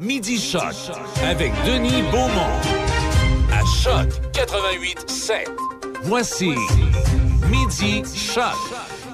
Midi 0.00 0.38
Shot 0.38 0.60
avec 1.22 1.52
Denis 1.66 2.02
Beaumont 2.10 2.56
à 3.52 3.62
Choc 3.66 4.08
88 4.32 5.10
7. 5.10 5.48
Voici 6.04 6.52
Midi 7.50 8.02
Shot. 8.14 8.40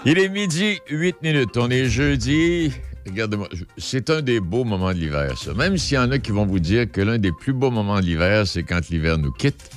Il 0.04 0.20
est 0.20 0.28
midi, 0.28 0.78
8 0.88 1.22
minutes. 1.22 1.56
On 1.56 1.70
est 1.70 1.86
jeudi. 1.86 2.70
Regardez-moi, 3.04 3.48
c'est 3.76 4.10
un 4.10 4.22
des 4.22 4.38
beaux 4.38 4.62
moments 4.62 4.92
de 4.92 4.98
l'hiver, 4.98 5.36
ça. 5.36 5.54
Même 5.54 5.76
s'il 5.76 5.96
y 5.96 5.98
en 5.98 6.12
a 6.12 6.20
qui 6.20 6.30
vont 6.30 6.46
vous 6.46 6.60
dire 6.60 6.88
que 6.88 7.00
l'un 7.00 7.18
des 7.18 7.32
plus 7.32 7.52
beaux 7.52 7.72
moments 7.72 7.98
de 7.98 8.06
l'hiver, 8.06 8.46
c'est 8.46 8.62
quand 8.62 8.88
l'hiver 8.88 9.18
nous 9.18 9.32
quitte. 9.32 9.70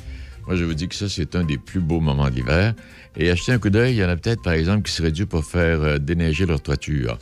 Moi, 0.45 0.57
je 0.57 0.63
vous 0.63 0.75
dis 0.75 0.87
que 0.87 0.95
ça, 0.95 1.09
c'est 1.09 1.35
un 1.35 1.43
des 1.43 1.57
plus 1.57 1.79
beaux 1.79 2.01
moments 2.01 2.29
de 2.29 2.35
l'hiver. 2.35 2.75
Et 3.17 3.31
acheter 3.31 3.51
un 3.51 3.57
coup 3.57 3.71
d'œil, 3.71 3.95
il 3.95 3.97
y 3.97 4.03
en 4.05 4.09
a 4.09 4.15
peut-être, 4.15 4.43
par 4.43 4.53
exemple, 4.53 4.83
qui 4.83 4.91
seraient 4.91 5.11
dû 5.11 5.25
pour 5.25 5.43
faire 5.43 5.81
euh, 5.81 5.97
déneiger 5.97 6.45
leur 6.45 6.61
toiture. 6.61 7.17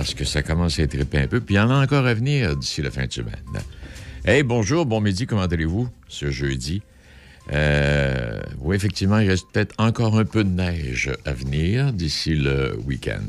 Parce 0.00 0.14
que 0.14 0.24
ça 0.24 0.42
commence 0.42 0.78
à 0.78 0.84
être 0.84 0.94
épais 0.94 1.18
un 1.18 1.26
peu. 1.26 1.42
Puis 1.42 1.56
il 1.56 1.58
y 1.58 1.60
en 1.60 1.68
a 1.68 1.74
encore 1.74 2.06
à 2.06 2.14
venir 2.14 2.56
d'ici 2.56 2.80
la 2.80 2.90
fin 2.90 3.04
de 3.04 3.12
semaine. 3.12 3.34
Hey, 4.24 4.42
bonjour, 4.42 4.86
bon 4.86 5.02
midi, 5.02 5.26
comment 5.26 5.42
allez-vous 5.42 5.90
ce 6.08 6.30
jeudi? 6.30 6.80
Euh, 7.52 8.40
oui, 8.60 8.76
effectivement, 8.76 9.18
il 9.18 9.28
reste 9.28 9.44
peut-être 9.52 9.74
encore 9.76 10.18
un 10.18 10.24
peu 10.24 10.42
de 10.42 10.48
neige 10.48 11.12
à 11.26 11.34
venir 11.34 11.92
d'ici 11.92 12.34
le 12.34 12.78
week-end. 12.86 13.28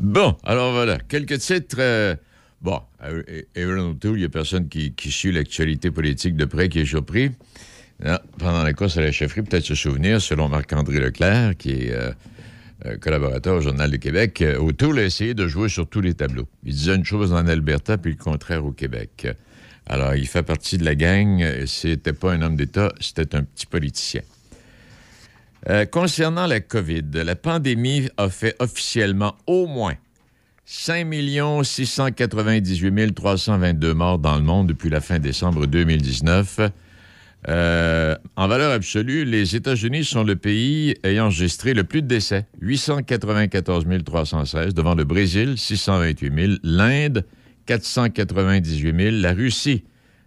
Bon, 0.00 0.34
alors 0.42 0.72
voilà, 0.72 0.98
quelques 1.00 1.38
titres. 1.40 1.76
euh, 1.78 2.16
bon, 2.62 2.80
Aaron 3.54 3.90
O'Toole, 3.90 4.16
il 4.16 4.20
n'y 4.20 4.24
a 4.24 4.30
personne 4.30 4.70
qui, 4.70 4.94
suit 5.10 5.32
l'actualité 5.32 5.90
politique 5.90 6.34
de 6.34 6.46
près 6.46 6.70
qui 6.70 6.78
est 6.78 6.86
surpris. 6.86 7.30
Pendant 8.38 8.62
la 8.62 8.72
course 8.72 8.96
à 8.96 9.02
la 9.02 9.12
chefferie, 9.12 9.42
peut-être 9.42 9.66
se 9.66 9.74
souvenir, 9.74 10.22
selon 10.22 10.48
Marc-André 10.48 10.98
Leclerc, 10.98 11.58
qui 11.58 11.72
est 11.72 11.92
euh, 11.92 12.10
collaborateur 13.00 13.56
au 13.56 13.60
Journal 13.60 13.90
de 13.90 13.96
Québec, 13.96 14.42
euh, 14.42 14.58
O'Toole 14.58 14.98
a 14.98 15.04
essayé 15.04 15.34
de 15.34 15.46
jouer 15.46 15.68
sur 15.68 15.86
tous 15.86 16.00
les 16.00 16.14
tableaux. 16.14 16.46
Il 16.64 16.74
disait 16.74 16.94
une 16.94 17.04
chose 17.04 17.32
en 17.32 17.46
Alberta, 17.46 17.98
puis 17.98 18.12
le 18.12 18.18
contraire 18.18 18.64
au 18.64 18.72
Québec. 18.72 19.26
Alors, 19.86 20.14
il 20.14 20.26
fait 20.26 20.42
partie 20.42 20.78
de 20.78 20.84
la 20.84 20.94
gang. 20.94 21.44
C'était 21.66 22.12
pas 22.12 22.32
un 22.32 22.42
homme 22.42 22.56
d'État, 22.56 22.92
c'était 23.00 23.34
un 23.34 23.42
petit 23.42 23.66
politicien. 23.66 24.22
Euh, 25.68 25.86
concernant 25.86 26.46
la 26.46 26.60
COVID, 26.60 27.04
la 27.12 27.36
pandémie 27.36 28.08
a 28.16 28.28
fait 28.28 28.54
officiellement 28.58 29.34
au 29.46 29.66
moins 29.66 29.94
5 30.66 31.06
698 31.62 33.14
322 33.14 33.94
morts 33.94 34.18
dans 34.18 34.36
le 34.36 34.42
monde 34.42 34.66
depuis 34.68 34.90
la 34.90 35.00
fin 35.00 35.18
décembre 35.18 35.66
2019. 35.66 36.60
Euh, 37.48 38.16
en 38.36 38.48
valeur 38.48 38.72
absolue, 38.72 39.24
les 39.24 39.54
États-Unis 39.54 40.04
sont 40.04 40.24
le 40.24 40.36
pays 40.36 40.96
ayant 41.02 41.26
enregistré 41.26 41.74
le 41.74 41.84
plus 41.84 42.00
de 42.00 42.06
décès, 42.06 42.46
894 42.60 43.84
316, 44.04 44.74
devant 44.74 44.94
le 44.94 45.04
Brésil, 45.04 45.58
628 45.58 46.34
000, 46.34 46.52
l'Inde, 46.62 47.24
498 47.66 48.96
000, 48.96 49.16
la 49.20 49.32
Russie, 49.32 49.84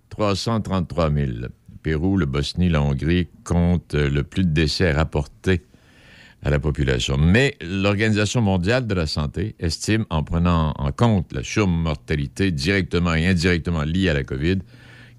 333 0.09 1.11
000. 1.11 1.25
Le 1.31 1.49
Pérou, 1.81 2.17
le 2.17 2.25
Bosnie, 2.25 2.69
la 2.69 2.81
Hongrie 2.81 3.27
comptent 3.43 3.95
le 3.95 4.23
plus 4.23 4.43
de 4.43 4.49
décès 4.49 4.91
rapportés 4.91 5.61
à 6.43 6.49
la 6.49 6.59
population. 6.59 7.17
Mais 7.17 7.55
l'Organisation 7.61 8.41
mondiale 8.41 8.85
de 8.87 8.93
la 8.93 9.07
santé 9.07 9.55
estime, 9.59 10.05
en 10.09 10.23
prenant 10.23 10.73
en 10.77 10.91
compte 10.91 11.33
la 11.33 11.43
surmortalité 11.43 12.51
directement 12.51 13.13
et 13.15 13.27
indirectement 13.27 13.83
liée 13.83 14.09
à 14.09 14.13
la 14.13 14.23
COVID, 14.23 14.59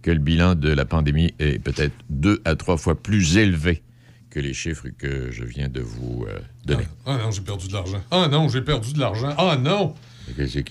que 0.03 0.11
le 0.11 0.19
bilan 0.19 0.55
de 0.55 0.69
la 0.71 0.85
pandémie 0.85 1.35
est 1.39 1.59
peut-être 1.63 1.95
deux 2.11 2.41
à 2.45 2.55
trois 2.57 2.77
fois 2.77 3.01
plus 3.01 3.37
élevé 3.37 3.83
que 4.31 4.41
les 4.41 4.53
chiffres 4.55 4.89
que 4.99 5.31
je 5.33 5.43
viens 5.45 5.69
de 5.69 5.81
vous 5.81 6.25
euh, 6.29 6.39
donner. 6.65 6.85
Ah 7.07 7.17
non, 7.17 7.31
j'ai 7.31 7.41
perdu 7.41 7.67
de 7.69 7.73
l'argent. 7.73 8.01
Ah 8.11 8.29
non, 8.31 8.49
j'ai 8.49 8.61
perdu 8.61 8.93
de 8.93 9.01
l'argent. 9.01 9.35
Ah 9.39 9.57
non! 9.61 9.95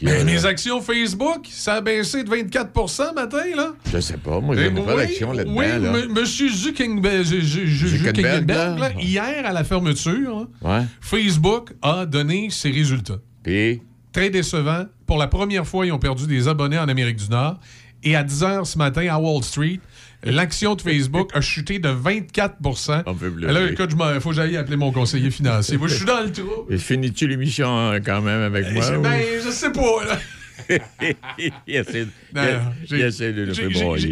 Là? 0.03 0.23
mes 0.23 0.45
actions 0.45 0.81
Facebook, 0.81 1.47
ça 1.49 1.75
a 1.77 1.81
baissé 1.81 2.23
de 2.23 2.29
24% 2.29 3.15
matin, 3.15 3.41
là. 3.55 3.73
Je 3.91 3.99
sais 3.99 4.17
pas, 4.17 4.39
moi, 4.39 4.55
j'ai 4.55 4.69
Ben, 4.69 4.85
pas 4.85 4.95
d'action 4.97 5.31
là-dedans. 5.33 5.55
Oui, 5.57 5.65
là. 5.65 5.97
M- 5.97 6.11
Monsieur 6.13 6.47
Zuckerberg, 6.47 7.23
Zuckerberg, 7.23 8.47
là. 8.79 8.91
hier, 8.99 9.45
à 9.45 9.51
la 9.53 9.63
fermeture, 9.63 10.37
hein, 10.37 10.47
Ouais. 10.61 10.85
Facebook 11.01 11.71
a 11.81 12.05
donné 12.05 12.49
ses 12.51 12.69
résultats. 12.71 13.17
Puis, 13.43 13.81
Très 14.13 14.29
décevant. 14.29 14.85
Pour 15.05 15.17
la 15.17 15.27
première 15.27 15.65
fois, 15.65 15.85
ils 15.85 15.91
ont 15.91 15.99
perdu 15.99 16.27
des 16.27 16.47
abonnés 16.47 16.77
en 16.79 16.87
Amérique 16.87 17.17
du 17.17 17.29
Nord. 17.29 17.59
Et 18.03 18.15
à 18.15 18.23
10 18.23 18.41
h 18.43 18.65
ce 18.65 18.77
matin, 18.77 19.07
à 19.09 19.17
Wall 19.19 19.43
Street, 19.43 19.79
l'action 20.23 20.75
de 20.75 20.81
Facebook 20.81 21.29
a 21.33 21.41
chuté 21.41 21.79
de 21.79 21.89
24 21.89 22.55
on 23.05 23.15
peut 23.15 23.29
pleurer. 23.31 23.53
Là, 23.53 23.71
écoute, 23.71 23.91
il 24.15 24.21
faut 24.21 24.29
que 24.29 24.35
j'aille 24.35 24.55
appeler 24.57 24.77
mon 24.77 24.91
conseiller 24.91 25.31
financier. 25.31 25.77
Moi, 25.77 25.87
je 25.87 25.95
suis 25.95 26.05
dans 26.05 26.21
le 26.23 26.31
trou. 26.31 26.65
Et 26.69 26.77
finis-tu 26.77 27.27
l'émission 27.27 27.67
hein, 27.67 27.99
quand 28.01 28.21
même 28.21 28.41
avec 28.41 28.71
moi? 28.71 28.83
Je- 28.83 28.95
ou- 28.95 29.01
Ben, 29.01 29.21
je 29.45 29.49
sais 29.49 29.71
pas, 29.71 30.05
là. 30.07 30.19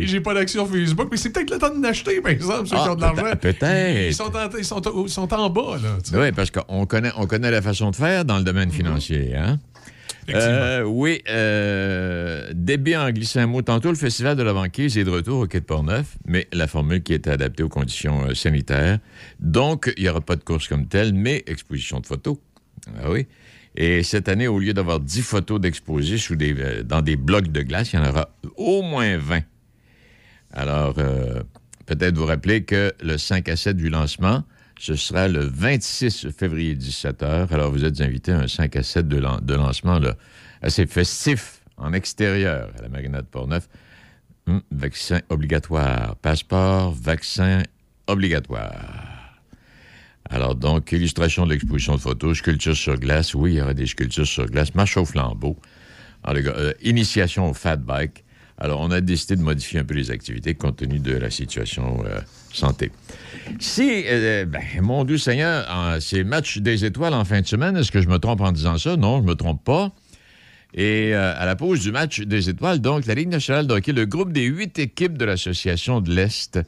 j'ai- 0.07 0.19
pas 0.22 0.34
d'action 0.34 0.66
Facebook, 0.66 1.07
mais 1.12 1.18
c'est 1.18 1.29
peut-être 1.31 1.51
le 1.51 1.57
temps 1.57 1.75
de 1.75 1.81
l'acheter, 1.81 2.22
par 2.22 2.31
exemple, 2.31 2.68
ceux 2.68 2.75
qui 2.75 2.81
Ah, 2.85 2.91
ont 2.91 2.95
de 2.95 3.01
l'argent. 3.01 3.24
peut- 3.24 3.35
peut-être. 3.53 4.07
Ils 4.09 4.13
sont 4.13 4.35
en, 4.35 4.50
ils 4.57 4.63
sont, 4.66 4.88
au- 4.88 5.06
ils 5.07 5.09
sont 5.12 5.34
en 5.34 5.50
bas, 5.50 5.78
là. 5.81 5.97
Oui, 6.13 6.31
parce 6.31 6.51
qu'on 6.51 6.85
connaît, 6.85 7.12
on 7.18 7.25
connaît 7.28 7.51
la 7.51 7.62
façon 7.62 7.91
de 7.91 7.95
faire 7.95 8.25
dans 8.25 8.38
le 8.38 8.44
domaine 8.44 8.72
financier. 8.72 9.35
Hein? 9.35 9.59
Euh, 10.34 10.84
oui, 10.84 11.22
euh, 11.30 12.50
débit 12.53 12.96
en 12.96 13.09
glissant 13.12 13.41
un 13.41 13.47
mot. 13.47 13.62
Tantôt, 13.62 13.90
le 13.90 13.96
Festival 13.96 14.36
de 14.36 14.44
la 14.44 14.53
banquise 14.53 14.97
est 14.97 15.03
de 15.03 15.09
retour 15.09 15.41
au 15.41 15.47
Quai 15.47 15.59
de 15.59 15.66
Portneuf, 15.66 16.18
mais 16.25 16.47
la 16.52 16.68
formule 16.68 17.03
qui 17.03 17.13
est 17.13 17.28
adaptée 17.28 17.63
aux 17.63 17.69
conditions 17.69 18.25
euh, 18.25 18.34
sanitaires. 18.34 19.00
Donc, 19.40 19.94
il 19.97 20.03
n'y 20.03 20.09
aura 20.09 20.22
pas 20.22 20.36
de 20.36 20.44
course 20.44 20.68
comme 20.68 20.88
telle, 20.88 21.13
mais 21.13 21.44
exposition 21.46 22.00
de 22.00 22.06
photos. 22.06 22.38
Ah 23.02 23.12
oui. 23.12 23.28
Et 23.75 24.03
cette 24.03 24.30
année, 24.30 24.47
au 24.47 24.58
lieu 24.58 24.74
d'avoir 24.74 25.00
10 25.00 25.22
photos 25.22 25.59
d'exposés 25.59 26.18
sous 26.18 26.36
des, 26.36 26.56
euh, 26.57 26.84
dans 26.84 27.02
des 27.02 27.18
blocs 27.18 27.52
de 27.52 27.62
glace, 27.62 27.94
il 27.94 27.97
y 27.97 28.00
en 28.00 28.09
aura 28.09 28.30
au 28.56 28.81
moins 28.81 29.18
20. 29.18 29.42
Alors, 30.53 30.94
peut-être 31.86 32.16
vous 32.18 32.25
rappeler 32.25 32.63
que 32.63 32.94
le 33.03 33.18
5 33.18 33.50
à 33.50 33.57
7 33.57 33.75
du 33.75 33.90
lancement, 33.90 34.46
ce 34.85 34.96
sera 34.96 35.28
le 35.28 35.40
26 35.46 36.28
février 36.38 36.75
17h. 36.75 37.51
Alors, 37.51 37.72
vous 37.72 37.84
êtes 37.84 38.01
invités 38.01 38.31
à 38.31 38.41
un 38.41 38.47
5 38.47 38.75
à 38.75 38.84
7 38.84 39.07
de, 39.07 39.18
lan- 39.18 39.40
de 39.41 39.56
lancement 39.56 40.00
assez 40.62 40.85
festif 40.85 41.62
en 41.78 41.91
extérieur 41.94 42.69
à 42.78 42.84
la 42.84 42.90
Marina 42.90 43.22
de 43.22 43.25
Portneuf. 43.28 43.68
Hum, 44.47 44.62
vaccin 44.72 45.22
obligatoire. 45.29 46.16
Passeport, 46.18 46.91
vaccin 46.94 47.63
obligatoire. 48.06 49.40
Alors, 50.29 50.53
donc, 50.56 50.91
illustration 50.91 51.45
de 51.47 51.53
l'exposition 51.53 51.95
de 51.95 52.01
photos, 52.01 52.38
sculpture 52.38 52.75
sur 52.75 52.95
glace. 53.00 53.34
Oui, 53.34 53.53
il 53.53 53.57
y 53.57 53.62
aura 53.62 53.74
des 53.74 53.88
sculptures 53.88 54.28
sur 54.28 54.45
glace. 54.45 54.75
Marche 54.75 54.97
au 54.97 55.06
flambeau. 55.06 55.57
Euh, 56.28 56.74
initiation 56.84 57.50
au 57.50 57.53
fat 57.53 57.78
bike. 57.78 58.24
Alors, 58.58 58.80
on 58.80 58.90
a 58.92 59.02
décidé 59.02 59.36
de 59.36 59.42
modifier 59.42 59.80
un 59.80 59.84
peu 59.84 59.94
les 59.96 60.12
activités 60.12 60.54
compte 60.56 60.78
tenu 60.78 61.00
de 61.00 61.14
la 61.16 61.30
situation 61.30 62.02
euh, 62.06 62.20
santé. 62.54 62.92
Si, 63.60 64.04
euh, 64.08 64.46
ben, 64.46 64.62
mon 64.82 65.04
Dieu 65.04 65.18
Seigneur, 65.18 65.66
en- 65.70 66.00
c'est 66.00 66.24
match 66.24 66.60
des 66.60 66.86
étoiles 66.86 67.14
en 67.14 67.26
fin 67.26 67.42
de 67.42 67.46
semaine, 67.48 67.76
est-ce 67.76 67.92
que 67.92 68.02
je 68.02 68.08
me 68.08 68.18
trompe 68.18 68.40
en 68.42 68.52
disant 68.54 68.78
ça? 68.78 68.96
Non, 68.96 69.22
je 69.22 69.26
me 69.28 69.36
trompe 69.36 69.64
pas. 69.64 69.92
Et 70.74 71.14
euh, 71.14 71.34
à 71.38 71.46
la 71.46 71.56
pause 71.56 71.82
du 71.82 71.92
match 71.92 72.22
des 72.22 72.50
étoiles, 72.50 72.80
donc, 72.80 73.06
la 73.06 73.14
Ligue 73.14 73.30
nationale 73.30 73.68
de 73.68 73.92
le 73.92 74.06
groupe 74.06 74.32
des 74.32 74.46
huit 74.46 74.80
équipes 74.80 75.18
de 75.18 75.26
l'Association 75.26 76.00
de 76.00 76.14
l'Est 76.14 76.60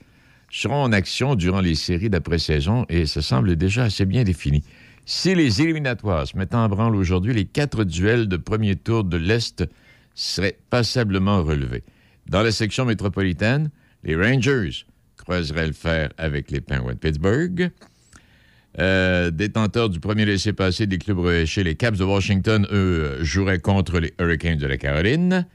seront 0.51 0.83
en 0.83 0.91
action 0.91 1.35
durant 1.35 1.61
les 1.61 1.75
séries 1.75 2.09
d'après-saison 2.09 2.85
et 2.89 3.05
ça 3.05 3.21
semble 3.21 3.55
déjà 3.55 3.83
assez 3.85 4.05
bien 4.05 4.23
défini. 4.23 4.63
Si 5.05 5.35
les 5.35 5.61
éliminatoires 5.61 6.27
se 6.27 6.37
mettent 6.37 6.55
en 6.55 6.67
branle 6.67 6.95
aujourd'hui, 6.95 7.33
les 7.33 7.45
quatre 7.45 7.85
duels 7.85 8.27
de 8.27 8.35
premier 8.37 8.75
tour 8.75 9.05
de 9.05 9.15
l'Est 9.17 9.65
seraient 10.17 10.57
passablement 10.69 11.43
relevés. 11.43 11.83
Dans 12.27 12.41
la 12.41 12.51
section 12.51 12.85
métropolitaine, 12.85 13.69
les 14.03 14.15
Rangers 14.15 14.85
croiseraient 15.15 15.67
le 15.67 15.73
fer 15.73 16.09
avec 16.17 16.51
les 16.51 16.59
Penguins 16.59 16.93
de 16.93 16.97
Pittsburgh. 16.97 17.71
Euh, 18.79 19.31
détenteurs 19.31 19.89
du 19.89 19.99
premier 19.99 20.25
laissez-passer 20.25 20.87
des 20.87 20.97
clubs 20.97 21.19
rehéchés, 21.19 21.63
les 21.63 21.75
Caps 21.75 21.97
de 21.97 22.03
Washington, 22.03 22.67
eux, 22.71 23.17
joueraient 23.21 23.59
contre 23.59 23.99
les 23.99 24.13
Hurricanes 24.19 24.57
de 24.57 24.67
la 24.67 24.77
Caroline. 24.77 25.45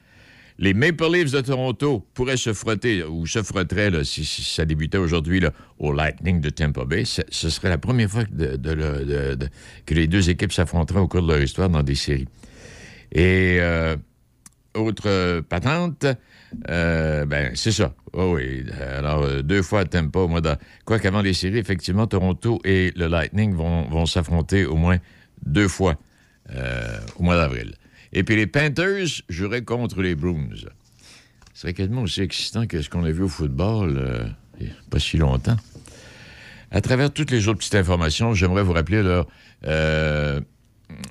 Les 0.58 0.74
Maple 0.74 1.10
Leafs 1.12 1.32
de 1.32 1.40
Toronto 1.40 2.06
pourraient 2.14 2.36
se 2.36 2.52
frotter, 2.52 3.02
ou 3.04 3.26
se 3.26 3.42
frotteraient, 3.42 4.04
si, 4.04 4.24
ça 4.24 4.64
débutait 4.64 4.98
aujourd'hui, 4.98 5.42
au 5.78 5.92
Lightning 5.92 6.40
de 6.40 6.50
Tampa 6.50 6.84
Bay. 6.84 7.04
Ce, 7.04 7.50
serait 7.50 7.68
la 7.68 7.78
première 7.78 8.10
fois 8.10 8.24
que 8.24 9.94
les 9.94 10.06
deux 10.06 10.30
équipes 10.30 10.52
s'affronteraient 10.52 11.00
au 11.00 11.08
cours 11.08 11.22
de 11.22 11.32
leur 11.32 11.42
histoire 11.42 11.68
dans 11.68 11.82
des 11.82 11.94
séries. 11.94 12.28
Et 13.12 13.58
euh, 13.60 13.96
autre 14.74 15.40
patente, 15.40 16.06
euh, 16.68 17.24
ben 17.26 17.52
c'est 17.54 17.72
ça. 17.72 17.94
Oh 18.12 18.34
oui. 18.36 18.64
Alors, 18.80 19.22
euh, 19.22 19.42
deux 19.42 19.62
fois 19.62 19.84
au 20.14 20.28
mois 20.28 20.40
de... 20.40 20.54
Quoi 20.84 20.98
qu'avant 20.98 21.22
les 21.22 21.34
séries, 21.34 21.58
effectivement, 21.58 22.06
Toronto 22.06 22.60
et 22.64 22.92
le 22.96 23.06
Lightning 23.06 23.54
vont, 23.54 23.88
vont 23.88 24.06
s'affronter 24.06 24.64
au 24.64 24.76
moins 24.76 24.98
deux 25.44 25.68
fois 25.68 25.96
euh, 26.54 26.98
au 27.16 27.22
mois 27.22 27.36
d'avril. 27.36 27.74
Et 28.12 28.24
puis 28.24 28.36
les 28.36 28.46
Panthers 28.46 29.22
joueraient 29.28 29.64
contre 29.64 30.02
les 30.02 30.14
Bruins. 30.14 30.48
Ce 31.54 31.60
serait 31.60 31.74
quasiment 31.74 32.02
aussi 32.02 32.20
excitant 32.20 32.66
que 32.66 32.82
ce 32.82 32.90
qu'on 32.90 33.04
a 33.04 33.10
vu 33.10 33.22
au 33.22 33.28
football 33.28 33.96
euh, 33.96 34.26
il 34.60 34.66
y 34.66 34.70
a 34.70 34.74
pas 34.90 34.98
si 34.98 35.16
longtemps. 35.16 35.56
À 36.70 36.80
travers 36.80 37.10
toutes 37.12 37.30
les 37.30 37.48
autres 37.48 37.58
petites 37.58 37.74
informations, 37.74 38.34
j'aimerais 38.34 38.62
vous 38.62 38.72
rappeler 38.72 39.02
là, 39.02 39.26
euh, 39.66 40.40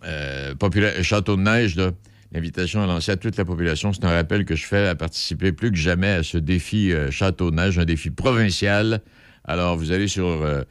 euh, 0.05 0.55
popula- 0.55 1.01
Château 1.03 1.35
de 1.35 1.41
Neige, 1.41 1.75
là, 1.75 1.91
L'invitation 2.33 2.81
est 2.81 2.87
lancée 2.87 3.11
à 3.11 3.17
toute 3.17 3.35
la 3.35 3.43
population. 3.43 3.91
C'est 3.91 4.05
un 4.05 4.11
rappel 4.11 4.45
que 4.45 4.55
je 4.55 4.65
fais 4.65 4.87
à 4.87 4.95
participer 4.95 5.51
plus 5.51 5.69
que 5.69 5.77
jamais 5.77 6.07
à 6.07 6.23
ce 6.23 6.37
défi 6.37 6.93
euh, 6.93 7.11
Château-Neige, 7.11 7.77
un 7.77 7.83
défi 7.83 8.09
provincial. 8.09 9.01
Alors, 9.43 9.75
vous 9.75 9.91
allez 9.91 10.07
sur, 10.07 10.27
euh, 10.27 10.63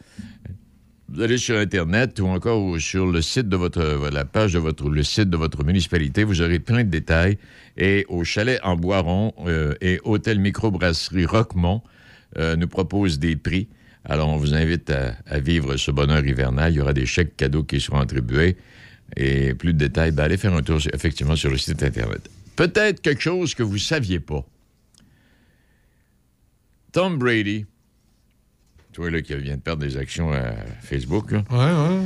vous 1.11 1.21
allez 1.21 1.37
sur 1.37 1.59
Internet 1.59 2.19
ou 2.19 2.29
encore 2.29 2.81
sur 2.81 3.07
le 3.07 3.21
site 3.21 3.51
de 3.51 3.57
votre, 3.57 4.09
la 4.11 4.25
page 4.25 4.55
de 4.55 4.59
votre, 4.59 5.65
municipalité. 5.65 6.25
Vous 6.25 6.41
aurez 6.41 6.61
plein 6.61 6.83
de 6.83 6.89
détails. 6.89 7.37
Et 7.77 8.07
au 8.09 8.25
chalet 8.25 8.59
en 8.63 8.77
Boiron 8.77 9.35
euh, 9.47 9.75
et 9.83 10.01
Hôtel 10.05 10.39
Microbrasserie 10.41 11.27
Roquemont 11.27 11.83
nous 12.57 12.69
propose 12.69 13.19
des 13.19 13.35
prix. 13.35 13.69
Alors, 14.05 14.29
on 14.29 14.37
vous 14.37 14.55
invite 14.55 14.91
à, 14.91 15.41
vivre 15.41 15.77
ce 15.77 15.91
bonheur 15.91 16.25
hivernal. 16.25 16.73
Il 16.73 16.77
y 16.77 16.81
aura 16.81 16.93
des 16.93 17.07
chèques 17.07 17.37
cadeaux 17.37 17.65
qui 17.65 17.81
seront 17.81 17.99
attribués. 17.99 18.57
Et 19.17 19.55
plus 19.55 19.73
de 19.73 19.79
détails, 19.79 20.13
ben 20.13 20.25
allez 20.25 20.37
faire 20.37 20.55
un 20.55 20.63
tour 20.63 20.79
effectivement 20.93 21.37
sur 21.37 21.51
le 21.51 21.59
site 21.59 21.83
Internet. 21.83 22.29
Peut-être 22.57 23.01
quelque 23.01 23.23
chose 23.23 23.55
que 23.55 23.63
vous 23.63 23.75
ne 23.75 23.79
saviez 23.79 24.21
pas. 24.21 24.45
Tom 26.93 27.19
Brady, 27.19 27.67
toi 28.93 29.11
là, 29.11 29.23
qui 29.23 29.35
vient 29.37 29.57
de 29.57 29.61
perdre 29.61 29.83
des 29.83 29.97
actions 29.97 30.33
à 30.33 30.53
Facebook, 30.83 31.31
là. 31.33 31.45
Ouais, 31.51 31.57
ouais. 31.59 32.01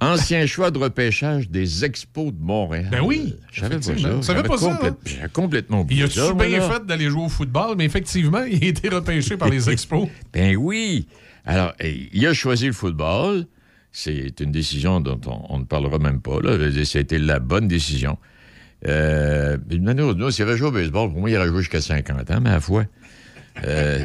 Ancien 0.00 0.46
choix 0.46 0.70
de 0.70 0.78
repêchage 0.78 1.50
des 1.50 1.84
Expos 1.84 2.32
de 2.32 2.40
Montréal. 2.40 2.88
Ben 2.90 3.00
oui. 3.00 3.34
Je 3.50 3.60
savais 3.60 3.76
pas 3.76 3.82
ça. 3.82 4.22
Savais 4.22 4.42
pas 4.44 4.58
ça, 4.58 4.78
hein? 4.80 4.96
J'ai 5.04 5.28
complètement 5.32 5.80
oublié 5.80 6.04
Il 6.04 6.20
a 6.20 6.34
moi, 6.34 6.46
bien 6.46 6.60
fait 6.60 6.86
d'aller 6.86 7.10
jouer 7.10 7.22
au 7.22 7.28
football, 7.28 7.74
mais 7.76 7.84
effectivement, 7.84 8.44
il 8.50 8.62
a 8.62 8.68
été 8.68 8.88
repêché 8.88 9.36
par 9.36 9.48
les 9.48 9.68
Expos. 9.70 10.08
Ben 10.32 10.56
oui. 10.56 11.08
Alors, 11.44 11.72
il 11.80 12.26
a 12.26 12.32
choisi 12.32 12.66
le 12.66 12.72
football. 12.72 13.46
C'est 13.92 14.40
une 14.40 14.52
décision 14.52 15.00
dont 15.00 15.20
on, 15.48 15.58
ne 15.58 15.64
parlera 15.64 15.98
même 15.98 16.20
pas. 16.20 16.40
Là. 16.40 16.56
Ça 16.84 16.98
a 16.98 17.02
été 17.02 17.18
la 17.18 17.38
bonne 17.38 17.68
décision. 17.68 18.18
Euh, 18.86 19.56
autre, 19.56 20.30
s'il 20.30 20.44
au 20.62 20.70
baseball, 20.70 21.10
pour 21.10 21.20
moi, 21.20 21.30
il 21.30 21.36
aurait 21.36 21.48
joué 21.48 21.60
jusqu'à 21.60 21.80
50 21.80 22.30
ans, 22.30 22.40
mais 22.40 22.50
à 22.50 22.60
fois. 22.60 22.84
Euh, 23.64 24.04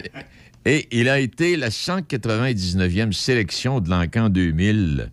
et 0.65 0.87
il 0.91 1.09
a 1.09 1.19
été 1.19 1.57
la 1.57 1.69
199e 1.69 3.11
sélection 3.11 3.79
de 3.81 3.89
l'encan 3.89 4.29
2000. 4.29 5.11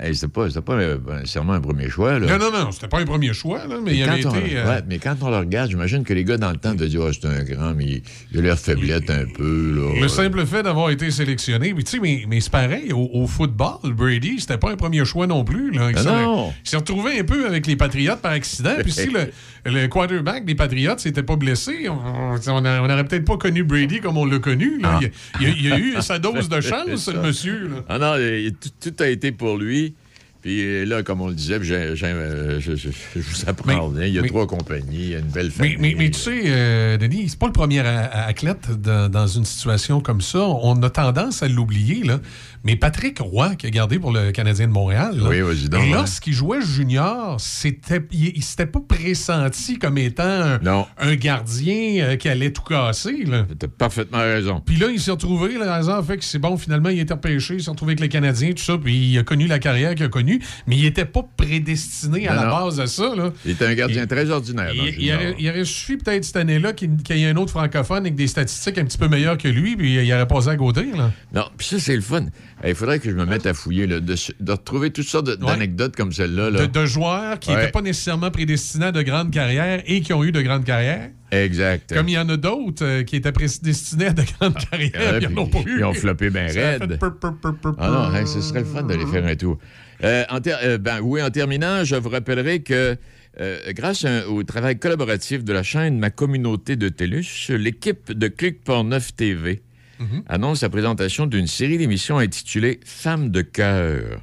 Hey, 0.00 0.14
c'était 0.14 0.28
pas, 0.28 0.46
pas 0.64 0.72
euh, 0.74 0.98
nécessairement 1.20 1.54
un 1.54 1.60
premier 1.60 1.88
choix. 1.90 2.18
Là. 2.20 2.38
Non, 2.38 2.50
non, 2.52 2.56
non, 2.66 2.70
c'était 2.70 2.86
pas 2.86 3.00
un 3.00 3.04
premier 3.04 3.32
choix, 3.32 3.66
là, 3.66 3.76
mais 3.82 3.90
Mais 3.90 3.96
il 3.96 4.04
quand, 4.06 4.12
avait 4.12 4.26
on, 4.26 4.34
été. 4.36 4.56
euh, 4.56 4.68
ouais, 4.76 4.80
mais 4.88 4.98
quand 4.98 5.16
on 5.22 5.30
le 5.30 5.38
regarde, 5.38 5.70
j'imagine 5.70 6.04
que 6.04 6.14
les 6.14 6.22
gars 6.24 6.36
dans 6.36 6.50
le 6.52 6.56
temps 6.56 6.72
devaient 6.74 6.88
dire 6.88 7.00
Ah, 7.04 7.10
c'est 7.12 7.26
un 7.26 7.42
grand, 7.42 7.74
mais 7.74 8.02
a 8.36 8.40
l'air 8.40 8.58
faiblette 8.58 9.10
un 9.10 9.24
peu. 9.36 9.72
Là. 9.74 10.00
Le 10.00 10.06
simple 10.08 10.46
fait 10.46 10.62
d'avoir 10.62 10.90
été 10.90 11.10
sélectionné, 11.10 11.74
tu 11.74 11.82
sais, 11.84 11.98
mais, 12.00 12.24
mais 12.28 12.40
c'est 12.40 12.52
pareil, 12.52 12.92
au, 12.92 13.10
au 13.12 13.26
football, 13.26 13.78
Brady, 13.92 14.36
c'était 14.38 14.58
pas 14.58 14.70
un 14.70 14.76
premier 14.76 15.04
choix 15.04 15.26
non 15.26 15.42
plus. 15.42 15.72
Là. 15.72 15.90
Il 15.90 15.98
s'est- 15.98 16.04
non. 16.04 16.52
il 16.64 16.68
s'est 16.70 16.76
retrouvé 16.76 17.18
un 17.18 17.24
peu 17.24 17.46
avec 17.46 17.66
les 17.66 17.74
Patriots 17.74 18.16
par 18.22 18.32
accident, 18.32 18.74
puis 18.82 18.92
si 18.92 19.06
le, 19.10 19.30
le 19.64 19.86
quarterback 19.86 20.44
des 20.44 20.54
Patriots 20.54 20.98
s'était 20.98 21.22
pas 21.22 21.36
blessé, 21.36 21.88
on 21.88 22.60
n'aurait 22.60 23.04
peut-être 23.04 23.24
pas 23.24 23.36
connu 23.36 23.64
Brady 23.64 24.00
comme 24.00 24.16
on 24.16 24.24
l'a 24.24 24.38
connu. 24.38 24.78
là. 24.80 25.00
Il, 25.02 25.10
il 25.40 25.46
a, 25.46 25.50
il 25.50 25.72
a 25.72 25.78
eu 25.78 26.02
sa 26.02 26.18
dose 26.18 26.48
de 26.48 26.60
chance, 26.60 27.08
Ah. 27.08 27.16
Le 27.16 27.22
monsieur. 27.22 27.68
là. 27.68 27.76
Ah 27.88 27.98
non, 27.98 28.14
il- 28.16 28.54
tout, 28.54 28.90
tout 28.90 29.02
a 29.02 29.08
été 29.08 29.32
pour 29.32 29.56
lui. 29.58 29.94
Puis 30.40 30.86
là, 30.86 31.02
comme 31.02 31.20
on 31.20 31.26
le 31.28 31.34
disait, 31.34 31.58
euh, 31.60 31.96
je, 32.60 32.76
je- 32.76 32.88
je 33.16 33.18
vous 33.20 33.48
apprends 33.48 33.90
Mais- 33.90 33.98
rien. 34.00 34.06
Il 34.06 34.14
y 34.14 34.18
a 34.20 34.22
mais- 34.22 34.28
trois 34.28 34.46
compagnies, 34.46 34.86
il 35.00 35.08
y 35.10 35.14
a 35.16 35.18
une 35.18 35.24
belle 35.26 35.50
famille. 35.50 35.76
mais, 35.80 35.96
mais 35.98 36.10
tu 36.10 36.20
sais, 36.20 36.42
euh, 36.46 36.96
Denis, 36.96 37.28
c'est 37.28 37.38
pas 37.38 37.46
le 37.48 37.52
premier 37.52 37.80
athlète 37.80 38.70
dans, 38.80 39.10
dans 39.10 39.26
une 39.26 39.44
situation 39.44 40.00
comme 40.00 40.20
ça. 40.20 40.38
On 40.40 40.80
a 40.84 40.90
tendance 40.90 41.42
à 41.42 41.48
l'oublier, 41.48 42.04
là. 42.04 42.20
Mais 42.68 42.76
Patrick 42.76 43.18
Roy, 43.18 43.54
qui 43.54 43.66
a 43.66 43.70
gardé 43.70 43.98
pour 43.98 44.12
le 44.12 44.30
Canadien 44.30 44.66
de 44.66 44.72
Montréal, 44.72 45.16
là, 45.16 45.30
Oui, 45.30 45.40
ouais. 45.40 45.90
lorsqu'il 45.90 46.34
jouait 46.34 46.60
junior, 46.60 47.40
c'était, 47.40 48.02
il, 48.12 48.32
il 48.36 48.42
s'était 48.44 48.66
pas 48.66 48.80
pressenti 48.86 49.78
comme 49.78 49.96
étant 49.96 50.58
un, 50.98 51.14
gardien 51.14 52.04
euh, 52.04 52.16
qui 52.16 52.28
allait 52.28 52.50
tout 52.52 52.60
casser. 52.60 53.24
Là. 53.24 53.46
T'as 53.58 53.68
parfaitement 53.68 54.18
raison. 54.18 54.60
Puis 54.66 54.76
là, 54.76 54.88
il 54.92 55.00
s'est 55.00 55.12
retrouvé, 55.12 55.54
le 55.54 55.66
hasard 55.66 56.04
fait 56.04 56.18
que 56.18 56.24
c'est 56.24 56.38
bon, 56.38 56.58
finalement, 56.58 56.90
il 56.90 56.98
été 57.00 57.14
repêché, 57.14 57.54
il 57.54 57.62
s'est 57.62 57.70
retrouvé 57.70 57.92
avec 57.92 58.00
les 58.00 58.10
Canadiens, 58.10 58.50
tout 58.52 58.62
ça, 58.62 58.76
puis 58.76 59.12
il 59.12 59.18
a 59.18 59.22
connu 59.22 59.46
la 59.46 59.58
carrière 59.58 59.94
qu'il 59.94 60.04
a 60.04 60.08
connue, 60.10 60.38
mais 60.66 60.76
il 60.76 60.84
était 60.84 61.06
pas 61.06 61.26
prédestiné 61.38 62.28
à 62.28 62.34
la 62.34 62.44
non. 62.44 62.50
base 62.50 62.76
de 62.76 62.84
ça. 62.84 63.14
Là. 63.16 63.32
Il 63.46 63.52
était 63.52 63.64
un 63.64 63.74
gardien 63.74 64.02
Il- 64.02 64.08
très 64.08 64.28
ordinaire. 64.28 64.72
Il, 64.74 64.84
il 64.88 64.92
junior. 64.92 65.16
aurait, 65.16 65.34
il 65.38 65.48
aurait 65.48 65.64
suffi 65.64 65.96
peut-être 65.96 66.24
cette 66.26 66.36
année-là 66.36 66.74
qu'il 66.74 66.98
qu'il 66.98 67.16
y 67.16 67.24
ait 67.24 67.30
un 67.30 67.36
autre 67.36 67.50
francophone 67.52 68.00
avec 68.00 68.14
des 68.14 68.26
statistiques 68.26 68.76
un 68.76 68.84
petit 68.84 68.98
peu 68.98 69.08
meilleures 69.08 69.38
que 69.38 69.48
lui, 69.48 69.74
puis 69.74 69.94
il 70.04 70.12
aurait 70.12 70.28
passé 70.28 70.48
à 70.48 70.56
côté. 70.56 70.84
Là. 70.94 71.12
Non, 71.32 71.44
puis 71.56 71.66
ça, 71.66 71.78
c'est 71.78 71.96
le 71.96 72.02
fun. 72.02 72.26
Il 72.66 72.74
faudrait 72.74 72.98
que 72.98 73.08
je 73.08 73.14
me 73.14 73.24
mette 73.24 73.46
à 73.46 73.54
fouiller, 73.54 73.86
là, 73.86 74.00
de, 74.00 74.14
de 74.40 74.52
retrouver 74.52 74.90
toutes 74.90 75.06
sortes 75.06 75.30
d'anecdotes 75.38 75.94
comme 75.94 76.12
celle-là. 76.12 76.50
là. 76.50 76.66
De, 76.66 76.80
de 76.80 76.86
joueurs 76.86 77.38
qui 77.38 77.50
Ouais. 77.50 77.56
n'étaient 77.56 77.70
pas 77.70 77.82
nécessairement 77.82 78.30
prédestinés 78.32 78.86
à 78.86 78.92
de 78.92 79.02
grandes 79.02 79.30
carrières 79.30 79.82
et 79.86 80.00
qui 80.00 80.12
ont 80.12 80.24
eu 80.24 80.32
de 80.32 80.42
grandes 80.42 80.64
carrières. 80.64 81.10
Exact. 81.30 81.94
Comme 81.94 82.08
il 82.08 82.12
y 82.14 82.18
en 82.18 82.28
a 82.28 82.36
d'autres 82.36 82.84
euh, 82.84 83.02
qui 83.04 83.14
étaient 83.16 83.30
prédestinés 83.32 84.06
à 84.06 84.12
de 84.12 84.22
grandes 84.38 84.56
carrières, 84.70 85.12
Ouais, 85.12 85.18
puis 85.20 85.28
ils 85.30 85.38
ont 85.38 85.46
pas 85.46 85.58
eu. 85.60 85.78
Ils 85.78 85.84
ont 85.84 85.94
floppé 85.94 86.30
bien 86.30 86.46
raide. 86.46 86.98
pur, 86.98 87.16
pur, 87.18 87.36
pur, 87.40 87.56
pur, 87.60 87.74
Ah 87.78 87.88
non, 87.90 88.16
hein, 88.16 88.26
ce 88.26 88.40
serait 88.40 88.60
le 88.60 88.66
fun 88.66 88.82
d'aller 88.82 89.06
faire 89.06 89.24
un 89.24 89.36
tour. 89.36 89.58
Euh, 90.02 90.24
en 90.30 90.38
euh, 90.46 90.78
ben, 90.78 91.00
oui, 91.02 91.22
en 91.22 91.30
terminant, 91.30 91.84
je 91.84 91.94
vous 91.96 92.08
rappellerai 92.08 92.62
que 92.62 92.96
euh, 93.40 93.58
grâce 93.72 94.04
un- 94.04 94.24
au 94.24 94.42
travail 94.42 94.78
collaboratif 94.78 95.44
de 95.44 95.52
la 95.52 95.62
chaîne 95.62 95.98
Ma 95.98 96.10
Communauté 96.10 96.74
de 96.76 96.88
TELUS, 96.88 97.50
l'équipe 97.50 98.10
de 98.12 98.26
Clic 98.28 98.64
Portneuf 98.64 99.14
TV 99.14 99.62
annonce 100.26 100.62
la 100.62 100.68
présentation 100.68 101.26
d'une 101.26 101.46
série 101.46 101.78
d'émissions 101.78 102.18
intitulée 102.18 102.80
Femmes 102.84 103.30
de 103.30 103.42
cœur. 103.42 104.22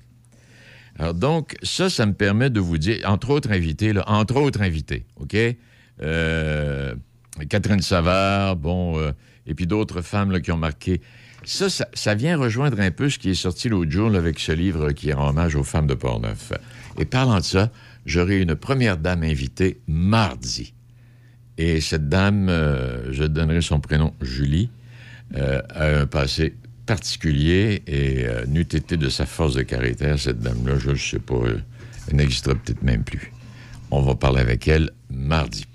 Alors 0.97 1.13
donc, 1.13 1.55
ça, 1.63 1.89
ça 1.89 2.05
me 2.05 2.13
permet 2.13 2.49
de 2.49 2.59
vous 2.59 2.77
dire, 2.77 2.99
entre 3.05 3.29
autres 3.31 3.51
invités, 3.51 3.93
entre 4.07 4.37
autres 4.37 4.61
invités, 4.61 5.05
OK? 5.17 5.35
Euh, 6.01 6.95
Catherine 7.49 7.81
Savard, 7.81 8.55
bon, 8.55 8.97
euh, 8.97 9.11
et 9.45 9.53
puis 9.53 9.67
d'autres 9.67 10.01
femmes 10.01 10.39
qui 10.41 10.51
ont 10.51 10.57
marqué. 10.57 11.01
Ça, 11.43 11.67
ça, 11.69 12.15
vient 12.15 12.37
rejoindre 12.37 12.79
un 12.79 12.91
peu 12.91 13.09
ce 13.09 13.19
qui 13.19 13.29
est 13.29 13.35
sorti 13.35 13.69
l'autre 13.69 13.91
jour 13.91 14.13
avec 14.15 14.39
ce 14.39 14.51
livre 14.51 14.93
qui 14.93 15.13
rend 15.13 15.29
hommage 15.29 15.55
aux 15.55 15.63
femmes 15.63 15.85
de 15.85 15.93
Portneuf. 15.93 16.53
Et 16.97 17.05
parlant 17.05 17.37
de 17.37 17.43
ça, 17.43 17.71
j'aurai 18.05 18.41
une 18.41 18.55
première 18.55 18.97
dame 18.97 19.23
invitée 19.23 19.79
mardi. 19.87 20.73
Et 21.57 21.81
cette 21.81 22.09
dame, 22.09 22.49
euh, 22.49 23.11
je 23.13 23.23
donnerai 23.23 23.61
son 23.61 23.79
prénom 23.79 24.13
Julie, 24.21 24.69
euh, 25.35 25.61
a 25.69 25.85
un 26.01 26.05
passé 26.05 26.55
particulier 26.85 27.81
et 27.87 28.25
euh, 28.25 28.45
n'eût 28.45 28.61
été 28.61 28.95
de 28.97 29.09
sa 29.09 29.25
force 29.25 29.55
de 29.55 29.63
caractère, 29.63 30.19
cette 30.19 30.39
dame-là, 30.39 30.77
je 30.77 30.91
ne 30.91 30.95
sais 30.95 31.19
pas, 31.19 31.33
euh, 31.35 31.57
elle 32.09 32.17
n'existera 32.17 32.53
peut-être 32.55 32.83
même 32.83 33.03
plus. 33.03 33.31
On 33.91 34.01
va 34.01 34.15
parler 34.15 34.41
avec 34.41 34.67
elle 34.67 34.91
mardi. 35.09 35.65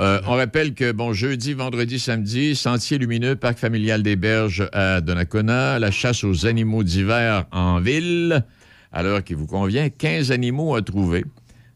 Euh, 0.00 0.20
on 0.26 0.32
rappelle 0.32 0.74
que, 0.74 0.90
bon, 0.92 1.12
jeudi, 1.12 1.52
vendredi, 1.54 1.98
samedi, 2.00 2.56
Sentier 2.56 2.98
lumineux, 2.98 3.36
Parc 3.36 3.58
familial 3.58 4.02
des 4.02 4.16
Berges 4.16 4.68
à 4.72 5.00
Donnacona, 5.00 5.78
la 5.78 5.90
chasse 5.90 6.24
aux 6.24 6.46
animaux 6.46 6.82
d'hiver 6.82 7.44
en 7.52 7.78
ville, 7.80 8.44
à 8.92 9.02
l'heure 9.02 9.22
qui 9.22 9.34
vous 9.34 9.46
convient, 9.46 9.88
15 9.88 10.32
animaux 10.32 10.74
à 10.74 10.82
trouver. 10.82 11.24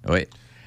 Oui. 0.09 0.21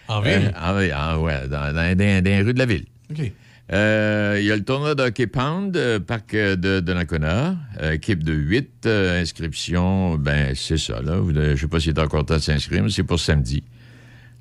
En 0.07 0.21
ville? 0.21 0.47
Euh, 0.47 0.51
ah 0.55 0.75
oui, 0.77 0.89
ah 0.93 1.19
ouais, 1.19 1.47
dans, 1.49 1.73
dans- 1.73 1.97
dans- 1.97 1.97
dans 1.97 2.23
les 2.25 2.41
rues 2.41 2.53
de 2.53 2.59
la 2.59 2.65
ville. 2.65 2.85
OK. 3.11 3.31
Euh, 3.71 4.37
il 4.39 4.45
y 4.45 4.51
a 4.51 4.55
le 4.57 4.63
tournoi 4.65 4.95
de 4.95 5.03
hockey 5.03 5.27
pound, 5.27 5.77
euh, 5.77 5.99
parc 5.99 6.33
euh, 6.33 6.57
de, 6.57 6.81
Nakona, 6.93 7.55
euh, 7.81 7.93
équipe 7.93 8.21
de 8.23 8.33
8, 8.33 8.85
inscription, 8.85 10.17
ben 10.17 10.53
c'est 10.55 10.77
ça, 10.77 11.01
là. 11.01 11.17
Vous- 11.17 11.33
Je 11.33 11.55
sais 11.55 11.67
pas 11.67 11.79
s'il 11.79 11.91
est 11.91 11.99
encore 11.99 12.25
temps 12.25 12.35
de 12.35 12.41
s'inscrire, 12.41 12.83
mais 12.83 12.89
c'est 12.89 13.03
pour 13.03 13.19
samedi. 13.19 13.63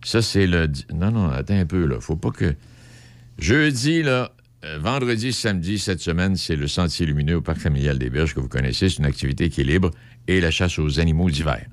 Ça, 0.05 0.21
c'est 0.21 0.47
le... 0.47 0.67
Non, 0.93 1.13
non, 1.13 1.29
attends 1.31 1.55
un 1.59 1.67
peu, 1.67 1.87
là. 1.87 2.01
Faut 2.01 2.17
pas 2.17 2.31
que... 2.31 2.55
Jeudi, 3.39 4.03
là, 4.03 4.33
euh, 4.65 4.79
vendredi, 4.81 5.33
samedi, 5.33 5.79
cette 5.79 6.01
semaine, 6.01 6.37
c'est 6.37 6.57
le 6.57 6.67
Sentier 6.67 7.07
lumineux 7.07 7.37
au 7.37 7.41
Parc 7.41 7.59
familial 7.59 7.99
des 7.99 8.11
Berges 8.11 8.35
que 8.35 8.41
vous 8.41 8.49
connaissez. 8.49 8.89
C'est 8.89 8.99
une 8.99 9.05
activité 9.07 9.49
qui 9.49 9.61
est 9.61 9.65
libre 9.65 9.91
et 10.27 10.41
la 10.41 10.51
chasse 10.51 10.79
aux 10.79 10.99
animaux 11.01 11.31
d'hiver. 11.31 11.65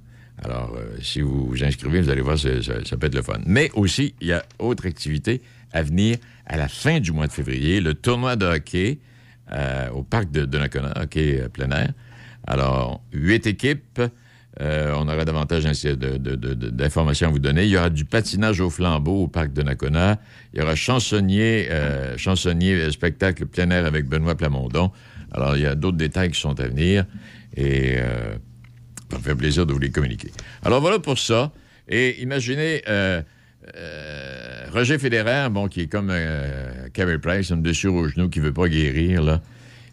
Alors, 0.44 0.76
euh, 0.78 0.96
si 1.02 1.22
vous 1.22 1.48
vous 1.48 1.64
inscrivez, 1.64 2.02
vous 2.02 2.10
allez 2.10 2.22
voir, 2.22 2.38
c'est- 2.38 2.62
ça 2.62 2.98
peut 2.98 3.08
être 3.08 3.16
le 3.16 3.24
fun. 3.24 3.40
Mais 3.48 3.72
aussi, 3.74 4.14
il 4.22 4.28
y 4.28 4.34
a 4.34 4.46
autre 4.60 4.86
activité 4.86 5.42
à 5.71 5.81
venir 5.83 6.17
à 6.45 6.57
la 6.57 6.67
fin 6.67 7.00
du 7.00 7.12
mois 7.12 7.27
de 7.27 7.31
février, 7.31 7.81
le 7.81 7.93
tournoi 7.93 8.36
de 8.36 8.45
hockey 8.45 9.00
euh, 9.51 9.89
au 9.89 10.03
Parc 10.03 10.31
de 10.31 10.45
Donnacona, 10.45 10.93
hockey 11.01 11.39
euh, 11.41 11.50
plein 11.50 11.69
air. 11.71 11.91
Alors, 12.45 13.01
huit 13.12 13.45
équipes. 13.47 14.01
Euh, 14.59 14.95
on 14.97 15.07
aura 15.07 15.24
davantage 15.24 15.63
d'informations 15.65 17.27
à 17.27 17.31
vous 17.31 17.39
donner. 17.39 17.65
Il 17.65 17.69
y 17.69 17.77
aura 17.77 17.91
du 17.91 18.05
patinage 18.05 18.59
au 18.59 18.71
flambeau 18.71 19.24
au 19.24 19.27
parc 19.27 19.53
de 19.53 19.62
Nakona. 19.62 20.19
Il 20.53 20.59
y 20.59 20.63
aura 20.63 20.74
chansonnier, 20.74 21.69
chansonnier 22.17 22.89
spectacle 22.89 23.45
plein 23.45 23.69
air 23.69 23.86
avec 23.86 24.07
Benoît 24.07 24.33
Plamondon. 24.33 24.91
Alors, 25.31 25.55
il 25.55 25.62
y 25.62 25.67
a 25.67 25.75
d'autres 25.75 25.97
détails 25.97 26.31
qui 26.31 26.39
sont 26.39 26.59
à 26.59 26.67
venir 26.67 27.05
et 27.55 27.95
euh, 27.97 28.36
ça 29.12 29.17
me 29.17 29.24
fait 29.24 29.36
plaisir 29.36 29.65
de 29.65 29.74
vous 29.74 29.79
les 29.79 29.91
communiquer. 29.91 30.31
Alors, 30.63 30.81
voilà 30.81 31.00
pour 31.00 31.19
ça. 31.19 31.51
Et 31.89 32.21
imaginez 32.21 32.81
euh, 33.75 34.65
Roger 34.71 34.97
Federer, 34.97 35.50
bon, 35.50 35.67
qui 35.67 35.81
est 35.81 35.88
comme 35.88 36.09
euh, 36.12 37.17
Price, 37.21 37.50
une 37.50 37.62
blessure 37.62 37.93
au 37.93 38.07
genou 38.07 38.29
qui 38.29 38.39
ne 38.39 38.45
veut 38.45 38.53
pas 38.53 38.67
guérir, 38.67 39.24
là. 39.24 39.41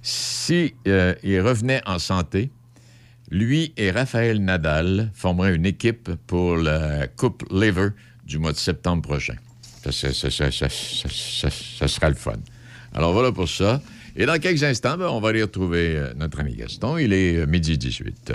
Si 0.03 0.75
euh, 0.87 1.15
il 1.23 1.41
revenait 1.41 1.81
en 1.87 1.99
santé, 1.99 2.51
lui 3.31 3.73
et 3.79 3.91
Raphaël 3.91 4.39
Nadal 4.39 5.11
formeraient 5.15 5.55
une 5.55 5.65
équipe 5.65 6.11
pour 6.27 6.57
la 6.57 7.07
Coupe 7.07 7.43
Lever 7.51 7.89
du 8.27 8.39
mois 8.39 8.53
de 8.53 8.59
septembre 8.59 9.03
prochain. 9.03 9.37
Ça, 9.83 9.91
sera 9.91 12.09
le 12.09 12.15
fun. 12.15 12.33
Alors 12.93 13.15
voilà 13.15 13.33
pour 13.33 13.49
ça. 13.49 13.81
Et 14.15 14.27
dans 14.27 14.39
quelques 14.39 14.63
instants, 14.63 14.99
ben, 14.99 15.09
on 15.09 15.21
va 15.21 15.31
aller 15.31 15.43
retrouver 15.43 15.97
euh, 15.97 16.13
notre 16.17 16.41
ami 16.41 16.55
Gaston. 16.55 16.99
Il 16.99 17.15
est 17.15 17.47
midi 17.47 17.79
18. 17.79 18.35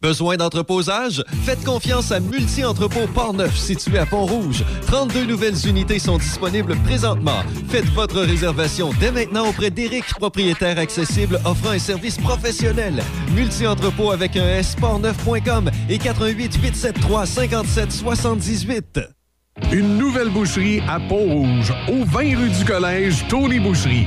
Besoin 0.00 0.36
d'entreposage? 0.36 1.24
Faites 1.44 1.64
confiance 1.64 2.12
à 2.12 2.20
Multi-Entrepôt 2.20 3.08
Portneuf, 3.12 3.56
situé 3.56 3.98
à 3.98 4.06
Pont-Rouge. 4.06 4.64
32 4.86 5.24
nouvelles 5.24 5.66
unités 5.66 5.98
sont 5.98 6.18
disponibles 6.18 6.76
présentement. 6.84 7.42
Faites 7.68 7.88
votre 7.94 8.20
réservation 8.20 8.90
dès 9.00 9.10
maintenant 9.10 9.48
auprès 9.48 9.70
d'Éric, 9.70 10.04
propriétaire 10.14 10.78
accessible 10.78 11.40
offrant 11.44 11.70
un 11.70 11.80
service 11.80 12.16
professionnel. 12.16 13.02
Multi-Entrepôt 13.34 14.12
avec 14.12 14.36
un 14.36 14.46
S, 14.46 14.76
portneuf.com 14.76 15.68
et 15.88 15.98
88 15.98 16.54
873 16.62 17.28
57 17.28 17.90
78. 17.90 19.00
Une 19.72 19.98
nouvelle 19.98 20.30
boucherie 20.30 20.80
à 20.88 21.00
Pont-Rouge, 21.00 21.72
au 21.88 22.04
20 22.04 22.36
rue 22.38 22.50
du 22.50 22.64
Collège, 22.64 23.26
Tony 23.28 23.58
Boucherie. 23.58 24.06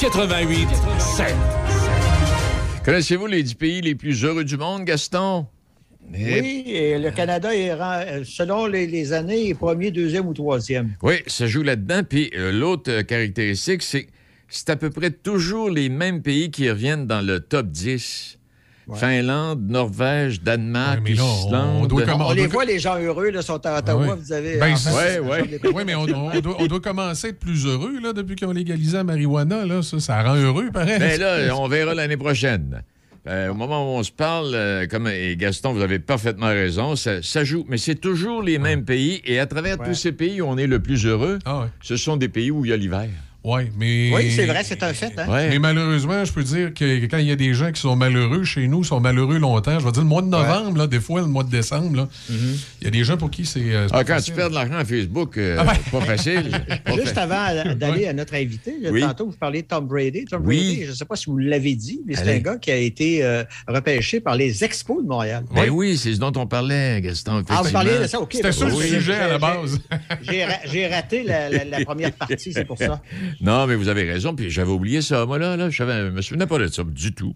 88 0.00 0.66
7. 0.98 1.26
Connaissez-vous 2.86 3.26
les 3.26 3.42
10 3.42 3.54
pays 3.56 3.80
les 3.82 3.94
plus 3.94 4.24
heureux 4.24 4.44
du 4.44 4.56
monde, 4.56 4.86
Gaston? 4.86 5.46
Oui, 6.10 6.62
et 6.66 6.98
le 6.98 7.10
Canada 7.10 7.54
est, 7.54 7.70
euh, 7.70 8.24
selon 8.24 8.64
les, 8.64 9.12
années, 9.12 9.52
premier, 9.52 9.90
deuxième 9.90 10.26
ou 10.26 10.32
troisième. 10.32 10.94
Oui, 11.02 11.16
ça 11.26 11.46
joue 11.46 11.62
là-dedans. 11.62 12.00
Puis 12.08 12.30
euh, 12.34 12.50
l'autre 12.50 12.90
euh, 12.90 13.02
caractéristique, 13.02 13.82
c'est 13.82 14.06
c'est 14.48 14.70
à 14.70 14.76
peu 14.76 14.88
près 14.88 15.10
toujours 15.10 15.68
les 15.68 15.90
mêmes 15.90 16.22
pays 16.22 16.50
qui 16.50 16.70
reviennent 16.70 17.06
dans 17.06 17.20
le 17.20 17.40
top 17.40 17.66
10. 17.66 18.38
Finlande, 18.96 19.62
Norvège, 19.68 20.42
Danemark, 20.42 21.08
Islande. 21.08 21.92
On, 21.92 22.32
les 22.32 22.46
voit, 22.46 22.64
les 22.64 22.78
gens 22.78 22.98
heureux, 22.98 23.30
là, 23.30 23.42
sont 23.42 23.64
à 23.66 23.78
Ottawa, 23.78 24.14
vous 24.14 24.32
avez... 24.32 24.58
Ben, 24.58 24.74
oui, 25.74 25.82
mais 25.86 25.94
on, 25.94 26.06
doit, 26.06 26.80
commencer 26.80 27.28
à 27.28 27.30
être 27.30 27.38
plus 27.38 27.66
heureux 27.66 28.00
là, 28.00 28.12
depuis 28.12 28.36
qu'ils 28.36 28.48
ont 28.48 28.52
légalisé 28.52 28.96
la 28.96 29.04
marijuana. 29.04 29.64
Là, 29.64 29.82
ça, 29.82 30.00
ça 30.00 30.22
rend 30.22 30.36
heureux, 30.36 30.70
pareil. 30.72 30.96
Mais 30.98 31.18
ben 31.18 31.48
là, 31.48 31.56
on 31.56 31.68
verra 31.68 31.94
l'année 31.94 32.16
prochaine. 32.16 32.82
Euh, 33.26 33.50
au 33.50 33.54
moment 33.54 33.82
où 33.84 33.98
on 33.98 34.02
se 34.02 34.10
parle, 34.10 34.52
euh, 34.54 34.86
comme 34.86 35.06
et 35.06 35.36
Gaston, 35.36 35.72
vous 35.72 35.82
avez 35.82 35.98
parfaitement 35.98 36.46
raison, 36.46 36.96
ça, 36.96 37.44
joue. 37.44 37.66
Mais 37.68 37.76
c'est 37.76 37.96
toujours 37.96 38.42
les 38.42 38.58
mêmes 38.58 38.84
pays. 38.84 39.20
Et 39.24 39.38
à 39.38 39.46
travers 39.46 39.78
tous 39.78 39.94
ces 39.94 40.12
pays 40.12 40.40
où 40.40 40.46
on 40.46 40.56
est 40.56 40.66
le 40.66 40.80
plus 40.80 41.06
heureux, 41.06 41.38
ah 41.44 41.68
ce 41.82 41.96
sont 41.96 42.16
des 42.16 42.28
pays 42.28 42.50
où 42.50 42.64
il 42.64 42.70
y 42.70 42.72
a 42.72 42.76
l'hiver. 42.76 43.08
Ouais, 43.42 43.72
mais... 43.78 44.10
Oui, 44.14 44.30
c'est 44.30 44.44
vrai, 44.44 44.62
c'est 44.64 44.82
un 44.82 44.92
fait. 44.92 45.18
Hein? 45.18 45.26
Mais 45.28 45.58
malheureusement, 45.58 46.24
je 46.24 46.32
peux 46.32 46.42
dire 46.42 46.74
que 46.74 47.06
quand 47.06 47.16
il 47.16 47.26
y 47.26 47.32
a 47.32 47.36
des 47.36 47.54
gens 47.54 47.72
qui 47.72 47.80
sont 47.80 47.96
malheureux 47.96 48.44
chez 48.44 48.68
nous, 48.68 48.84
sont 48.84 49.00
malheureux 49.00 49.38
longtemps, 49.38 49.78
je 49.80 49.84
vais 49.84 49.92
dire 49.92 50.02
le 50.02 50.08
mois 50.08 50.20
de 50.20 50.26
novembre, 50.26 50.76
là, 50.76 50.86
des 50.86 51.00
fois 51.00 51.22
le 51.22 51.26
mois 51.26 51.42
de 51.42 51.50
décembre, 51.50 52.06
mm-hmm. 52.30 52.66
il 52.80 52.84
y 52.84 52.86
a 52.86 52.90
des 52.90 53.02
gens 53.02 53.16
pour 53.16 53.30
qui 53.30 53.46
c'est. 53.46 53.74
Euh, 53.74 53.88
ah, 53.92 54.04
quand 54.04 54.20
tu 54.20 54.32
perds 54.32 54.50
de 54.50 54.54
l'argent 54.54 54.74
à 54.74 54.84
Facebook, 54.84 55.38
euh, 55.38 55.56
ah 55.58 55.72
pas 55.90 56.00
facile. 56.02 56.50
Juste 56.94 57.16
avant 57.16 57.74
d'aller 57.74 58.08
à 58.08 58.12
notre 58.12 58.34
invité, 58.34 58.74
tantôt 59.00 59.26
vous 59.26 59.32
parliez 59.32 59.62
de 59.62 59.68
Tom 59.68 59.86
Brady. 59.86 60.26
Tom 60.26 60.42
Brady, 60.42 60.84
je 60.84 60.90
ne 60.90 60.94
sais 60.94 61.06
pas 61.06 61.16
si 61.16 61.30
vous 61.30 61.38
l'avez 61.38 61.74
dit, 61.74 62.02
mais 62.06 62.16
c'est 62.16 62.34
un 62.34 62.38
gars 62.38 62.56
qui 62.56 62.70
a 62.70 62.76
été 62.76 63.24
euh, 63.24 63.42
repêché 63.66 64.20
par 64.20 64.36
les 64.36 64.64
Expos 64.64 65.02
de 65.02 65.08
Montréal. 65.08 65.44
Ben 65.54 65.70
oui, 65.70 65.96
c'est 65.96 66.12
ce 66.12 66.18
dont 66.18 66.32
on 66.36 66.46
parlait, 66.46 67.00
Gaston. 67.00 67.42
Ah, 67.48 67.62
vous 67.64 67.72
parliez 67.72 68.00
de 68.00 68.06
ça, 68.06 68.20
OK. 68.20 68.32
C'était 68.34 68.52
ça 68.52 68.66
le 68.66 68.74
sujet 68.74 69.14
à 69.14 69.28
la 69.28 69.38
base. 69.38 69.80
J'ai 70.22 70.86
raté 70.86 71.22
la 71.22 71.84
première 71.86 72.12
partie, 72.12 72.52
c'est 72.52 72.66
pour 72.66 72.76
ça. 72.76 73.00
Non, 73.40 73.66
mais 73.66 73.74
vous 73.74 73.88
avez 73.88 74.10
raison. 74.10 74.34
Puis 74.34 74.50
j'avais 74.50 74.70
oublié 74.70 75.02
ça. 75.02 75.26
Moi, 75.26 75.38
là, 75.38 75.56
là 75.56 75.70
je 75.70 75.82
me 75.82 76.22
souvenais 76.22 76.46
pas 76.46 76.58
de 76.58 76.66
ça 76.66 76.82
du 76.84 77.12
tout. 77.12 77.34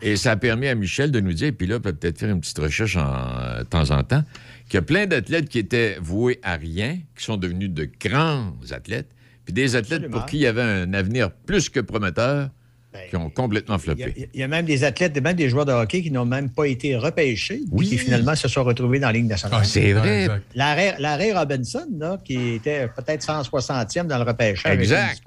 et 0.00 0.16
ça 0.16 0.32
a 0.32 0.36
permis 0.36 0.68
à 0.68 0.74
Michel 0.74 1.10
de 1.10 1.20
nous 1.20 1.32
dire, 1.32 1.52
puis 1.56 1.66
là, 1.66 1.78
peut-être 1.80 2.18
faire 2.18 2.30
une 2.30 2.40
petite 2.40 2.58
recherche 2.58 2.96
en, 2.96 3.14
euh, 3.40 3.58
de 3.60 3.64
temps 3.64 3.90
en 3.90 4.02
temps, 4.02 4.24
qu'il 4.68 4.74
y 4.74 4.78
a 4.78 4.82
plein 4.82 5.06
d'athlètes 5.06 5.48
qui 5.48 5.58
étaient 5.58 5.98
voués 6.00 6.40
à 6.42 6.56
rien, 6.56 6.98
qui 7.16 7.24
sont 7.24 7.36
devenus 7.36 7.70
de 7.70 7.88
grands 8.00 8.52
athlètes, 8.70 9.10
puis 9.44 9.52
des 9.52 9.76
athlètes 9.76 10.08
pour 10.10 10.26
qui 10.26 10.36
il 10.38 10.42
y 10.42 10.46
avait 10.46 10.62
un 10.62 10.94
avenir 10.94 11.30
plus 11.30 11.68
que 11.68 11.80
prometteur, 11.80 12.50
ben, 12.92 13.08
qui 13.08 13.16
ont 13.16 13.30
complètement 13.30 13.78
floppé. 13.78 14.28
Il 14.34 14.40
y, 14.40 14.42
a 14.42 14.48
même 14.48 14.66
des 14.66 14.84
athlètes, 14.84 15.18
même 15.20 15.34
des 15.34 15.48
joueurs 15.48 15.64
de 15.64 15.72
hockey 15.72 16.02
qui 16.02 16.10
n'ont 16.10 16.26
même 16.26 16.50
pas 16.50 16.66
été 16.66 16.94
repêchés, 16.94 17.62
oui. 17.70 17.88
qui 17.88 17.96
finalement 17.96 18.34
se 18.34 18.48
sont 18.48 18.64
retrouvés 18.64 18.98
dans 18.98 19.06
la 19.06 19.14
Ligue 19.14 19.28
nationale. 19.28 19.60
Ah, 19.62 19.64
c'est 19.64 19.92
vrai. 19.92 20.28
Larry 20.54 21.32
Robinson, 21.32 21.86
là, 21.98 22.20
qui 22.22 22.54
était 22.54 22.88
peut-être 22.88 23.24
160e 23.24 24.06
dans 24.06 24.18
le 24.18 24.24
repêchage. 24.24 24.78
Exact. 24.78 25.22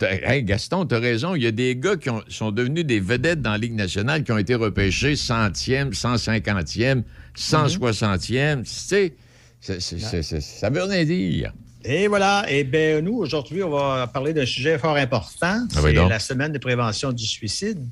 hey, 0.00 0.42
Gaston, 0.44 0.86
tu 0.86 0.94
as 0.94 0.98
raison. 0.98 1.34
Il 1.34 1.42
y 1.42 1.46
a 1.46 1.52
des 1.52 1.76
gars 1.76 1.96
qui 1.96 2.08
sont 2.28 2.52
devenus 2.52 2.86
des 2.86 3.00
vedettes 3.00 3.42
dans 3.42 3.52
la 3.52 3.58
Ligue 3.58 3.74
nationale 3.74 4.24
qui 4.24 4.32
ont 4.32 4.38
été 4.38 4.54
repêchés 4.54 5.14
100e, 5.14 5.92
150e, 5.92 7.02
160e. 7.36 8.62
Tu 8.62 8.70
sais, 8.70 10.40
ça 10.40 10.70
veut 10.70 10.84
rien 10.84 11.04
dire. 11.04 11.52
Et 11.86 12.08
voilà. 12.08 12.46
Et 12.48 12.64
bien, 12.64 13.02
nous, 13.02 13.18
aujourd'hui, 13.18 13.62
on 13.62 13.68
va 13.68 14.06
parler 14.06 14.32
d'un 14.32 14.46
sujet 14.46 14.78
fort 14.78 14.96
important. 14.96 15.66
Ah 15.76 15.80
c'est 15.82 15.92
la 15.92 16.18
semaine 16.18 16.50
de 16.50 16.58
prévention 16.58 17.12
du 17.12 17.26
suicide. 17.26 17.86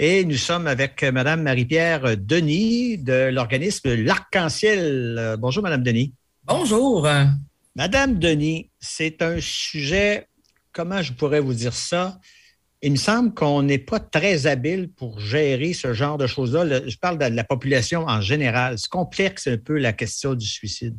Et 0.00 0.24
nous 0.24 0.36
sommes 0.36 0.66
avec 0.66 1.00
Mme 1.04 1.42
Marie-Pierre 1.42 2.16
Denis 2.16 2.98
de 2.98 3.30
l'organisme 3.30 3.94
L'Arc-en-Ciel. 3.94 5.36
Bonjour, 5.38 5.62
Mme 5.62 5.84
Denis. 5.84 6.12
Bonjour. 6.44 7.06
Madame 7.76 8.18
Denis, 8.18 8.68
c'est 8.80 9.22
un 9.22 9.36
sujet, 9.40 10.26
comment 10.72 11.02
je 11.02 11.12
pourrais 11.12 11.40
vous 11.40 11.54
dire 11.54 11.74
ça? 11.74 12.18
Il 12.82 12.92
me 12.92 12.96
semble 12.96 13.32
qu'on 13.32 13.62
n'est 13.62 13.78
pas 13.78 14.00
très 14.00 14.46
habile 14.46 14.88
pour 14.88 15.20
gérer 15.20 15.72
ce 15.72 15.92
genre 15.92 16.18
de 16.18 16.26
choses-là. 16.26 16.80
Je 16.86 16.96
parle 16.96 17.18
de 17.18 17.24
la 17.26 17.44
population 17.44 18.06
en 18.06 18.20
général. 18.20 18.76
C'est 18.78 18.90
complexe 18.90 19.46
un 19.46 19.56
peu 19.56 19.78
la 19.78 19.92
question 19.92 20.34
du 20.34 20.46
suicide. 20.46 20.96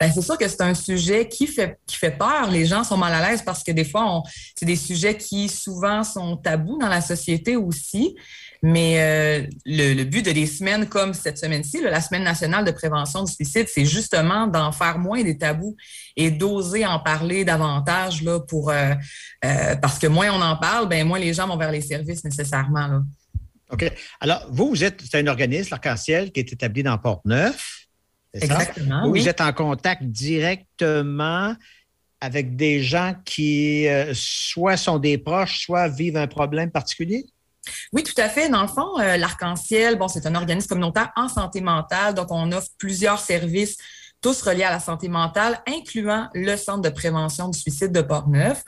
Ben, 0.00 0.10
c'est 0.10 0.22
sûr 0.22 0.38
que 0.38 0.48
c'est 0.48 0.62
un 0.62 0.72
sujet 0.72 1.28
qui 1.28 1.46
fait, 1.46 1.78
qui 1.86 1.96
fait 1.96 2.10
peur. 2.10 2.50
Les 2.50 2.64
gens 2.64 2.84
sont 2.84 2.96
mal 2.96 3.12
à 3.12 3.28
l'aise 3.28 3.42
parce 3.42 3.62
que 3.62 3.70
des 3.70 3.84
fois, 3.84 4.22
c'est 4.58 4.64
des 4.64 4.76
sujets 4.76 5.16
qui 5.16 5.48
souvent 5.50 6.02
sont 6.04 6.38
tabous 6.38 6.78
dans 6.78 6.88
la 6.88 7.02
société 7.02 7.56
aussi. 7.56 8.16
Mais 8.62 9.00
euh, 9.00 9.46
le, 9.66 10.04
but 10.04 10.24
de 10.24 10.32
des 10.32 10.46
semaines 10.46 10.86
comme 10.86 11.12
cette 11.12 11.38
semaine-ci, 11.38 11.80
la 11.82 12.00
Semaine 12.00 12.24
nationale 12.24 12.64
de 12.64 12.70
prévention 12.70 13.24
du 13.24 13.32
suicide, 13.32 13.66
c'est 13.68 13.84
justement 13.84 14.46
d'en 14.46 14.72
faire 14.72 14.98
moins 14.98 15.22
des 15.22 15.36
tabous 15.36 15.76
et 16.16 16.30
d'oser 16.30 16.84
en 16.86 16.98
parler 16.98 17.44
davantage 17.44 18.22
là, 18.22 18.40
pour 18.40 18.70
euh, 18.70 18.94
euh, 19.44 19.76
parce 19.76 19.98
que 19.98 20.06
moins 20.06 20.30
on 20.30 20.42
en 20.42 20.56
parle, 20.56 20.88
ben 20.88 21.06
moins 21.06 21.18
les 21.18 21.32
gens 21.32 21.46
vont 21.46 21.56
vers 21.56 21.72
les 21.72 21.80
services 21.80 22.22
nécessairement. 22.24 23.02
OK. 23.70 23.90
Alors, 24.20 24.46
vous, 24.50 24.68
vous 24.68 24.84
êtes 24.84 25.02
un 25.14 25.26
organisme, 25.26 25.68
l'Arc-en-Ciel, 25.70 26.32
qui 26.32 26.40
est 26.40 26.52
établi 26.52 26.82
dans 26.82 26.98
Port-Neuf. 26.98 27.79
Exactement. 28.34 29.08
Vous, 29.08 29.28
êtes 29.28 29.40
en 29.40 29.52
contact 29.52 30.04
directement 30.04 31.54
avec 32.20 32.56
des 32.56 32.82
gens 32.82 33.14
qui 33.24 33.88
euh, 33.88 34.12
soit 34.14 34.76
sont 34.76 34.98
des 34.98 35.18
proches, 35.18 35.64
soit 35.64 35.88
vivent 35.88 36.16
un 36.16 36.26
problème 36.26 36.70
particulier? 36.70 37.24
Oui, 37.92 38.02
tout 38.02 38.18
à 38.18 38.28
fait. 38.28 38.48
Dans 38.48 38.62
le 38.62 38.68
fond, 38.68 38.98
euh, 39.00 39.16
l'Arc-en-Ciel, 39.16 39.96
bon, 39.96 40.08
c'est 40.08 40.26
un 40.26 40.34
organisme 40.34 40.68
communautaire 40.68 41.10
en 41.16 41.28
santé 41.28 41.60
mentale, 41.60 42.14
donc 42.14 42.30
on 42.30 42.52
offre 42.52 42.68
plusieurs 42.78 43.18
services, 43.18 43.76
tous 44.20 44.42
reliés 44.42 44.64
à 44.64 44.70
la 44.70 44.80
santé 44.80 45.08
mentale, 45.08 45.60
incluant 45.66 46.28
le 46.34 46.56
Centre 46.56 46.82
de 46.82 46.90
prévention 46.90 47.48
du 47.48 47.58
suicide 47.58 47.92
de 47.92 48.02
Portneuf. 48.02 48.62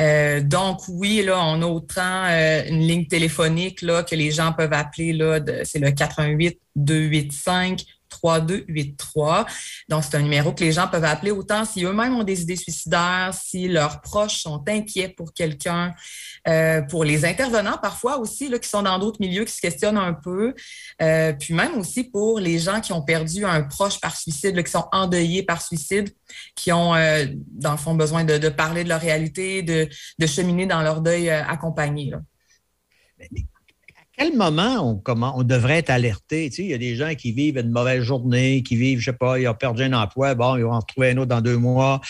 Euh, 0.00 0.40
donc 0.40 0.80
oui, 0.88 1.22
là, 1.22 1.40
on 1.44 1.60
a 1.60 1.66
autant 1.66 2.24
une 2.68 2.80
ligne 2.80 3.06
téléphonique 3.06 3.82
là, 3.82 4.02
que 4.02 4.14
les 4.14 4.30
gens 4.30 4.52
peuvent 4.52 4.72
appeler. 4.72 5.12
Là, 5.12 5.40
c'est 5.64 5.80
le 5.80 5.90
418 5.90 6.58
285 6.76 7.84
3283. 8.22 9.46
Donc, 9.88 10.04
c'est 10.04 10.16
un 10.16 10.22
numéro 10.22 10.52
que 10.52 10.62
les 10.62 10.72
gens 10.72 10.88
peuvent 10.88 11.04
appeler 11.04 11.30
autant 11.30 11.64
si 11.64 11.84
eux-mêmes 11.84 12.14
ont 12.14 12.22
des 12.22 12.42
idées 12.42 12.56
suicidaires, 12.56 13.32
si 13.34 13.68
leurs 13.68 14.00
proches 14.00 14.40
sont 14.42 14.62
inquiets 14.68 15.08
pour 15.08 15.32
quelqu'un, 15.32 15.92
euh, 16.48 16.82
pour 16.82 17.04
les 17.04 17.24
intervenants 17.24 17.78
parfois 17.80 18.18
aussi, 18.18 18.48
là, 18.48 18.58
qui 18.58 18.68
sont 18.68 18.82
dans 18.82 18.98
d'autres 18.98 19.20
milieux, 19.20 19.44
qui 19.44 19.52
se 19.52 19.60
questionnent 19.60 19.98
un 19.98 20.12
peu, 20.12 20.54
euh, 21.00 21.32
puis 21.32 21.54
même 21.54 21.78
aussi 21.78 22.04
pour 22.04 22.38
les 22.38 22.58
gens 22.58 22.80
qui 22.80 22.92
ont 22.92 23.02
perdu 23.02 23.44
un 23.44 23.62
proche 23.62 24.00
par 24.00 24.16
suicide, 24.16 24.62
qui 24.62 24.70
sont 24.70 24.86
endeuillés 24.92 25.42
par 25.42 25.62
suicide, 25.62 26.10
qui 26.54 26.72
ont, 26.72 26.94
euh, 26.94 27.26
dans 27.50 27.72
le 27.72 27.76
fond, 27.76 27.94
besoin 27.94 28.24
de, 28.24 28.48
parler 28.48 28.84
de 28.84 28.88
leur 28.88 29.00
réalité, 29.00 29.62
de, 29.62 29.88
cheminer 30.26 30.66
dans 30.66 30.82
leur 30.82 31.00
deuil 31.00 31.28
accompagné. 31.28 32.10
Là 32.10 32.20
quel 34.22 34.36
moment 34.36 35.02
on, 35.06 35.42
devrait 35.42 35.78
être 35.78 35.90
alerté? 35.90 36.50
il 36.58 36.66
y 36.66 36.74
a 36.74 36.78
des 36.78 36.94
gens 36.94 37.14
qui 37.14 37.32
vivent 37.32 37.58
une 37.58 37.70
mauvaise 37.70 38.02
journée, 38.02 38.62
qui 38.62 38.76
vivent, 38.76 39.00
je 39.00 39.06
sais 39.06 39.16
pas, 39.16 39.38
ils 39.38 39.48
ont 39.48 39.54
perdu 39.54 39.82
un 39.82 39.92
emploi, 39.94 40.34
bon, 40.34 40.56
ils 40.56 40.62
vont 40.62 40.72
en 40.72 40.78
retrouver 40.78 41.10
un 41.10 41.16
autre 41.16 41.28
dans 41.28 41.40
deux 41.40 41.56
mois, 41.56 42.00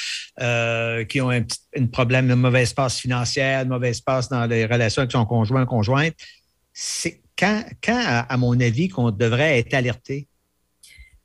euh, 0.41 1.05
qui 1.05 1.23
ont 1.23 1.31
un 1.31 1.87
problème, 1.91 2.31
une 2.31 2.37
mauvaise 2.37 2.75
passe 2.75 2.99
financière, 2.99 3.63
une 3.63 3.71
mauvaise 3.71 4.03
passe 4.03 4.29
dans 4.29 4.45
les 4.45 4.67
relations 4.67 5.01
avec 5.01 5.13
son 5.13 5.25
conjoint, 5.25 5.65
conjointe. 5.65 6.15
C'est 6.75 7.23
quand, 7.39 7.65
à 7.89 8.37
mon 8.37 8.61
avis, 8.61 8.89
qu'on 8.89 9.11
devrait 9.11 9.59
être 9.59 9.73
alerté? 9.73 10.29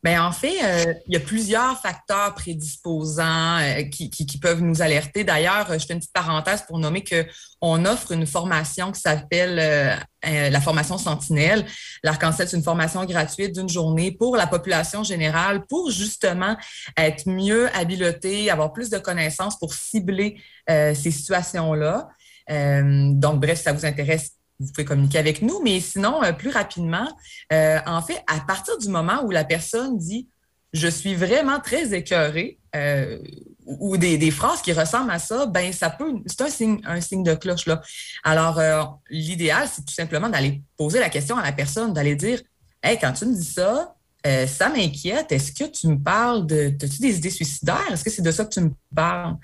Bien, 0.08 0.26
en 0.26 0.32
fait, 0.32 0.56
euh, 0.64 0.94
il 1.08 1.16
y 1.16 1.18
a 1.18 1.20
plusieurs 1.20 1.82
facteurs 1.82 2.34
prédisposants 2.34 3.58
euh, 3.60 3.84
qui, 3.84 4.40
peuvent 4.42 4.62
nous 4.62 4.82
alerter. 4.82 5.26
D'ailleurs, 5.26 5.68
je 5.74 5.86
fais 5.86 5.96
une 5.96 6.00
petite 6.00 6.14
parenthèse 6.14 6.62
pour 6.62 6.80
nommer 6.80 7.04
qu'on 7.04 7.84
offre 7.84 8.14
une 8.14 8.26
formation 8.26 8.94
qui 8.94 9.02
s'appelle 9.02 9.60
euh, 9.60 10.50
la 10.50 10.62
formation 10.62 10.98
Sentinelle. 10.98 11.66
L'arc-en-ciel, 12.04 12.48
c'est 12.48 12.56
une 12.56 12.64
formation 12.64 13.04
gratuite 13.04 13.54
d'une 13.54 13.68
journée 13.68 14.14
pour 14.14 14.38
la 14.38 14.48
population 14.48 15.04
générale 15.04 15.66
pour 15.68 15.92
justement 15.92 16.56
être 16.96 17.28
mieux 17.28 17.68
habileté, 17.76 18.50
avoir 18.50 18.72
plus 18.72 18.90
de 18.90 19.00
connaissances 19.00 19.60
pour 19.60 19.74
cibler 19.74 20.42
ces 20.70 21.12
situations-là. 21.12 22.08
donc, 22.50 23.42
bref, 23.42 23.58
si 23.58 23.64
ça 23.66 23.74
vous 23.74 23.86
intéresse, 23.86 24.37
vous 24.60 24.72
pouvez 24.72 24.86
communiquer 24.86 25.20
avec 25.20 25.42
nous, 25.42 25.62
mais 25.64 25.80
sinon, 25.80 26.24
euh, 26.24 26.34
plus 26.34 26.50
rapidement, 26.50 27.08
euh, 27.54 27.80
en 27.86 28.02
fait, 28.02 28.24
à 28.28 28.40
partir 28.40 28.78
du 28.78 28.90
moment 28.90 29.24
où 29.24 29.32
la 29.32 29.44
personne 29.44 29.98
dit 29.98 30.28
je 30.74 30.88
suis 30.88 31.16
vraiment 31.16 31.60
très 31.60 31.94
écœuré 31.94 32.60
euh, 32.76 33.20
ou 33.66 33.98
des, 33.98 34.32
phrases 34.32 34.62
qui 34.62 34.74
ressemblent 34.74 35.12
à 35.12 35.20
ça, 35.20 35.46
ben 35.46 35.72
ça 35.72 35.90
peut, 35.90 36.14
c'est 36.26 36.42
un 36.42 36.50
signe, 36.50 36.82
un 36.86 37.00
signe 37.00 37.24
de 37.24 37.36
cloche 37.36 37.66
là. 37.66 37.82
Alors 38.24 38.62
l'idéal, 39.10 39.68
c'est 39.72 39.86
tout 39.86 39.94
simplement 39.94 40.30
d'aller 40.30 40.62
poser 40.76 41.00
la 41.00 41.10
question 41.10 41.38
à 41.38 41.44
la 41.44 41.54
personne, 41.54 41.94
d'aller 41.94 42.16
dire, 42.16 42.42
hey, 42.84 42.98
quand 43.00 43.14
tu 43.14 43.26
me 43.26 43.34
dis 43.34 43.46
ça, 43.46 43.96
ça 44.46 44.70
m'inquiète. 44.70 45.32
Est-ce 45.32 45.54
que 45.54 45.64
tu 45.64 45.88
me 45.88 45.98
parles 45.98 46.46
de, 46.46 46.76
as-tu 46.82 47.00
des 47.00 47.18
idées 47.18 47.30
suicidaires? 47.30 47.90
Est-ce 47.92 48.04
que 48.04 48.10
c'est 48.10 48.22
de 48.22 48.32
ça 48.32 48.44
que 48.44 48.54
tu 48.54 48.60
me 48.60 48.72
parles 48.94 49.36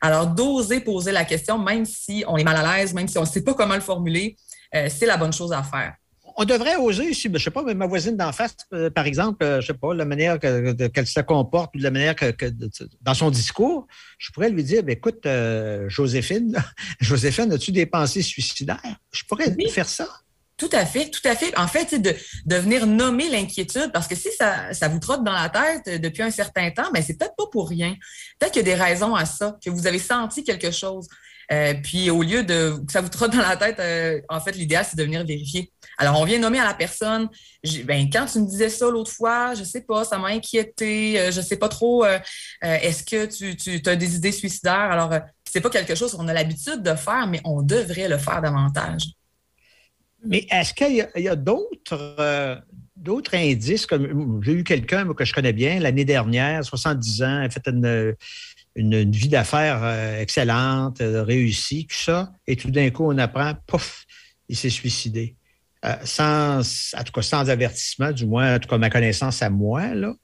Alors 0.00 0.26
d'oser 0.26 0.80
poser 0.80 1.12
la 1.12 1.24
question, 1.24 1.58
même 1.58 1.84
si 1.84 2.24
on 2.26 2.36
est 2.36 2.44
mal 2.44 2.56
à 2.56 2.76
l'aise, 2.76 2.92
même 2.92 3.06
si 3.06 3.18
on 3.18 3.22
ne 3.22 3.26
sait 3.26 3.42
pas 3.42 3.54
comment 3.54 3.76
le 3.76 3.80
formuler, 3.80 4.36
euh, 4.74 4.88
c'est 4.88 5.06
la 5.06 5.16
bonne 5.16 5.32
chose 5.32 5.52
à 5.52 5.62
faire. 5.62 5.94
On 6.36 6.44
devrait 6.44 6.76
oser 6.76 7.10
ici, 7.10 7.24
je 7.24 7.28
ne 7.28 7.38
sais 7.38 7.50
pas, 7.50 7.62
mais 7.62 7.74
ma 7.74 7.86
voisine 7.86 8.16
d'en 8.16 8.32
face, 8.32 8.56
euh, 8.72 8.88
par 8.88 9.04
exemple, 9.04 9.44
euh, 9.44 9.60
je 9.60 9.70
ne 9.70 9.74
sais 9.74 9.78
pas, 9.78 9.92
la 9.92 10.06
manière 10.06 10.38
qu'elle 10.40 11.06
se 11.06 11.20
comporte 11.20 11.74
ou 11.74 11.78
la 11.78 11.90
manière 11.90 12.16
que, 12.16 12.32
dans 13.02 13.12
son 13.12 13.30
discours, 13.30 13.86
je 14.16 14.30
pourrais 14.30 14.48
lui 14.48 14.64
dire, 14.64 14.82
ben, 14.82 14.92
écoute, 14.92 15.26
Joséphine, 15.88 16.56
Joséphine, 17.00 17.52
as-tu 17.52 17.70
des 17.70 17.84
pensées 17.84 18.22
suicidaires? 18.22 18.80
Je 19.10 19.24
pourrais 19.24 19.54
faire 19.68 19.88
ça. 19.88 20.08
Tout 20.62 20.70
à 20.72 20.86
fait, 20.86 21.10
tout 21.10 21.26
à 21.26 21.34
fait. 21.34 21.58
En 21.58 21.66
fait, 21.66 22.00
de, 22.00 22.14
de 22.46 22.56
venir 22.56 22.86
nommer 22.86 23.28
l'inquiétude, 23.28 23.90
parce 23.92 24.06
que 24.06 24.14
si 24.14 24.28
ça, 24.38 24.72
ça, 24.72 24.86
vous 24.86 25.00
trotte 25.00 25.24
dans 25.24 25.32
la 25.32 25.48
tête 25.48 26.00
depuis 26.00 26.22
un 26.22 26.30
certain 26.30 26.70
temps, 26.70 26.88
mais 26.92 27.00
ben, 27.00 27.04
c'est 27.04 27.18
peut-être 27.18 27.34
pas 27.36 27.46
pour 27.50 27.68
rien. 27.68 27.96
Peut-être 28.38 28.52
qu'il 28.52 28.66
y 28.66 28.70
a 28.70 28.76
des 28.76 28.80
raisons 28.80 29.14
à 29.14 29.24
ça, 29.24 29.58
que 29.64 29.70
vous 29.70 29.88
avez 29.88 29.98
senti 29.98 30.44
quelque 30.44 30.70
chose. 30.70 31.08
Euh, 31.52 31.74
puis 31.82 32.10
au 32.10 32.22
lieu 32.22 32.44
de 32.44 32.78
que 32.86 32.92
ça 32.92 33.00
vous 33.00 33.08
trotte 33.08 33.32
dans 33.32 33.42
la 33.42 33.56
tête, 33.56 33.78
euh, 33.78 34.20
en 34.28 34.40
fait, 34.40 34.52
l'idéal, 34.52 34.86
c'est 34.88 34.96
de 34.96 35.02
venir 35.02 35.24
vérifier. 35.24 35.70
Alors, 35.98 36.18
on 36.18 36.24
vient 36.24 36.38
nommer 36.38 36.58
à 36.58 36.64
la 36.64 36.74
personne, 36.74 37.28
ben, 37.84 38.08
quand 38.10 38.26
tu 38.26 38.40
me 38.40 38.46
disais 38.46 38.70
ça 38.70 38.88
l'autre 38.88 39.12
fois, 39.12 39.54
je 39.54 39.62
sais 39.62 39.82
pas, 39.82 40.04
ça 40.04 40.18
m'a 40.18 40.28
inquiété, 40.28 41.20
euh, 41.20 41.30
je 41.30 41.40
sais 41.40 41.56
pas 41.56 41.68
trop, 41.68 42.04
est-ce 42.62 43.02
que 43.02 43.26
tu, 43.26 43.56
tu 43.56 43.88
as 43.88 43.96
des 43.96 44.16
idées 44.16 44.32
suicidaires? 44.32 44.90
Alors, 44.90 45.12
c'est 45.44 45.60
pas 45.60 45.70
quelque 45.70 45.94
chose 45.94 46.12
qu'on 46.12 46.28
a 46.28 46.32
l'habitude 46.32 46.82
de 46.82 46.94
faire, 46.94 47.26
mais 47.26 47.40
on 47.44 47.62
devrait 47.62 48.08
le 48.08 48.16
faire 48.16 48.40
davantage. 48.40 49.02
Mais 50.24 50.46
est-ce 50.50 50.72
qu'il 50.72 51.06
y 51.16 51.28
a, 51.28 51.36
d'autres 51.36 52.62
d'autres 52.96 53.34
indices, 53.34 53.84
comme 53.84 54.40
j'ai 54.44 54.52
eu 54.52 54.64
quelqu'un 54.64 55.12
que 55.12 55.24
je 55.24 55.34
connais 55.34 55.52
bien 55.52 55.80
l'année 55.80 56.04
dernière, 56.04 56.64
70 56.64 57.22
ans, 57.22 57.42
a 57.42 57.50
fait 57.50 57.66
une 57.66 58.14
une, 58.74 59.10
vie 59.10 59.28
d'affaires 59.28 59.80
euh, 59.82 60.20
excellente, 60.20 61.00
euh, 61.00 61.22
réussie, 61.22 61.86
tout 61.86 61.96
ça, 61.96 62.32
et 62.46 62.56
tout 62.56 62.70
d'un 62.70 62.90
coup, 62.90 63.10
on 63.10 63.18
apprend, 63.18 63.54
pouf, 63.66 64.04
il 64.48 64.56
s'est 64.56 64.70
suicidé. 64.70 65.36
Euh, 65.84 65.96
sans, 66.04 66.60
en 66.96 67.02
tout 67.02 67.12
cas, 67.12 67.22
sans 67.22 67.50
avertissement, 67.50 68.12
du 68.12 68.26
moins, 68.26 68.56
en 68.56 68.58
tout 68.58 68.68
cas, 68.68 68.78
ma 68.78 68.90
connaissance 68.90 69.42
à 69.42 69.50
moi, 69.50 69.94
là. 69.94 70.14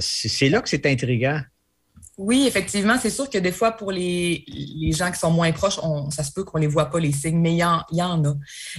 c'est 0.00 0.48
là 0.48 0.60
que 0.60 0.68
c'est 0.68 0.86
intriguant. 0.86 1.40
Oui, 2.18 2.44
effectivement, 2.46 2.96
c'est 3.00 3.08
sûr 3.08 3.30
que 3.30 3.38
des 3.38 3.52
fois, 3.52 3.72
pour 3.72 3.90
les, 3.90 4.44
gens 4.92 5.10
qui 5.10 5.18
sont 5.18 5.30
moins 5.30 5.50
proches, 5.50 5.80
ça 6.10 6.22
se 6.22 6.30
peut 6.30 6.44
qu'on 6.44 6.58
ne 6.58 6.64
les 6.64 6.68
voit 6.68 6.90
pas, 6.90 7.00
les 7.00 7.10
signes, 7.10 7.40
mais 7.40 7.54
il 7.54 7.58
y 7.58 7.64
en, 7.64 8.24
a. 8.24 8.34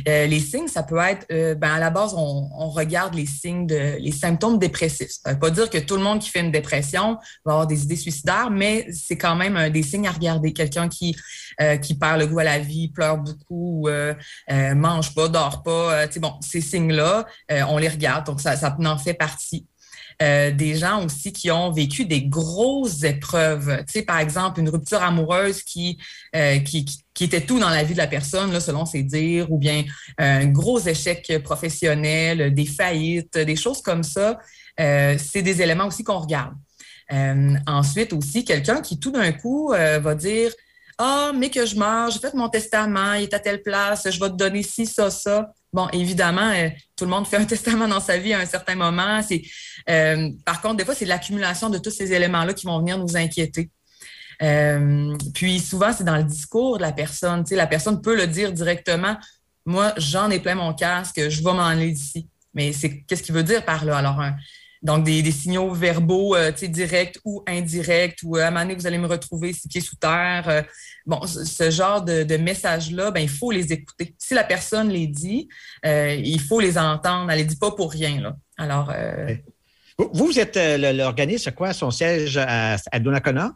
Euh, 0.07 0.27
les 0.27 0.39
signes, 0.39 0.67
ça 0.67 0.83
peut 0.83 0.99
être, 0.99 1.25
euh, 1.31 1.55
ben, 1.55 1.71
à 1.71 1.79
la 1.79 1.89
base, 1.89 2.13
on, 2.15 2.69
regarde 2.69 3.15
les 3.15 3.25
signes, 3.25 3.65
de, 3.65 3.97
les 3.99 4.11
symptômes 4.11 4.59
dépressifs. 4.59 5.09
Ça 5.23 5.29
ne 5.29 5.33
veut 5.33 5.39
pas 5.39 5.49
dire 5.49 5.69
que 5.71 5.79
tout 5.79 5.95
le 5.95 6.03
monde 6.03 6.19
qui 6.19 6.29
fait 6.29 6.41
une 6.41 6.51
dépression 6.51 7.17
va 7.43 7.53
avoir 7.53 7.67
des 7.67 7.83
idées 7.83 7.95
suicidaires, 7.95 8.51
mais 8.51 8.87
c'est 8.91 9.17
quand 9.17 9.35
même 9.35 9.71
des 9.71 9.83
signes 9.83 10.07
à 10.07 10.11
regarder. 10.11 10.53
Quelqu'un 10.53 10.87
qui, 10.87 11.15
euh, 11.59 11.77
qui 11.77 11.95
perd 11.95 12.19
le 12.19 12.27
goût 12.27 12.39
à 12.39 12.43
la 12.43 12.59
vie, 12.59 12.89
pleure 12.89 13.17
beaucoup, 13.17 13.87
mange 14.49 15.15
pas, 15.15 15.27
dort 15.27 15.63
pas. 15.63 16.05
bon, 16.17 16.33
ces 16.41 16.61
signes-là, 16.61 17.25
on 17.49 17.77
les 17.79 17.89
regarde, 17.89 18.27
donc 18.27 18.41
ça, 18.41 18.55
ça 18.55 18.75
en 18.79 18.97
fait 18.97 19.15
partie. 19.15 19.65
Euh, 20.21 20.51
des 20.51 20.75
gens 20.75 21.05
aussi 21.05 21.33
qui 21.33 21.49
ont 21.51 21.71
vécu 21.71 22.05
des 22.05 22.23
grosses 22.23 23.03
épreuves. 23.03 23.83
Tu 23.87 23.93
sais, 23.93 24.01
par 24.03 24.19
exemple, 24.19 24.59
une 24.59 24.69
rupture 24.69 25.01
amoureuse 25.01 25.63
qui, 25.63 25.97
euh, 26.35 26.59
qui, 26.59 26.85
qui, 27.13 27.23
était 27.23 27.41
tout 27.41 27.59
dans 27.59 27.69
la 27.69 27.83
vie 27.83 27.93
de 27.93 27.97
la 27.97 28.07
personne, 28.07 28.51
là, 28.51 28.59
selon 28.59 28.85
ses 28.85 29.03
dires, 29.03 29.51
ou 29.51 29.57
bien 29.57 29.83
un 30.17 30.45
gros 30.45 30.79
échec 30.79 31.31
professionnel, 31.43 32.53
des 32.53 32.65
faillites, 32.65 33.37
des 33.37 33.55
choses 33.55 33.81
comme 33.81 34.03
ça. 34.03 34.39
Euh, 34.79 35.17
c'est 35.17 35.41
des 35.41 35.61
éléments 35.61 35.87
aussi 35.87 36.03
qu'on 36.03 36.19
regarde. 36.19 36.53
ensuite 37.67 38.13
aussi, 38.13 38.45
quelqu'un 38.45 38.81
qui 38.81 38.99
tout 38.99 39.11
d'un 39.11 39.31
coup 39.31 39.69
va 39.69 40.15
dire 40.15 40.51
ah, 40.99 41.31
mais 41.35 41.49
que 41.49 41.65
je 41.65 41.75
meurs, 41.75 42.11
j'ai 42.11 42.19
fait 42.19 42.33
mon 42.35 42.49
testament, 42.49 43.13
il 43.13 43.23
est 43.23 43.33
à 43.33 43.39
telle 43.39 43.63
place, 43.63 44.09
je 44.09 44.19
vais 44.19 44.29
te 44.29 44.35
donner 44.35 44.61
ci, 44.61 44.85
ça, 44.85 45.09
ça. 45.09 45.51
Bon, 45.73 45.87
évidemment, 45.91 46.51
euh, 46.51 46.69
tout 46.95 47.05
le 47.05 47.09
monde 47.09 47.25
fait 47.25 47.37
un 47.37 47.45
testament 47.55 47.87
dans 47.87 47.99
sa 47.99 48.17
vie 48.17 48.33
à 48.33 48.39
un 48.39 48.45
certain 48.45 48.75
moment. 48.75 49.21
C'est, 49.27 49.41
euh, 49.89 50.29
par 50.45 50.61
contre, 50.61 50.77
des 50.77 50.85
fois, 50.85 50.93
c'est 50.93 51.05
l'accumulation 51.05 51.69
de 51.69 51.79
tous 51.79 51.89
ces 51.89 52.13
éléments-là 52.13 52.53
qui 52.53 52.67
vont 52.67 52.77
venir 52.79 52.97
nous 52.97 53.17
inquiéter. 53.17 53.71
Euh, 54.41 55.15
puis 55.33 55.59
souvent, 55.59 55.91
c'est 55.91 56.03
dans 56.03 56.17
le 56.17 56.23
discours 56.23 56.77
de 56.77 56.83
la 56.83 56.91
personne. 56.91 57.43
La 57.51 57.67
personne 57.67 58.01
peut 58.01 58.15
le 58.15 58.27
dire 58.27 58.51
directement. 58.51 59.17
Moi, 59.65 59.93
j'en 59.97 60.29
ai 60.29 60.39
plein 60.39 60.55
mon 60.55 60.73
casque, 60.73 61.29
je 61.29 61.43
vais 61.43 61.53
m'en 61.53 61.65
aller 61.65 61.91
d'ici. 61.91 62.27
Mais 62.53 62.71
c'est 62.71 63.01
qu'est-ce 63.01 63.23
qu'il 63.23 63.33
veut 63.33 63.43
dire 63.43 63.65
par 63.65 63.83
là? 63.83 63.97
Alors, 63.97 64.21
donc, 64.83 65.05
des, 65.05 65.31
signaux 65.31 65.71
verbaux 65.71 66.35
directs 66.61 67.17
ou 67.23 67.41
indirects, 67.47 68.19
ou 68.23 68.35
à 68.35 68.47
un 68.47 68.51
moment 68.51 68.61
donné, 68.61 68.75
vous 68.75 68.85
allez 68.85 68.97
me 68.97 69.07
retrouver 69.07 69.53
six 69.53 69.67
pieds 69.67 69.81
sous 69.81 69.95
terre. 69.95 70.65
Euh, 71.03 71.09
bon, 71.09 71.25
ce, 71.27 71.69
genre 71.69 72.01
de, 72.01 72.23
de 72.23 72.37
messages-là, 72.37 73.11
ben, 73.11 73.21
il 73.21 73.29
faut 73.29 73.51
les 73.51 73.71
écouter. 73.71 74.15
Si 74.17 74.33
la 74.33 74.43
personne 74.43 74.89
les 74.89 75.07
dit, 75.07 75.47
euh, 75.85 76.13
il 76.13 76.41
faut 76.41 76.59
les 76.59 76.77
entendre. 76.77 77.29
Elle 77.31 77.39
ne 77.39 77.43
les 77.43 77.47
dit 77.47 77.57
pas 77.57 77.71
pour 77.71 77.91
rien. 77.91 78.21
Là. 78.21 78.35
Alors. 78.57 78.91
Vous, 79.97 80.09
vous 80.13 80.39
êtes 80.39 80.57
l'organisme, 80.57 81.51
quoi, 81.51 81.73
son 81.73 81.91
siège 81.91 82.37
à, 82.37 82.77
Donnacona? 82.99 83.51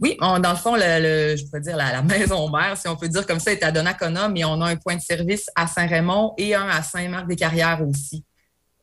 Oui, 0.00 0.16
dans 0.20 0.50
le 0.50 0.56
fond, 0.56 0.76
le, 0.76 1.36
je 1.36 1.44
pourrais 1.46 1.60
dire 1.60 1.76
la, 1.76 2.02
maison 2.02 2.48
mère, 2.50 2.76
si 2.76 2.86
on 2.86 2.96
peut 2.96 3.08
dire 3.08 3.26
comme 3.26 3.40
ça, 3.40 3.52
est 3.52 3.62
à 3.62 3.72
Donnacona, 3.72 4.28
mais 4.28 4.44
on 4.44 4.60
a 4.60 4.68
un 4.68 4.76
point 4.76 4.94
de 4.94 5.00
service 5.00 5.46
à 5.56 5.66
Saint-Raymond 5.66 6.34
et 6.36 6.54
un 6.54 6.68
à 6.68 6.82
Saint-Marc-des-Carrières 6.82 7.80
aussi. 7.86 8.24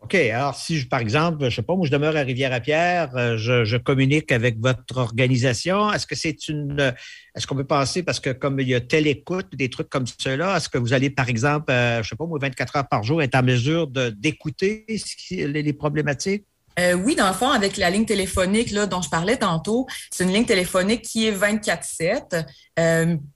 OK, 0.06 0.14
alors 0.14 0.54
si, 0.54 0.86
par 0.86 1.00
exemple, 1.00 1.40
je 1.40 1.46
ne 1.46 1.50
sais 1.50 1.62
pas, 1.64 1.76
moi, 1.76 1.88
je 1.88 1.92
demeure 1.92 2.16
à 2.16 2.20
Rivière-à-Pierre, 2.20 3.10
euh, 3.16 3.38
je, 3.38 3.76
communique 3.78 4.32
avec 4.32 4.60
votre 4.60 4.98
organisation. 4.98 5.92
Est-ce 5.92 6.06
que 6.06 6.14
c'est 6.14 6.48
une. 6.48 6.94
Est-ce 7.36 7.48
qu'on 7.48 7.56
peut 7.56 7.66
penser, 7.66 8.04
parce 8.04 8.20
que 8.20 8.30
comme 8.30 8.60
il 8.60 8.68
y 8.68 8.76
a 8.76 8.82
telle 8.82 9.08
écoute, 9.08 9.48
des 9.56 9.68
trucs 9.68 9.90
comme 9.90 10.06
cela, 10.06 10.58
est-ce 10.58 10.70
que 10.70 10.78
vous 10.78 10.94
allez, 10.94 11.10
par 11.10 11.28
exemple, 11.28 11.72
euh, 11.72 11.96
je 11.96 12.00
ne 12.02 12.04
sais 12.04 12.16
pas, 12.18 12.28
moi, 12.28 12.38
24 12.40 12.76
heures 12.76 12.88
par 12.88 13.02
jour, 13.02 13.24
être 13.24 13.34
en 13.34 13.42
mesure 13.42 13.88
d'écouter 13.88 14.86
les 15.32 15.74
problématiques? 15.74 16.46
Euh, 16.80 16.94
oui, 16.94 17.16
dans 17.16 17.28
le 17.28 17.34
fond, 17.34 17.50
avec 17.50 17.78
la 17.78 17.90
ligne 17.90 18.06
téléphonique 18.06 18.72
là, 18.72 18.86
dont 18.86 19.02
je 19.02 19.10
parlais 19.10 19.38
tantôt, 19.38 19.88
c'est 20.12 20.24
une 20.24 20.34
ligne 20.34 20.46
téléphonique 20.46 21.04
qui 21.04 21.28
est 21.28 21.32
24-7. 21.32 22.46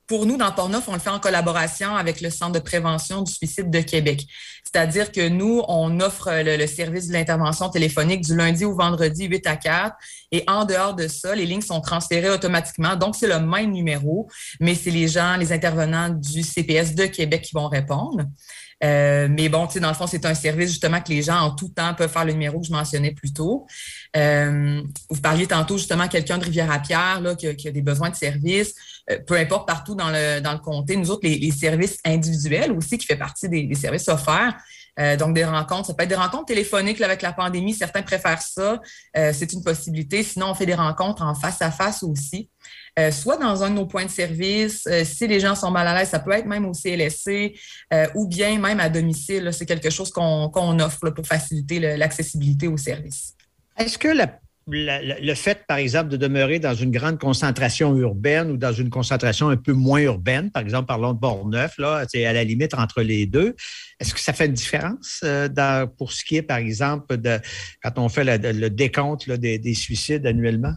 pour 0.08 0.25
nous, 0.25 0.38
dans 0.38 0.52
Portneuf, 0.52 0.88
on 0.88 0.93
le 0.93 0.99
fait 0.99 1.10
en 1.10 1.19
collaboration 1.19 1.95
avec 1.95 2.19
le 2.19 2.30
Centre 2.30 2.54
de 2.54 2.60
prévention 2.60 3.21
du 3.21 3.32
suicide 3.32 3.69
de 3.69 3.80
Québec. 3.80 4.25
C'est-à-dire 4.71 5.12
que 5.12 5.28
nous, 5.28 5.63
on 5.67 5.99
offre 5.99 6.30
le, 6.43 6.67
service 6.67 7.08
de 7.08 7.13
l'intervention 7.13 7.69
téléphonique 7.69 8.21
du 8.21 8.36
lundi 8.36 8.65
au 8.65 8.75
vendredi 8.75 9.25
8 9.25 9.47
à 9.47 9.56
4. 9.56 9.95
Et 10.32 10.43
en 10.47 10.65
dehors 10.65 10.93
de 10.93 11.08
ça, 11.08 11.34
les 11.34 11.45
lignes 11.45 11.62
sont 11.62 11.82
transférées 11.82 12.30
automatiquement. 12.30 12.95
Donc, 12.95 13.15
c'est 13.15 13.28
le 13.28 13.39
même 13.39 13.71
numéro, 13.71 14.28
mais 14.60 14.75
c'est 14.75 14.91
les 14.91 15.08
gens, 15.08 15.38
les 15.38 15.52
intervenants 15.52 16.10
du 16.10 16.43
CPS 16.43 16.93
de 16.93 17.06
Québec 17.06 17.41
qui 17.43 17.56
vont 17.56 17.67
répondre. 17.67 18.25
Euh, 18.84 19.28
mais 19.30 19.50
bon, 19.50 19.68
tu 19.68 19.74
sais, 19.74 19.80
dans 19.80 19.89
le 19.89 19.94
fond, 19.94 20.08
c'est 20.08 20.26
un 20.26 20.34
service 20.34 20.70
justement 20.70 21.02
que 21.02 21.10
les 21.10 21.22
gens 21.22 21.39
en 21.39 21.52
tout 21.52 21.70
temps 21.70 21.94
peuvent 21.94 22.12
faire 22.12 22.26
le 22.26 22.34
numéro 22.34 22.60
que 22.60 22.68
je 22.68 22.72
mentionnais 22.72 23.12
plus 23.12 23.34
tôt. 23.34 23.65
Euh, 24.15 24.82
vous 25.10 25.22
parliez 25.22 25.48
tantôt 25.48 25.78
justement 25.78 26.08
quelqu'un 26.08 26.38
de 26.38 26.46
Rivière-à-Pierre 26.46 27.22
là, 27.22 27.36
qui, 27.36 27.48
a 27.48 27.72
des 27.72 27.82
besoins 27.82 28.10
de 28.10 28.15
services, 28.15 28.74
euh, 29.12 29.20
peu 29.26 29.36
importe 29.36 29.68
partout 29.68 29.96
dans 29.96 30.10
le, 30.10 30.39
dans 30.39 30.54
le 30.54 30.60
comté. 30.60 30.96
Nous 30.96 31.12
autres, 31.12 31.28
les, 31.28 31.52
services 31.52 31.98
individuels 32.06 32.72
aussi, 32.72 32.98
qui 32.98 33.06
fait 33.06 33.18
partie 33.18 33.50
des, 33.50 33.74
services 33.76 34.08
offerts. 34.08 34.56
donc, 35.18 35.34
des 35.34 35.44
rencontres, 35.44 35.88
ça 35.88 35.94
peut 35.94 36.04
être 36.04 36.10
des 36.10 36.15
rencontres 36.15 36.46
téléphoniques 36.46 37.02
avec 37.02 37.22
la 37.22 37.34
pandémie. 37.34 37.74
Certains 37.74 38.02
préfèrent 38.02 38.42
ça. 38.42 38.80
c'est 39.13 39.52
une 39.52 39.63
possibilité. 39.63 40.24
Sinon, 40.24 40.52
on 40.52 40.54
fait 40.54 40.65
des 40.65 40.76
rencontres 40.76 41.24
en 41.24 41.36
face 41.36 41.62
à 41.62 41.72
face 41.72 42.04
aussi. 42.04 42.50
Euh, 42.97 43.12
soit 43.12 43.38
dans 43.38 43.63
un 43.63 43.69
de 43.69 43.75
nos 43.75 43.86
points 43.86 44.06
de 44.06 44.10
service, 44.10 44.88
euh, 44.88 45.04
si 45.06 45.28
les 45.28 45.39
gens 45.39 45.56
sont 45.56 45.71
mal 45.71 45.88
à 45.88 45.97
l'aise, 45.97 46.10
ça 46.10 46.19
peut 46.19 46.32
être 46.32 46.45
même 46.45 46.65
au 46.65 46.73
CLSC 46.73 47.54
euh, 47.93 48.08
ou 48.15 48.28
bien 48.28 48.60
même 48.60 48.80
à 48.80 48.89
domicile. 48.89 49.49
C'est 49.54 49.65
quelque 49.65 49.89
chose 49.89 50.12
qu'on 50.12 50.80
offre 50.80 51.10
pour 51.12 51.25
faciliter 51.25 51.80
l'accessibilité 51.97 52.67
aux 52.67 52.78
services. 52.78 53.36
Est-ce 53.78 53.97
que 53.97 54.10
le 54.67 55.34
fait, 55.36 55.65
par 55.67 55.78
exemple, 55.78 56.10
de 56.10 56.17
demeurer 56.17 56.60
dans 56.60 56.73
une 56.73 56.91
grande 56.91 57.17
concentration 57.19 57.95
urbaine 57.95 58.52
ou 58.52 58.58
dans 58.58 58.73
une 58.73 58.89
concentration 58.89 59.49
un 59.49 59.58
peu 59.58 59.73
moins 59.73 60.02
urbaine, 60.02 60.52
par 60.52 60.62
exemple, 60.62 60.88
parlons 60.88 61.13
de 61.13 61.19
Borneuf, 61.19 61.78
là, 61.78 62.06
c'est 62.10 62.25
à 62.25 62.34
la 62.34 62.43
limite 62.43 62.73
entre 62.73 63.02
les 63.02 63.25
deux, 63.25 63.56
est-ce 63.99 64.13
que 64.13 64.19
ça 64.19 64.34
fait 64.34 64.47
une 64.47 64.54
différence 64.54 65.23
pour 65.97 66.12
ce 66.12 66.25
qui 66.25 66.36
est, 66.36 66.41
par 66.41 66.58
exemple, 66.58 67.17
de 67.17 67.39
quand 67.82 67.97
on 67.97 68.10
fait 68.10 68.25
le, 68.25 68.69
décompte 68.69 69.30
des, 69.30 69.73
suicides 69.73 70.25
annuellement? 70.25 70.73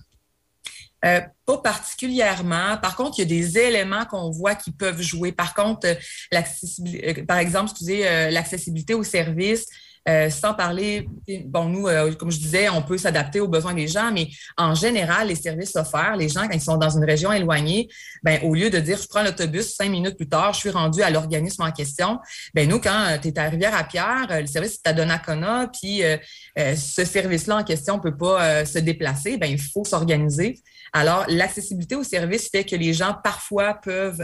Euh, 1.04 1.20
particulièrement. 1.58 2.76
Par 2.78 2.96
contre, 2.96 3.18
il 3.18 3.22
y 3.22 3.24
a 3.24 3.28
des 3.40 3.58
éléments 3.58 4.04
qu'on 4.04 4.30
voit 4.30 4.54
qui 4.54 4.70
peuvent 4.70 5.02
jouer. 5.02 5.32
Par 5.32 5.54
contre, 5.54 5.86
euh, 5.86 5.94
euh, 6.34 7.24
par 7.26 7.38
exemple, 7.38 7.70
excusez, 7.70 8.30
l'accessibilité 8.30 8.94
aux 8.94 9.04
services, 9.04 9.66
euh, 10.08 10.30
sans 10.30 10.52
parler, 10.52 11.08
bon, 11.44 11.66
nous, 11.66 11.86
euh, 11.86 12.12
comme 12.14 12.32
je 12.32 12.38
disais, 12.38 12.68
on 12.68 12.82
peut 12.82 12.98
s'adapter 12.98 13.38
aux 13.38 13.46
besoins 13.46 13.72
des 13.72 13.86
gens, 13.86 14.10
mais 14.12 14.28
en 14.56 14.74
général, 14.74 15.28
les 15.28 15.36
services 15.36 15.76
offerts, 15.76 16.16
les 16.16 16.28
gens, 16.28 16.48
quand 16.48 16.54
ils 16.54 16.60
sont 16.60 16.76
dans 16.76 16.90
une 16.90 17.04
région 17.04 17.32
éloignée, 17.32 17.88
ben, 18.24 18.40
au 18.42 18.52
lieu 18.54 18.68
de 18.68 18.80
dire 18.80 18.98
je 19.00 19.06
prends 19.06 19.22
l'autobus, 19.22 19.76
cinq 19.76 19.90
minutes 19.90 20.16
plus 20.16 20.28
tard, 20.28 20.54
je 20.54 20.58
suis 20.58 20.70
rendu 20.70 21.02
à 21.02 21.10
l'organisme 21.10 21.62
en 21.62 21.70
question, 21.70 22.18
ben, 22.52 22.68
nous, 22.68 22.80
quand 22.80 23.16
tu 23.22 23.28
es 23.28 23.38
à 23.38 23.48
Rivière-à-Pierre, 23.48 24.26
le 24.40 24.46
service 24.46 24.80
est 24.84 24.88
à 24.88 24.92
Donnacona, 24.92 25.70
puis 25.72 26.02
euh, 26.02 26.16
ce 26.56 27.04
service-là 27.04 27.58
en 27.58 27.64
question 27.64 27.98
ne 27.98 28.02
peut 28.02 28.16
pas 28.16 28.64
se 28.64 28.80
déplacer, 28.80 29.36
ben, 29.36 29.46
il 29.46 29.60
faut 29.60 29.84
s'organiser. 29.84 30.60
Alors, 30.92 31.24
l'accessibilité 31.28 31.94
aux 31.96 32.04
services 32.04 32.48
fait 32.50 32.64
que 32.64 32.76
les 32.76 32.92
gens, 32.92 33.16
parfois, 33.22 33.74
peuvent 33.74 34.22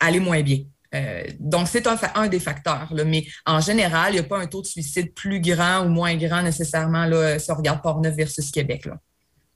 aller 0.00 0.20
moins 0.20 0.42
bien. 0.42 0.60
Euh, 0.94 1.24
donc, 1.40 1.68
c'est 1.68 1.86
un, 1.86 2.28
des 2.28 2.38
facteurs. 2.38 2.92
mais 3.06 3.24
en 3.46 3.60
général, 3.60 4.12
il 4.12 4.14
n'y 4.14 4.20
a 4.20 4.24
pas 4.24 4.38
un 4.38 4.46
taux 4.46 4.62
de 4.62 4.66
suicide 4.66 5.12
plus 5.12 5.40
grand 5.40 5.84
ou 5.84 5.88
moins 5.88 6.14
grand 6.16 6.42
nécessairement 6.42 7.04
là, 7.06 7.38
si 7.38 7.50
on 7.50 7.56
regarde 7.56 7.82
Portneuf 7.82 8.14
versus 8.14 8.50
Québec. 8.50 8.86
Là. 8.86 8.98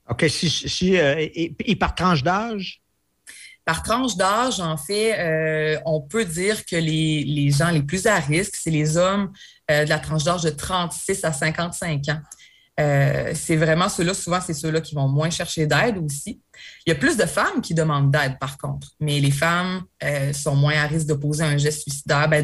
OK. 0.09 0.25
Si, 0.27 0.97
euh, 0.97 1.15
et, 1.17 1.75
par 1.75 1.95
tranche 1.95 2.23
d'âge? 2.23 2.81
Par 3.63 3.83
tranche 3.83 4.17
d'âge, 4.17 4.59
en 4.59 4.77
fait, 4.77 5.17
euh, 5.19 5.79
on 5.85 6.01
peut 6.01 6.25
dire 6.25 6.65
que 6.65 6.75
les, 6.75 7.51
gens 7.51 7.69
les 7.69 7.83
plus 7.83 8.05
à 8.07 8.19
risque, 8.19 8.55
c'est 8.55 8.71
les 8.71 8.97
hommes 8.97 9.31
de 9.69 9.87
la 9.87 9.99
tranche 9.99 10.23
d'âge 10.23 10.41
de 10.41 10.49
36 10.49 11.23
à 11.23 11.31
55 11.31 12.09
ans. 12.09 12.21
Euh, 12.79 13.31
c'est 13.35 13.57
vraiment 13.57 13.89
ceux-là, 13.89 14.13
souvent, 14.13 14.39
c'est 14.39 14.53
ceux-là 14.53 14.79
qui 14.79 14.95
vont 14.95 15.07
moins 15.07 15.29
chercher 15.29 15.65
d'aide 15.65 15.97
aussi. 15.97 16.41
Il 16.85 16.89
y 16.89 16.93
a 16.93 16.95
plus 16.95 17.17
de 17.17 17.25
femmes 17.25 17.61
qui 17.61 17.73
demandent 17.73 18.11
d'aide, 18.11 18.39
par 18.39 18.57
contre, 18.57 18.89
mais 18.99 19.19
les 19.19 19.31
femmes 19.31 19.83
euh, 20.03 20.31
sont 20.33 20.55
moins 20.55 20.75
à 20.75 20.87
risque 20.87 21.07
de 21.07 21.13
poser 21.13 21.43
un 21.43 21.57
geste 21.57 21.81
suicidaire, 21.81 22.29
ben, 22.29 22.41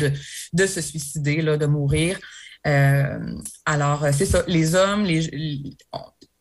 de, 0.53 0.65
se 0.65 0.81
suicider, 0.81 1.41
là, 1.41 1.57
de 1.57 1.65
mourir. 1.65 2.19
Euh, 2.67 3.17
alors, 3.65 4.05
c'est 4.11 4.25
ça. 4.25 4.43
Les 4.47 4.75
hommes, 4.75 5.05
les, 5.05 5.77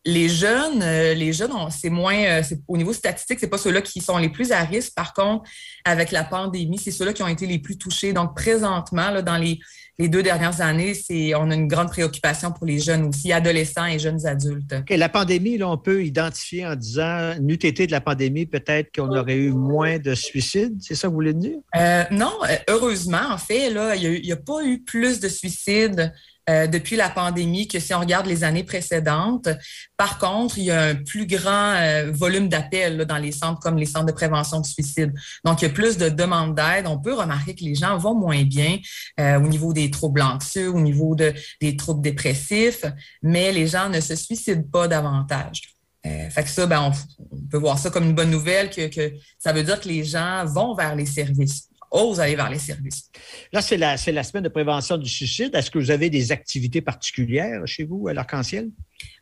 les 0.03 0.29
jeunes, 0.29 0.79
les 0.79 1.31
jeunes, 1.31 1.53
c'est 1.69 1.89
moins, 1.89 2.41
au 2.67 2.77
niveau 2.77 2.91
statistique, 2.91 3.39
c'est 3.39 3.47
pas 3.47 3.57
ceux-là 3.57 3.81
qui 3.81 4.01
sont 4.01 4.17
les 4.17 4.29
plus 4.29 4.51
à 4.51 4.61
risque. 4.63 4.93
Par 4.93 5.13
contre, 5.13 5.49
avec 5.85 6.11
la 6.11 6.23
pandémie, 6.23 6.79
c'est 6.79 6.91
ceux-là 6.91 7.13
qui 7.13 7.23
ont 7.23 7.27
été 7.27 7.45
les 7.45 7.59
plus 7.59 7.77
touchés. 7.77 8.11
Donc, 8.11 8.35
présentement, 8.35 9.11
là, 9.11 9.21
dans 9.21 9.37
les 9.37 9.59
les 9.97 10.09
deux 10.09 10.23
dernières 10.23 10.59
années, 10.61 10.93
c'est 10.93 11.33
on 11.35 11.49
a 11.49 11.55
une 11.55 11.67
grande 11.67 11.89
préoccupation 11.89 12.51
pour 12.51 12.65
les 12.65 12.79
jeunes 12.79 13.05
aussi, 13.05 13.31
adolescents 13.31 13.85
et 13.85 13.97
jeunes 13.97 14.25
adultes. 14.25 14.75
la 14.89 15.09
pandémie, 15.09 15.57
là, 15.57 15.69
on 15.69 15.77
peut 15.77 16.03
identifier 16.03 16.65
en 16.65 16.75
disant, 16.75 17.35
n'eût 17.39 17.53
été 17.53 17.87
de 17.87 17.91
la 17.91 18.01
pandémie, 18.01 18.45
peut-être 18.45 18.93
qu'on 18.93 19.09
aurait 19.15 19.37
eu 19.37 19.51
moins 19.51 19.97
de 19.97 20.13
suicides. 20.13 20.77
C'est 20.81 20.95
ça 20.95 21.07
que 21.07 21.09
vous 21.09 21.15
voulez 21.15 21.33
dire? 21.33 21.57
Euh, 21.77 22.03
non, 22.11 22.33
euh, 22.43 22.55
heureusement, 22.69 23.31
en 23.31 23.37
fait, 23.37 23.69
là, 23.69 23.95
il 23.95 24.21
n'y 24.21 24.31
a, 24.31 24.35
pas 24.35 24.63
eu 24.63 24.79
plus 24.79 25.19
de 25.19 25.29
suicides 25.29 26.13
euh, 26.47 26.67
depuis 26.67 26.95
la 26.95 27.09
pandémie 27.09 27.67
que 27.67 27.79
si 27.79 27.91
on 27.95 27.99
regarde 27.99 28.27
les 28.27 28.43
années 28.43 28.63
précédentes. 28.63 29.49
Par 29.97 30.19
contre, 30.19 30.59
il 30.59 30.65
y 30.65 30.71
a 30.71 30.79
un 30.79 30.95
plus 30.95 31.25
grand 31.25 31.73
euh, 31.73 32.11
volume 32.11 32.49
d'appels 32.49 33.05
dans 33.05 33.17
les 33.17 33.31
centres 33.31 33.59
comme 33.59 33.77
les 33.77 33.87
centres 33.87 34.05
de 34.05 34.11
prévention 34.11 34.61
du 34.61 34.69
suicide. 34.69 35.11
Donc, 35.43 35.61
il 35.61 35.65
y 35.65 35.67
a 35.67 35.71
plus 35.71 35.97
de 35.97 36.07
demandes 36.07 36.53
d'aide. 36.53 36.85
On 36.85 36.99
peut 36.99 37.15
remarquer 37.15 37.55
que 37.55 37.63
les 37.63 37.73
gens 37.73 37.97
vont 37.97 38.13
moins 38.13 38.43
bien 38.43 38.77
euh, 39.19 39.39
au 39.39 39.47
niveau 39.47 39.73
des 39.73 39.89
troubles 39.89 40.21
anxieux, 40.21 40.69
au 40.69 40.79
niveau 40.79 41.15
de, 41.15 41.33
des 41.61 41.75
troubles 41.77 42.01
dépressifs, 42.01 42.85
mais 43.23 43.51
les 43.51 43.65
gens 43.65 43.89
ne 43.89 43.99
se 43.99 44.15
suicident 44.15 44.63
pas 44.71 44.87
davantage. 44.87 45.73
fait 46.03 46.43
que 46.43 46.49
ça, 46.49 46.67
ben, 46.67 46.91
on, 46.91 47.37
peut 47.49 47.57
voir 47.57 47.79
ça 47.79 47.89
comme 47.89 48.03
une 48.03 48.13
bonne 48.13 48.29
nouvelle, 48.29 48.69
que, 48.69 48.87
que 48.87 49.15
ça 49.39 49.51
veut 49.51 49.63
dire 49.63 49.79
que 49.79 49.87
les 49.87 50.03
gens 50.03 50.45
vont 50.45 50.75
vers 50.75 50.95
les 50.95 51.07
services 51.07 51.69
ose 51.95 52.19
aller 52.19 52.35
vers 52.35 52.49
les 52.49 52.59
services. 52.59 53.09
Là, 53.51 53.61
c'est 53.61 53.77
la, 53.77 53.95
la 53.95 54.23
semaine 54.23 54.43
de 54.43 54.49
prévention 54.49 54.97
du 54.97 55.09
suicide. 55.09 55.53
Est-ce 55.55 55.71
que 55.71 55.79
vous 55.79 55.91
avez 55.91 56.09
des 56.09 56.31
activités 56.31 56.81
particulières 56.81 57.65
chez 57.65 57.83
vous 57.83 58.07
à 58.07 58.13
l'Arc-en-Ciel? 58.13 58.69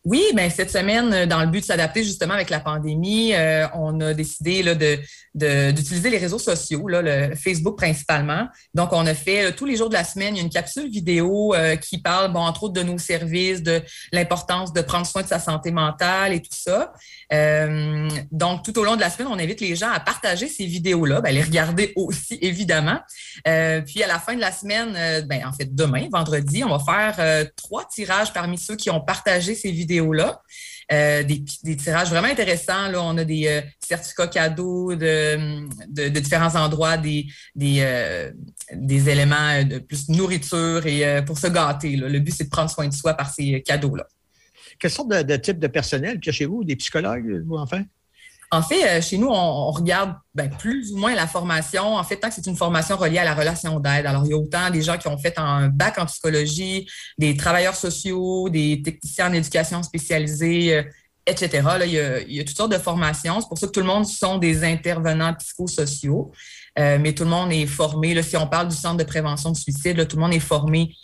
Oui, 0.06 0.22
bien, 0.36 0.50
cette 0.50 0.70
semaine, 0.70 1.14
euh, 1.14 1.26
dans 1.26 1.40
le 1.40 1.48
but 1.48 1.62
de 1.62 1.66
s'adapter 1.66 2.04
justement 2.04 2.34
avec 2.34 2.50
la 2.50 2.60
pandémie, 2.60 3.34
euh, 3.34 3.66
on 3.74 4.02
a 4.02 4.14
décidé 4.14 4.62
de, 4.62 5.72
d'utiliser 5.72 6.10
les 6.10 6.18
réseaux 6.18 6.40
sociaux, 6.40 6.90
là, 6.90 7.02
le 7.02 7.36
Facebook 7.36 7.78
principalement. 7.78 8.50
Donc, 8.74 8.92
on 8.92 9.06
a 9.06 9.14
fait 9.14 9.46
euh, 9.46 9.52
tous 9.56 9.66
les 9.66 9.78
jours 9.78 9.88
de 9.88 9.94
la 9.94 10.04
semaine, 10.04 10.36
une 10.36 10.50
capsule 10.50 10.90
vidéo 10.90 11.56
qui 11.82 12.00
parle, 12.00 12.34
bon, 12.34 12.42
entre 12.42 12.64
autres, 12.64 12.74
de 12.74 12.84
nos 12.84 12.98
services, 12.98 13.64
de 13.64 13.82
l'importance 14.12 14.74
de 14.74 14.82
prendre 14.82 15.06
soin 15.06 15.22
de 15.22 15.28
sa 15.28 15.40
santé 15.40 15.72
mentale 15.72 16.34
et 16.34 16.42
tout 16.42 16.50
ça. 16.52 16.92
donc, 18.32 18.64
tout 18.64 18.78
au 18.78 18.84
long 18.84 18.96
de 18.96 19.02
la 19.02 19.10
semaine, 19.10 19.30
on 19.32 19.40
invite 19.40 19.62
les 19.62 19.76
gens 19.76 19.90
à 19.90 20.02
partager 20.02 20.48
ces 20.50 20.66
vidéos-là, 20.66 21.22
ben, 21.22 21.34
les 21.34 21.42
regarder 21.42 21.94
aussi, 21.96 22.38
évidemment. 22.42 23.00
puis, 23.46 24.04
à 24.04 24.08
la 24.08 24.20
fin 24.20 24.36
de 24.36 24.42
la 24.42 24.52
semaine, 24.52 25.26
ben, 25.28 25.46
en 25.46 25.54
fait, 25.54 25.74
demain, 25.74 26.08
vendredi, 26.12 26.64
on 26.64 26.78
va 26.78 26.80
faire 26.84 27.48
trois 27.56 27.86
tirages 27.86 28.34
parmi 28.34 28.58
ceux 28.58 28.76
qui 28.76 28.90
ont 28.90 29.02
partagé 29.02 29.56
ces 29.56 29.72
vidéos-là. 29.94 30.42
Euh, 30.92 31.24
des, 31.24 31.44
tirages 31.78 32.10
vraiment 32.10 32.28
intéressants. 32.28 32.90
Là, 32.90 33.02
on 33.02 33.18
a 33.18 33.24
des 33.24 33.48
euh, 33.48 33.62
certificats 33.80 34.28
cadeaux 34.28 34.94
de, 34.96 35.66
de, 35.88 36.20
différents 36.20 36.56
endroits, 36.56 36.98
des, 36.98 37.28
des, 37.56 37.78
euh, 37.80 38.32
des 38.74 39.10
éléments 39.10 39.64
de 39.64 39.80
plus 39.80 40.10
nourriture 40.10 40.86
et 40.86 41.24
pour 41.26 41.38
se 41.38 41.48
gâter. 41.48 41.96
Le 41.96 42.20
but, 42.20 42.32
c'est 42.32 42.46
de 42.46 42.50
prendre 42.50 42.70
soin 42.70 42.88
de 42.88 42.94
soi 42.94 43.14
par 43.14 43.30
ces 43.34 43.62
cadeaux-là. 43.62 44.06
Quelle 44.80 44.92
sorte 44.92 45.10
de, 45.10 45.36
type 45.38 45.60
de 45.60 45.68
personnel 45.68 46.20
a 46.26 46.32
chez 46.32 46.46
vous? 46.46 46.64
Des 46.64 46.76
psychologues, 46.76 47.44
vous, 47.46 47.56
enfin? 47.56 47.84
En 48.54 48.62
fait, 48.62 48.88
euh, 48.88 49.02
chez 49.02 49.18
nous, 49.18 49.30
on, 49.30 49.72
regarde 49.72 50.14
ben, 50.36 50.48
plus 50.48 50.94
ou 50.94 50.98
moins 50.98 51.16
la 51.16 51.26
formation. 51.26 51.96
En 51.96 52.04
fait, 52.04 52.18
tant 52.18 52.30
que 52.30 52.36
c'est 52.36 52.46
une 52.46 52.56
formation 52.56 52.96
reliée 52.98 53.18
à 53.18 53.24
la 53.24 53.34
relation 53.34 53.80
d'aide. 53.80 54.06
Alors, 54.06 54.26
il 54.26 54.30
y 54.30 54.34
a 54.34 54.38
autant 54.38 54.70
des 54.70 54.84
gens 54.84 54.96
qui 55.00 55.08
ont 55.08 55.18
fait 55.18 55.34
un 55.40 55.70
bac 55.70 55.98
en 55.98 56.06
psychologie, 56.06 56.88
des 57.18 57.36
travailleurs 57.36 57.76
sociaux, 57.76 58.50
des 58.50 58.84
techniciens 58.84 59.32
en 59.32 59.34
éducation 59.34 59.82
spécialisée, 59.82 60.76
euh, 60.76 60.84
etc. 61.26 61.68
Il, 61.86 62.34
y 62.36 62.40
a, 62.40 62.44
toutes 62.44 62.56
sortes 62.56 62.72
de 62.72 62.78
formations. 62.78 63.42
C'est 63.42 63.48
pour 63.48 63.58
ça 63.58 63.66
que 63.66 63.72
tout 63.72 63.80
le 63.80 63.88
monde 63.88 64.06
sont 64.06 64.38
des 64.38 64.64
intervenants 64.64 65.34
psychosociaux. 65.34 66.32
Euh, 66.78 67.00
mais 67.02 67.14
tout 67.14 67.24
le 67.24 67.32
monde 67.32 67.52
est 67.52 67.66
formé. 67.66 68.22
Si 68.22 68.38
on 68.38 68.46
parle 68.46 68.68
du 68.68 68.76
centre 68.76 68.98
de 68.98 69.04
prévention 69.04 69.50
de 69.50 69.58
suicide, 69.58 70.08
tout 70.08 70.16
le 70.16 70.22
monde 70.22 70.34
est 70.34 70.40
formé 70.40 70.96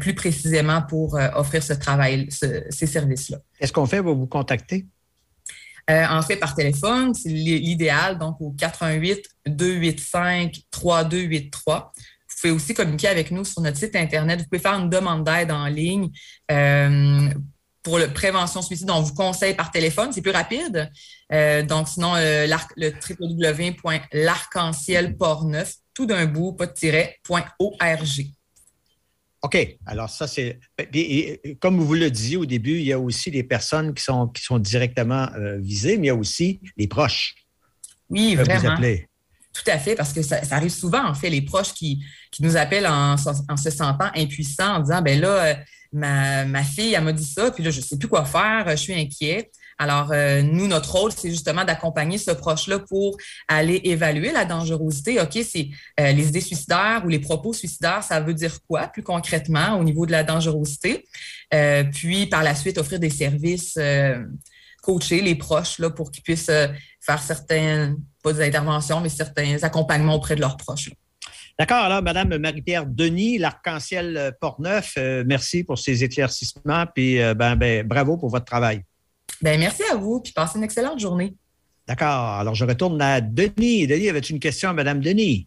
plus 0.00 0.14
précisément 0.14 0.82
pour 0.82 1.18
offrir 1.34 1.62
ce 1.62 1.74
travail, 1.74 2.28
ces 2.30 2.86
services-là. 2.86 3.38
Est-ce 3.60 3.72
qu'on 3.72 3.86
fait 3.86 4.00
va 4.00 4.12
vous 4.12 4.26
contacter? 4.26 4.86
Euh, 5.90 6.06
en 6.08 6.22
fait, 6.22 6.36
par 6.36 6.54
téléphone, 6.54 7.12
c'est 7.14 7.30
l'idéal, 7.30 8.18
donc 8.18 8.36
au 8.40 8.52
88 8.52 9.24
285 9.46 10.60
3283. 10.70 11.92
Vous 11.94 12.36
pouvez 12.40 12.52
aussi 12.52 12.74
communiquer 12.74 13.08
avec 13.08 13.30
nous 13.30 13.44
sur 13.44 13.62
notre 13.62 13.78
site 13.78 13.96
Internet. 13.96 14.40
Vous 14.40 14.46
pouvez 14.46 14.60
faire 14.60 14.74
une 14.74 14.90
demande 14.90 15.24
d'aide 15.24 15.50
en 15.50 15.64
ligne. 15.66 16.10
Euh, 16.50 17.30
pour 17.82 17.98
le 17.98 18.12
prévention 18.12 18.60
suicide, 18.60 18.90
on 18.90 19.00
vous 19.00 19.14
conseille 19.14 19.54
par 19.54 19.70
téléphone, 19.70 20.12
c'est 20.12 20.20
plus 20.20 20.30
rapide. 20.30 20.90
donc, 21.66 21.88
sinon, 21.88 22.16
le 22.16 22.92
www.l'arc-en-ciel-port-neuf, 23.20 25.72
tout 25.94 26.04
d'un 26.04 26.26
bout, 26.26 26.52
pas 26.52 26.66
de. 26.66 28.37
OK. 29.42 29.76
Alors, 29.86 30.10
ça, 30.10 30.26
c'est. 30.26 30.58
Comme 31.60 31.80
vous 31.80 31.94
le 31.94 32.10
disiez 32.10 32.36
au 32.36 32.46
début, 32.46 32.78
il 32.78 32.86
y 32.86 32.92
a 32.92 32.98
aussi 32.98 33.30
des 33.30 33.44
personnes 33.44 33.94
qui 33.94 34.02
sont, 34.02 34.28
qui 34.28 34.42
sont 34.42 34.58
directement 34.58 35.28
visées, 35.58 35.96
mais 35.96 36.06
il 36.06 36.08
y 36.08 36.10
a 36.10 36.16
aussi 36.16 36.60
les 36.76 36.88
proches. 36.88 37.34
Oui, 38.10 38.34
vraiment. 38.34 38.76
Tout 39.64 39.70
à 39.70 39.78
fait, 39.78 39.96
parce 39.96 40.12
que 40.12 40.22
ça, 40.22 40.38
arrive 40.50 40.70
souvent, 40.70 41.04
en 41.04 41.14
fait, 41.14 41.30
les 41.30 41.42
proches 41.42 41.72
qui, 41.74 42.04
nous 42.40 42.56
appellent 42.56 42.86
en, 42.86 43.16
se 43.16 43.70
sentant 43.70 44.10
impuissants, 44.14 44.76
en 44.76 44.80
disant, 44.80 45.02
ben 45.02 45.20
là, 45.20 45.28
euh, 45.28 45.54
ma, 45.92 46.62
fille, 46.62 46.94
elle 46.94 47.02
m'a 47.02 47.12
dit 47.12 47.24
ça, 47.24 47.50
puis 47.50 47.64
là, 47.64 47.70
je 47.70 47.80
ne 47.80 47.84
sais 47.84 47.98
plus 47.98 48.08
quoi 48.08 48.24
faire, 48.24 48.64
je 48.70 48.76
suis 48.76 48.94
inquiet. 48.94 49.50
Alors, 49.78 50.10
euh, 50.12 50.42
nous, 50.42 50.66
notre 50.66 50.92
rôle, 50.92 51.12
c'est 51.12 51.30
justement 51.30 51.64
d'accompagner 51.64 52.18
ce 52.18 52.30
proche-là 52.30 52.80
pour 52.80 53.16
aller 53.46 53.80
évaluer 53.84 54.32
la 54.32 54.44
dangerosité. 54.44 55.20
OK, 55.20 55.38
c'est 55.48 55.68
euh, 56.00 56.12
les 56.12 56.28
idées 56.28 56.40
suicidaires 56.40 57.02
ou 57.04 57.08
les 57.08 57.20
propos 57.20 57.52
suicidaires, 57.52 58.02
ça 58.02 58.20
veut 58.20 58.34
dire 58.34 58.58
quoi 58.66 58.88
plus 58.88 59.02
concrètement 59.02 59.78
au 59.78 59.84
niveau 59.84 60.06
de 60.06 60.12
la 60.12 60.24
dangerosité? 60.24 61.06
puis, 61.94 62.26
par 62.26 62.42
la 62.42 62.54
suite, 62.54 62.76
offrir 62.76 62.98
des 62.98 63.08
services 63.08 63.78
coacher 64.88 65.20
les 65.20 65.34
proches 65.34 65.78
là, 65.78 65.90
pour 65.90 66.10
qu'ils 66.10 66.22
puissent 66.22 66.48
euh, 66.48 66.68
faire 67.00 67.20
certains, 67.20 67.96
pas 68.22 68.32
des 68.32 68.46
interventions, 68.46 69.00
mais 69.00 69.08
certains 69.08 69.62
accompagnements 69.62 70.14
auprès 70.14 70.34
de 70.34 70.40
leurs 70.40 70.56
proches. 70.56 70.90
D'accord. 71.58 71.84
Alors, 71.84 72.02
Madame 72.02 72.38
Marie-Pierre 72.38 72.86
Denis, 72.86 73.36
l'Arc-en-Ciel 73.36 74.16
euh, 74.16 74.30
Port-Neuf, 74.40 74.94
euh, 74.96 75.24
merci 75.26 75.64
pour 75.64 75.78
ces 75.78 76.04
éclaircissements, 76.04 76.86
puis 76.94 77.18
ben, 77.36 77.56
ben, 77.56 77.86
bravo 77.86 78.16
pour 78.16 78.30
votre 78.30 78.44
travail. 78.44 78.82
Ben, 79.42 79.58
merci 79.58 79.82
à 79.90 79.96
vous, 79.96 80.20
puis 80.20 80.32
passez 80.32 80.58
une 80.58 80.64
excellente 80.64 80.98
journée. 80.98 81.34
D'accord. 81.86 82.34
Alors, 82.34 82.54
je 82.54 82.64
retourne 82.64 83.00
à 83.00 83.20
Denis. 83.20 83.86
Denis, 83.86 84.08
avais-tu 84.08 84.32
une 84.32 84.40
question 84.40 84.70
à 84.70 84.72
Madame 84.72 85.00
Denis? 85.00 85.46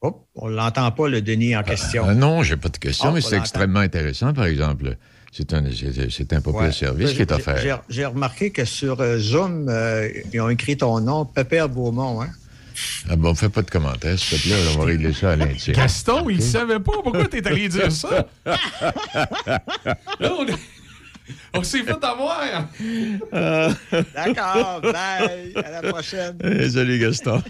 Oh, 0.00 0.26
on 0.34 0.48
ne 0.48 0.56
l'entend 0.56 0.90
pas, 0.90 1.08
le 1.08 1.22
Denis 1.22 1.56
en 1.56 1.62
question. 1.62 2.06
Non, 2.06 2.14
non, 2.14 2.42
j'ai 2.42 2.56
pas 2.56 2.68
de 2.68 2.76
question, 2.76 3.10
oh, 3.10 3.12
mais 3.12 3.20
c'est 3.20 3.36
extrêmement 3.36 3.80
intéressant, 3.80 4.32
par 4.32 4.46
exemple. 4.46 4.96
C'est 5.32 5.54
un, 5.54 5.64
c'est 6.10 6.32
un 6.34 6.40
populaire 6.42 6.74
service 6.74 7.12
qui 7.12 7.22
est 7.22 7.32
offert. 7.32 7.82
J'ai 7.88 8.04
remarqué 8.04 8.50
que 8.50 8.64
sur 8.64 9.00
euh, 9.00 9.18
Zoom, 9.18 9.68
euh, 9.68 10.08
ils 10.32 10.40
ont 10.40 10.50
écrit 10.50 10.76
ton 10.76 11.00
nom, 11.00 11.24
Pépère 11.24 11.70
Beaumont. 11.70 12.20
Hein? 12.20 12.28
Ah 13.08 13.16
bon, 13.16 13.34
fais 13.34 13.48
pas 13.48 13.62
de 13.62 13.70
commentaires, 13.70 14.18
s'il 14.18 14.38
te 14.38 14.42
plaît. 14.42 14.56
On 14.74 14.78
va 14.80 14.84
régler 14.84 15.12
ça 15.12 15.32
à 15.32 15.36
l'intime. 15.36 15.74
Gaston, 15.74 16.28
il 16.28 16.36
ne 16.36 16.42
savait 16.42 16.80
pas. 16.80 16.92
Pourquoi 17.02 17.26
tu 17.28 17.38
es 17.38 17.46
allé 17.46 17.68
dire 17.68 17.90
ça? 17.90 18.26
Là, 18.44 20.34
on 20.38 20.46
est... 20.46 20.58
On 21.54 21.62
s'est 21.62 21.82
fait 21.82 22.04
avoir. 22.04 22.68
D'accord, 24.14 24.80
bye. 24.82 25.52
À 25.56 25.82
la 25.82 25.92
prochaine. 25.92 26.38
salut, 26.70 26.98
Gaston. 26.98 27.42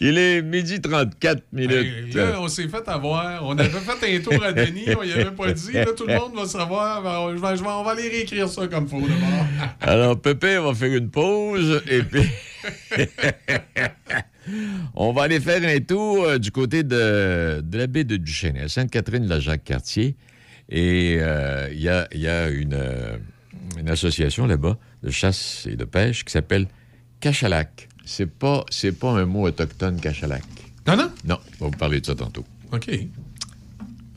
Il 0.00 0.18
est 0.18 0.42
midi 0.42 0.80
34 0.80 1.42
minutes. 1.52 2.14
là, 2.14 2.40
on 2.40 2.48
s'est 2.48 2.68
fait 2.68 2.86
avoir. 2.88 3.44
On 3.44 3.56
avait 3.58 3.68
fait 3.70 4.16
un 4.16 4.20
tour 4.20 4.42
à 4.44 4.52
Denis, 4.52 4.86
on 4.98 5.04
n'y 5.04 5.12
avait 5.12 5.30
pas 5.30 5.52
dit. 5.52 5.72
Là, 5.72 5.86
tout 5.96 6.06
le 6.06 6.14
monde 6.14 6.34
va 6.34 6.46
savoir. 6.46 7.02
Ben, 7.02 7.56
je 7.56 7.62
vais, 7.62 7.68
on 7.68 7.82
va 7.82 7.90
aller 7.92 8.08
réécrire 8.08 8.48
ça 8.48 8.66
comme 8.66 8.88
faut 8.88 9.00
d'abord. 9.00 9.46
Alors, 9.80 10.20
Pépé, 10.20 10.58
on 10.58 10.72
va 10.72 10.74
faire 10.74 10.94
une 10.94 11.10
pause 11.10 11.82
et 11.88 12.02
puis. 12.02 12.22
On 14.94 15.12
va 15.12 15.22
aller 15.24 15.40
faire 15.40 15.62
un 15.64 15.80
tour 15.80 16.24
euh, 16.24 16.38
du 16.38 16.52
côté 16.52 16.82
de, 16.84 17.60
de 17.64 17.78
la 17.78 17.86
baie 17.88 18.04
de 18.04 18.16
Duchesne, 18.16 18.56
à 18.58 18.68
Sainte-Catherine-la-Jacques-Cartier. 18.68 20.14
Et 20.68 21.18
euh, 21.20 21.68
il 21.72 21.80
y, 21.80 21.88
a, 21.88 22.08
euh, 22.14 23.18
une, 23.78 23.88
association 23.88 24.46
là-bas 24.46 24.78
de 25.02 25.10
chasse 25.10 25.66
et 25.70 25.76
de 25.76 25.84
pêche 25.84 26.24
qui 26.24 26.32
s'appelle 26.32 26.66
Cachalac. 27.20 27.88
C'est 28.04 28.26
pas, 28.26 28.64
c'est 28.70 28.92
pas 28.92 29.10
un 29.10 29.26
mot 29.26 29.46
autochtone, 29.46 30.00
Cachalac. 30.00 30.42
Non, 30.86 30.96
non? 30.96 31.10
Non, 31.24 31.38
on 31.60 31.64
va 31.64 31.70
vous 31.70 31.78
parler 31.78 32.00
de 32.00 32.06
ça 32.06 32.14
tantôt. 32.14 32.44
OK. 32.72 32.90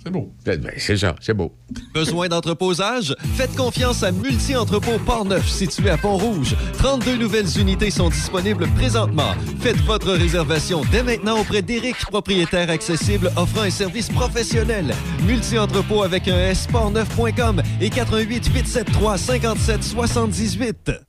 C'est 0.04 0.12
beau. 0.12 0.34
Ben, 0.46 0.72
c'est 0.78 0.98
ça, 0.98 1.16
c'est 1.20 1.34
beau. 1.34 1.54
Besoin 1.94 2.30
d'entreposage? 2.30 3.16
Faites 3.36 3.56
confiance 3.56 4.04
à 4.04 4.12
Multi-Entrepôt 4.12 4.98
Port-Neuf, 5.06 5.48
situé 5.48 5.90
à 5.90 5.98
Pont-Rouge. 5.98 6.56
32 6.78 7.18
nouvelles 7.18 7.60
unités 7.60 7.92
sont 7.92 8.10
disponibles 8.10 8.68
présentement. 8.76 9.34
Faites 9.60 9.80
votre 9.82 10.12
réservation 10.14 10.82
dès 10.92 11.04
maintenant 11.04 11.40
auprès 11.40 11.62
d'Éric, 11.62 11.98
propriétaire 12.10 12.70
accessible 12.70 13.30
offrant 13.36 13.62
un 13.62 13.70
service 13.70 14.10
professionnel. 14.10 14.94
Multi-Entrepôt 15.26 16.04
avec 16.04 16.28
un 16.28 16.38
S, 16.38 16.68
portneuf.com 16.68 17.62
et 17.82 17.90
88 17.90 18.48
873 18.54 19.22
57 19.22 19.84
78. 19.84 21.09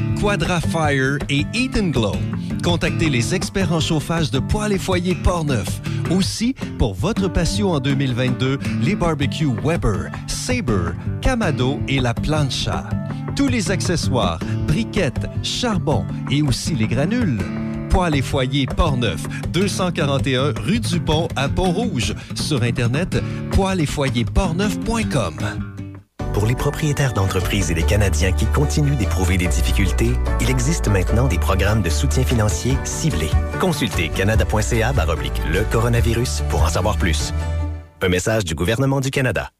Quadra 0.19 0.61
Fire 0.61 1.17
et 1.29 1.45
Eden 1.53 1.91
Glow. 1.91 2.15
Contactez 2.63 3.09
les 3.09 3.33
experts 3.33 3.73
en 3.73 3.79
chauffage 3.79 4.29
de 4.29 4.39
poils 4.39 4.73
et 4.73 4.77
foyers 4.77 5.15
Portneuf. 5.15 5.81
Aussi, 6.11 6.53
pour 6.77 6.93
votre 6.93 7.27
patio 7.27 7.69
en 7.69 7.79
2022, 7.79 8.59
les 8.83 8.95
barbecues 8.95 9.55
Weber, 9.63 10.11
Sabre, 10.27 10.93
Camado 11.21 11.79
et 11.87 11.99
la 11.99 12.13
Plancha. 12.13 12.89
Tous 13.35 13.47
les 13.47 13.71
accessoires, 13.71 14.39
briquettes, 14.67 15.25
charbon 15.41 16.05
et 16.29 16.41
aussi 16.41 16.75
les 16.75 16.87
granules. 16.87 17.39
Poils 17.89 18.15
et 18.15 18.21
foyers 18.21 18.67
Portneuf, 18.67 19.25
241 19.49 20.53
rue 20.61 20.79
du 20.79 20.99
Pont 20.99 21.27
à 21.35 21.49
Pont-Rouge. 21.49 22.13
Sur 22.35 22.63
Internet, 22.63 23.17
poils 23.51 23.81
et 23.81 24.25
portneuf.com. 24.25 25.80
Pour 26.33 26.45
les 26.45 26.55
propriétaires 26.55 27.13
d'entreprises 27.13 27.71
et 27.71 27.73
les 27.73 27.83
Canadiens 27.83 28.31
qui 28.31 28.45
continuent 28.45 28.95
d'éprouver 28.95 29.37
des 29.37 29.47
difficultés, 29.47 30.13
il 30.39 30.49
existe 30.49 30.87
maintenant 30.87 31.27
des 31.27 31.37
programmes 31.37 31.81
de 31.81 31.89
soutien 31.89 32.23
financier 32.23 32.77
ciblés. 32.83 33.31
Consultez 33.59 34.09
canada.ca 34.09 34.93
le 35.51 35.63
coronavirus 35.71 36.43
pour 36.49 36.63
en 36.63 36.69
savoir 36.69 36.97
plus. 36.97 37.33
Un 38.01 38.09
message 38.09 38.45
du 38.45 38.55
gouvernement 38.55 39.01
du 39.01 39.11
Canada. 39.11 39.51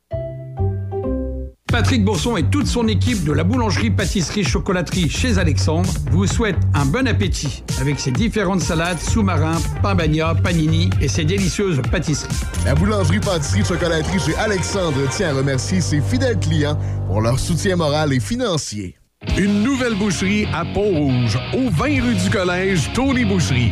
Patrick 1.71 2.03
Bourson 2.03 2.35
et 2.35 2.43
toute 2.43 2.67
son 2.67 2.87
équipe 2.89 3.23
de 3.23 3.31
la 3.31 3.45
boulangerie, 3.45 3.91
pâtisserie, 3.91 4.43
chocolaterie 4.43 5.09
chez 5.09 5.37
Alexandre 5.37 5.89
vous 6.11 6.27
souhaitent 6.27 6.59
un 6.73 6.85
bon 6.85 7.07
appétit 7.07 7.63
avec 7.79 7.97
ses 7.97 8.11
différentes 8.11 8.59
salades, 8.59 8.99
sous-marins, 8.99 9.57
pain 9.81 9.95
bagna, 9.95 10.35
panini 10.35 10.89
et 10.99 11.07
ses 11.07 11.23
délicieuses 11.23 11.81
pâtisseries. 11.89 12.35
La 12.65 12.75
boulangerie, 12.75 13.21
pâtisserie, 13.21 13.63
chocolaterie 13.63 14.19
chez 14.19 14.35
Alexandre 14.35 15.07
tient 15.11 15.29
à 15.29 15.33
remercier 15.33 15.79
ses 15.79 16.01
fidèles 16.01 16.39
clients 16.39 16.77
pour 17.07 17.21
leur 17.21 17.39
soutien 17.39 17.77
moral 17.77 18.11
et 18.11 18.19
financier. 18.19 18.97
Une 19.37 19.63
nouvelle 19.63 19.95
boucherie 19.95 20.47
à 20.53 20.65
Pont-Rouge, 20.65 21.39
au 21.53 21.69
20 21.69 21.85
rue 22.03 22.15
du 22.15 22.29
Collège, 22.29 22.91
Tony 22.93 23.23
Boucherie. 23.23 23.71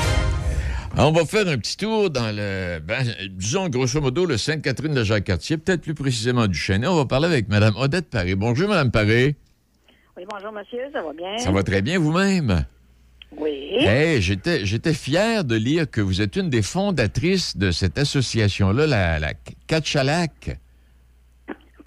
On 0.97 1.11
va 1.11 1.25
faire 1.25 1.47
un 1.47 1.57
petit 1.57 1.77
tour 1.77 2.09
dans 2.09 2.35
le, 2.35 2.79
ben, 2.79 3.03
disons 3.31 3.69
grosso 3.69 3.99
modo, 4.01 4.25
le 4.25 4.37
Sainte-Catherine 4.37 4.93
de 4.93 5.03
Jacques-Cartier, 5.03 5.57
peut-être 5.57 5.81
plus 5.81 5.93
précisément 5.93 6.47
du 6.47 6.57
Chêne. 6.57 6.85
On 6.85 6.95
va 6.95 7.05
parler 7.05 7.27
avec 7.27 7.47
Mme 7.47 7.75
Odette 7.77 8.09
Paré. 8.09 8.35
Bonjour, 8.35 8.69
Mme 8.69 8.91
Paré. 8.91 9.35
Oui, 10.17 10.23
bonjour, 10.29 10.51
monsieur. 10.51 10.79
Ça 10.93 11.01
va 11.01 11.13
bien? 11.13 11.37
Ça 11.37 11.51
va 11.51 11.63
très 11.63 11.81
bien 11.81 11.97
vous-même? 11.97 12.65
Oui. 13.37 13.69
Hey, 13.79 14.21
j'étais, 14.21 14.65
j'étais 14.65 14.93
fier 14.93 15.45
de 15.45 15.55
lire 15.55 15.89
que 15.89 16.01
vous 16.01 16.21
êtes 16.21 16.35
une 16.35 16.49
des 16.49 16.61
fondatrices 16.61 17.55
de 17.57 17.71
cette 17.71 17.97
association-là, 17.97 18.85
la, 18.85 19.19
la 19.19 19.33
Catchalac. 19.67 20.59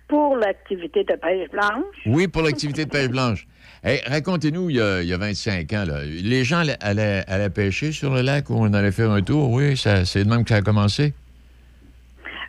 pour 0.09 0.37
l'activité 0.37 1.05
de 1.05 1.15
pêche 1.15 1.51
blanche. 1.51 1.85
Oui, 2.07 2.27
pour 2.27 2.43
l'activité 2.43 2.87
de 2.87 2.91
pêche 2.91 3.09
blanche. 3.09 3.47
Hey, 3.85 4.01
Racontez-nous, 4.07 4.71
il, 4.71 4.77
y 4.77 4.81
a- 4.81 5.03
il 5.03 5.09
y 5.09 5.13
a 5.13 5.19
25 5.19 5.71
ans, 5.75 5.85
là, 5.87 6.03
les 6.05 6.43
gens 6.45 6.61
allaient, 6.81 7.23
allaient- 7.29 7.51
pêcher 7.51 7.93
sur 7.93 8.15
le 8.15 8.23
lac 8.23 8.49
où 8.49 8.55
on 8.55 8.73
allait 8.73 8.93
faire 8.93 9.11
un 9.11 9.21
tour? 9.21 9.51
Oui, 9.51 9.77
ça- 9.77 10.05
c'est 10.07 10.25
de 10.25 10.29
même 10.31 10.43
que 10.45 10.49
ça 10.51 10.57
a 10.57 10.63
commencé. 10.63 11.13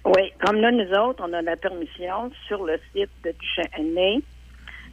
Oui, 0.05 0.31
comme 0.39 0.57
là, 0.61 0.71
nous 0.71 0.89
autres, 0.97 1.21
on 1.27 1.33
a 1.33 1.41
la 1.41 1.57
permission 1.57 2.31
sur 2.47 2.63
le 2.65 2.79
site 2.93 3.09
de 3.25 3.33
Duchesnay 3.39 4.21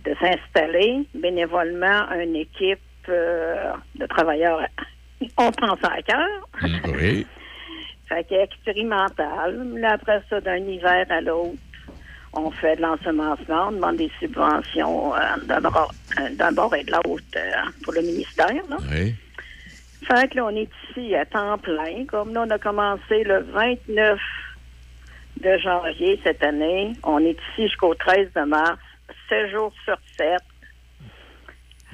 de 0.04 0.14
s'installer 0.20 1.06
bénévolement 1.14 2.10
une 2.20 2.34
équipe 2.34 2.80
euh, 3.08 3.72
de 3.94 4.06
travailleurs, 4.06 4.60
on 5.38 5.52
pense 5.52 5.78
à 5.84 6.02
cœur, 6.02 6.28
Oui. 6.92 7.24
fait 8.08 8.24
que 8.28 8.34
expérimental. 8.42 9.62
Là, 9.78 9.92
après 9.92 10.20
ça, 10.28 10.40
d'un 10.40 10.56
hiver 10.56 11.06
à 11.08 11.20
l'autre, 11.20 11.54
on 12.32 12.50
fait 12.50 12.76
de 12.76 12.82
l'ensemencement, 12.82 13.68
on 13.68 13.72
demande 13.72 13.96
des 13.96 14.10
subventions 14.18 15.14
euh, 15.14 15.18
d'un 15.46 15.60
bord, 15.60 15.92
euh, 16.18 16.34
d'un 16.34 16.52
bord 16.52 16.74
et 16.74 16.84
de 16.84 16.92
l'autre 16.92 17.22
euh, 17.36 17.70
pour 17.82 17.92
le 17.92 18.00
ministère. 18.02 18.52
Là. 18.68 18.76
Oui. 18.90 19.14
Fait 20.06 20.28
que 20.30 20.36
là, 20.36 20.46
on 20.46 20.56
est 20.56 20.68
ici 20.90 21.14
à 21.14 21.24
temps 21.26 21.58
plein. 21.58 22.04
Comme 22.06 22.32
là, 22.34 22.44
on 22.46 22.50
a 22.50 22.58
commencé 22.58 23.22
le 23.24 23.40
29 23.52 24.18
de 25.42 25.58
janvier 25.58 26.20
cette 26.24 26.42
année. 26.42 26.92
On 27.04 27.18
est 27.18 27.36
ici 27.52 27.68
jusqu'au 27.68 27.94
13 27.94 28.28
de 28.34 28.42
mars, 28.42 28.78
7 29.28 29.50
jours 29.50 29.72
sur 29.84 29.96
7. 30.16 30.38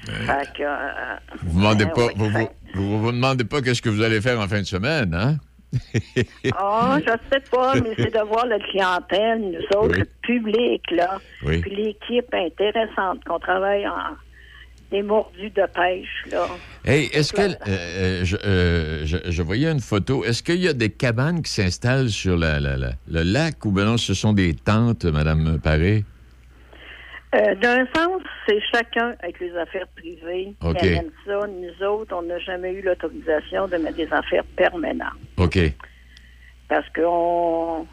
Fait 0.06 0.52
que, 0.56 0.62
euh, 0.62 1.16
Vous 1.42 1.58
demandez 1.58 1.86
pas, 1.86 2.06
oui, 2.06 2.12
vous, 2.16 2.30
vous, 2.30 2.48
vous, 2.74 2.98
vous 3.00 3.12
demandez 3.12 3.44
pas 3.44 3.60
qu'est-ce 3.60 3.82
que 3.82 3.88
vous 3.90 4.02
allez 4.02 4.20
faire 4.20 4.40
en 4.40 4.48
fin 4.48 4.60
de 4.60 4.66
semaine, 4.66 5.12
hein? 5.14 5.36
Oh, 6.60 6.94
je 7.06 7.12
sais 7.30 7.42
pas, 7.50 7.74
mais 7.74 7.90
c'est 7.96 8.12
de 8.14 8.26
voir 8.26 8.46
la 8.46 8.58
clientèle, 8.58 9.40
nous 9.40 9.78
autres, 9.78 9.94
Oui. 9.94 9.98
le 10.00 10.06
public, 10.22 10.82
là. 10.90 11.18
Oui. 11.44 11.58
Puis 11.58 11.74
l'équipe 11.74 12.32
intéressante, 12.32 13.22
qu'on 13.24 13.38
travaille 13.38 13.86
en 13.86 14.16
des 14.90 15.02
mordus 15.02 15.50
de 15.50 15.66
pêche, 15.74 16.24
là. 16.32 16.46
Hey, 16.86 17.10
est-ce 17.12 17.34
que. 17.34 17.42
euh, 17.42 17.54
euh, 17.68 18.20
je, 18.24 18.36
euh, 18.42 19.04
je- 19.04 19.30
je 19.30 19.42
voyais 19.42 19.70
une 19.70 19.80
photo. 19.80 20.24
Est-ce 20.24 20.42
qu'il 20.42 20.56
y 20.62 20.68
a 20.68 20.72
des 20.72 20.88
cabanes 20.88 21.42
qui 21.42 21.52
s'installent 21.52 22.08
sur 22.08 22.38
la- 22.38 22.58
la- 22.58 22.78
la- 22.78 22.92
le 23.10 23.22
lac 23.22 23.62
ou 23.66 23.70
bien 23.72 23.84
non, 23.84 23.98
ce 23.98 24.14
sont 24.14 24.32
des 24.32 24.54
tentes, 24.54 25.04
Madame 25.04 25.58
Paré? 25.62 26.04
Euh, 27.34 27.54
D'un 27.56 27.86
sens, 27.94 28.22
c'est 28.46 28.58
chacun 28.72 29.14
avec 29.20 29.38
les 29.40 29.54
affaires 29.56 29.86
privées 29.96 30.54
OK. 30.64 30.76
qui 30.78 30.88
amène 30.88 31.10
ça. 31.26 31.46
Nous 31.46 31.86
autres, 31.86 32.14
on 32.16 32.22
n'a 32.22 32.38
jamais 32.38 32.72
eu 32.72 32.80
l'autorisation 32.82 33.68
de 33.68 33.76
mettre 33.76 33.96
des 33.96 34.10
affaires 34.12 34.44
permanentes. 34.56 35.12
OK. 35.36 35.58
Parce 36.68 36.86
qu'on 36.94 37.86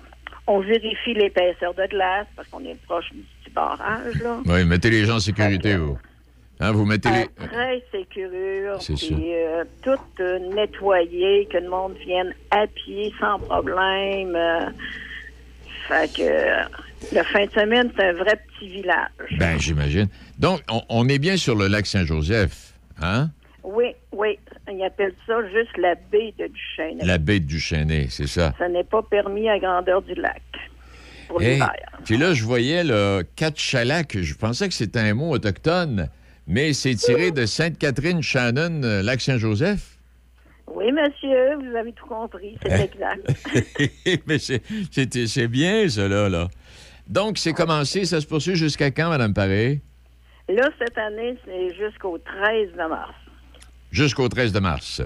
on 0.47 0.59
vérifie 0.59 1.13
l'épaisseur 1.15 1.73
de 1.73 1.85
glace, 1.87 2.27
parce 2.35 2.47
qu'on 2.47 2.63
est 2.63 2.79
proche 2.85 3.11
du 3.11 3.19
petit 3.43 3.51
barrage, 3.53 4.15
là. 4.23 4.37
Oui, 4.45 4.63
mettez 4.65 4.89
les 4.89 5.05
gens 5.05 5.15
en 5.15 5.19
sécurité, 5.19 5.75
vous. 5.75 5.97
Hein, 6.61 6.71
vous 6.71 6.85
mettez 6.85 7.09
les. 7.09 7.27
Très 7.47 7.83
sécure, 7.91 8.81
C'est 8.81 8.93
puis 8.93 9.33
euh, 9.33 9.65
tout 9.83 9.99
euh, 10.21 10.39
nettoyé, 10.53 11.45
que 11.51 11.57
le 11.57 11.67
monde 11.69 11.95
vienne 12.05 12.33
à 12.51 12.65
pied 12.67 13.13
sans 13.19 13.37
problème. 13.39 14.33
euh. 14.35 14.69
fait 15.89 16.13
que 16.15 16.94
le 17.13 17.23
fin 17.23 17.45
de 17.45 17.51
semaine, 17.51 17.91
c'est 17.97 18.03
un 18.05 18.13
vrai 18.13 18.39
petit 18.59 18.69
village. 18.69 19.09
Ben, 19.39 19.59
j'imagine. 19.59 20.07
Donc, 20.39 20.61
on, 20.69 20.81
on 20.89 21.07
est 21.09 21.19
bien 21.19 21.37
sur 21.37 21.55
le 21.55 21.67
lac 21.67 21.85
Saint-Joseph, 21.85 22.73
hein? 23.01 23.29
Oui, 23.63 23.93
oui, 24.11 24.37
ils 24.71 24.83
appellent 24.83 25.15
ça 25.25 25.33
juste 25.49 25.75
la 25.77 25.95
baie 25.95 26.33
de 26.37 26.45
Duchesne. 26.47 26.99
La 27.01 27.17
baie 27.17 27.39
du 27.39 27.59
Chênay, 27.59 28.07
c'est 28.11 28.27
ça. 28.27 28.53
Ça 28.59 28.69
n'est 28.69 28.83
pas 28.83 29.01
permis 29.01 29.49
à 29.49 29.57
grandeur 29.57 30.03
du 30.03 30.13
lac 30.13 30.41
pour 31.27 31.41
Hey, 31.41 31.53
l'hiver. 31.53 31.73
Puis 32.05 32.17
là, 32.17 32.33
je 32.35 32.43
voyais 32.43 32.83
le 32.83 33.23
Catchalac. 33.35 34.17
Je 34.21 34.35
pensais 34.35 34.67
que 34.67 34.73
c'était 34.75 34.99
un 34.99 35.15
mot 35.15 35.31
autochtone, 35.31 36.09
mais 36.45 36.73
c'est 36.73 36.93
tiré 36.93 37.31
de 37.31 37.47
Sainte-Catherine-Shannon, 37.47 38.83
euh, 38.83 39.01
lac 39.01 39.19
Saint-Joseph. 39.19 39.97
Oui, 40.67 40.91
monsieur, 40.91 41.55
vous 41.55 41.75
avez 41.75 41.91
tout 41.93 42.05
compris, 42.05 42.57
c'est 42.61 42.71
Hein? 42.71 42.85
exact. 42.93 44.21
mais 44.27 44.37
c'est- 44.37 45.47
bien, 45.47 45.85
là, 46.07 46.29
là. 46.29 46.47
Donc, 47.07 47.37
c'est 47.37 47.53
commencé. 47.53 48.05
Ça 48.05 48.19
se 48.21 48.25
poursuit 48.27 48.55
jusqu'à 48.55 48.91
quand, 48.91 49.09
Mme 49.09 49.33
Paré? 49.33 49.81
Là, 50.49 50.69
cette 50.79 50.97
année, 50.97 51.35
c'est 51.45 51.75
jusqu'au 51.75 52.17
13 52.17 52.71
de 52.73 52.87
mars. 52.89 53.13
Jusqu'au 53.91 54.27
13 54.29 54.51
de 54.51 54.59
mars. 54.59 55.01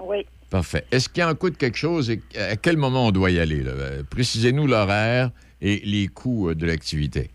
Oui. 0.00 0.26
Parfait. 0.50 0.84
Est-ce 0.90 1.08
qu'il 1.08 1.22
en 1.24 1.34
coûte 1.34 1.56
quelque 1.56 1.78
chose 1.78 2.10
et 2.10 2.20
à 2.38 2.56
quel 2.56 2.76
moment 2.76 3.06
on 3.06 3.10
doit 3.10 3.30
y 3.30 3.38
aller? 3.38 3.62
là? 3.62 3.70
Euh, 3.72 4.02
Précisez-nous 4.08 4.66
l'horaire 4.66 5.30
et 5.60 5.80
les 5.84 6.08
coûts 6.08 6.50
euh, 6.50 6.54
de 6.54 6.66
l'activité. 6.66 7.30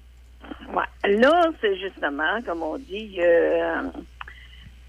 Ouais. 0.73 0.83
Là, 1.19 1.49
c'est 1.61 1.77
justement, 1.79 2.41
comme 2.45 2.61
on 2.61 2.77
dit, 2.77 3.17
euh, 3.19 3.81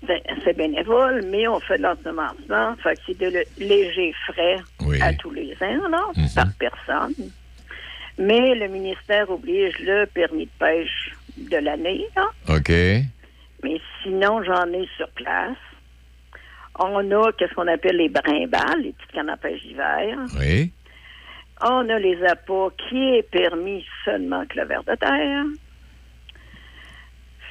c'est 0.06 0.22
c'est 0.44 0.56
bénévole, 0.56 1.24
mais 1.30 1.46
on 1.48 1.60
fait 1.60 1.78
de 1.78 1.82
l'ensemencement. 1.84 2.74
Fait 2.82 2.94
que 2.96 3.00
c'est 3.06 3.18
de 3.18 3.26
le- 3.38 3.64
légers 3.64 4.14
frais 4.26 4.56
à 5.00 5.14
tous 5.14 5.30
les 5.30 5.52
ans, 5.62 5.88
là, 5.88 6.02
par 6.34 6.48
personne. 6.58 7.14
Mais 8.18 8.54
le 8.54 8.68
ministère 8.68 9.30
oblige 9.30 9.78
le 9.78 10.06
permis 10.06 10.46
de 10.46 10.50
pêche 10.58 11.14
de 11.36 11.56
l'année. 11.56 12.04
OK. 12.48 12.70
Mais 13.62 13.80
sinon, 14.02 14.42
j'en 14.42 14.66
ai 14.72 14.88
sur 14.96 15.08
place. 15.10 15.56
On 16.78 17.10
a 17.10 17.32
qu'est-ce 17.32 17.54
qu'on 17.54 17.66
appelle 17.66 17.96
les 17.96 18.08
brimbales, 18.08 18.82
les 18.82 18.92
petites 18.92 19.12
cannes 19.12 19.30
à 19.30 19.36
pêche 19.36 19.62
d'hiver. 19.62 20.16
Oui. 20.38 20.72
On 21.60 21.88
a 21.88 21.98
les 21.98 22.22
appâts 22.24 22.70
qui 22.88 23.16
est 23.16 23.28
permis 23.30 23.84
seulement 24.04 24.46
que 24.46 24.60
le 24.60 24.66
verre 24.66 24.84
de 24.84 24.94
terre. 24.94 25.44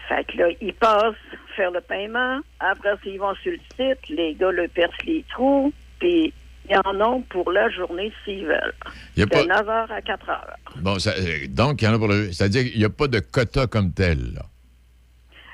Fait 0.08 0.24
que 0.26 0.38
là, 0.38 0.48
ils 0.62 0.74
passent 0.74 1.16
faire 1.56 1.72
le 1.72 1.82
paiement. 1.82 2.40
Après, 2.62 2.96
s'ils 3.04 3.20
vont 3.20 3.36
sur 3.36 3.52
le 3.52 3.60
site, 3.76 4.10
les 4.10 4.34
gars 4.36 4.52
le 4.52 4.70
percent 4.70 4.96
les 5.06 5.26
trous, 5.30 5.74
puis 6.00 6.34
ils 6.70 6.78
en 6.86 7.02
ont 7.02 7.22
pour 7.30 7.52
la 7.52 7.70
journée 7.70 8.12
s'ils 8.24 8.46
veulent. 8.46 8.74
Y 9.16 9.24
a 9.24 9.26
de 9.26 9.30
pas- 9.32 9.44
9h 9.46 9.92
à 9.92 10.02
4h. 10.02 10.56
Bon, 10.78 11.00
ça- 11.00 11.14
euh, 11.18 11.48
donc, 11.50 11.82
il 11.82 11.86
y 11.86 11.88
en 11.88 11.94
a 11.96 11.98
pour 11.98 12.08
le. 12.08 12.32
C'est-à-dire 12.32 12.64
qu'il 12.70 12.78
n'y 12.80 12.86
a 12.86 12.90
pas 12.90 13.08
de 13.08 13.20
quota 13.20 13.68
comme 13.68 13.92
tel, 13.92 14.34
là. 14.36 14.44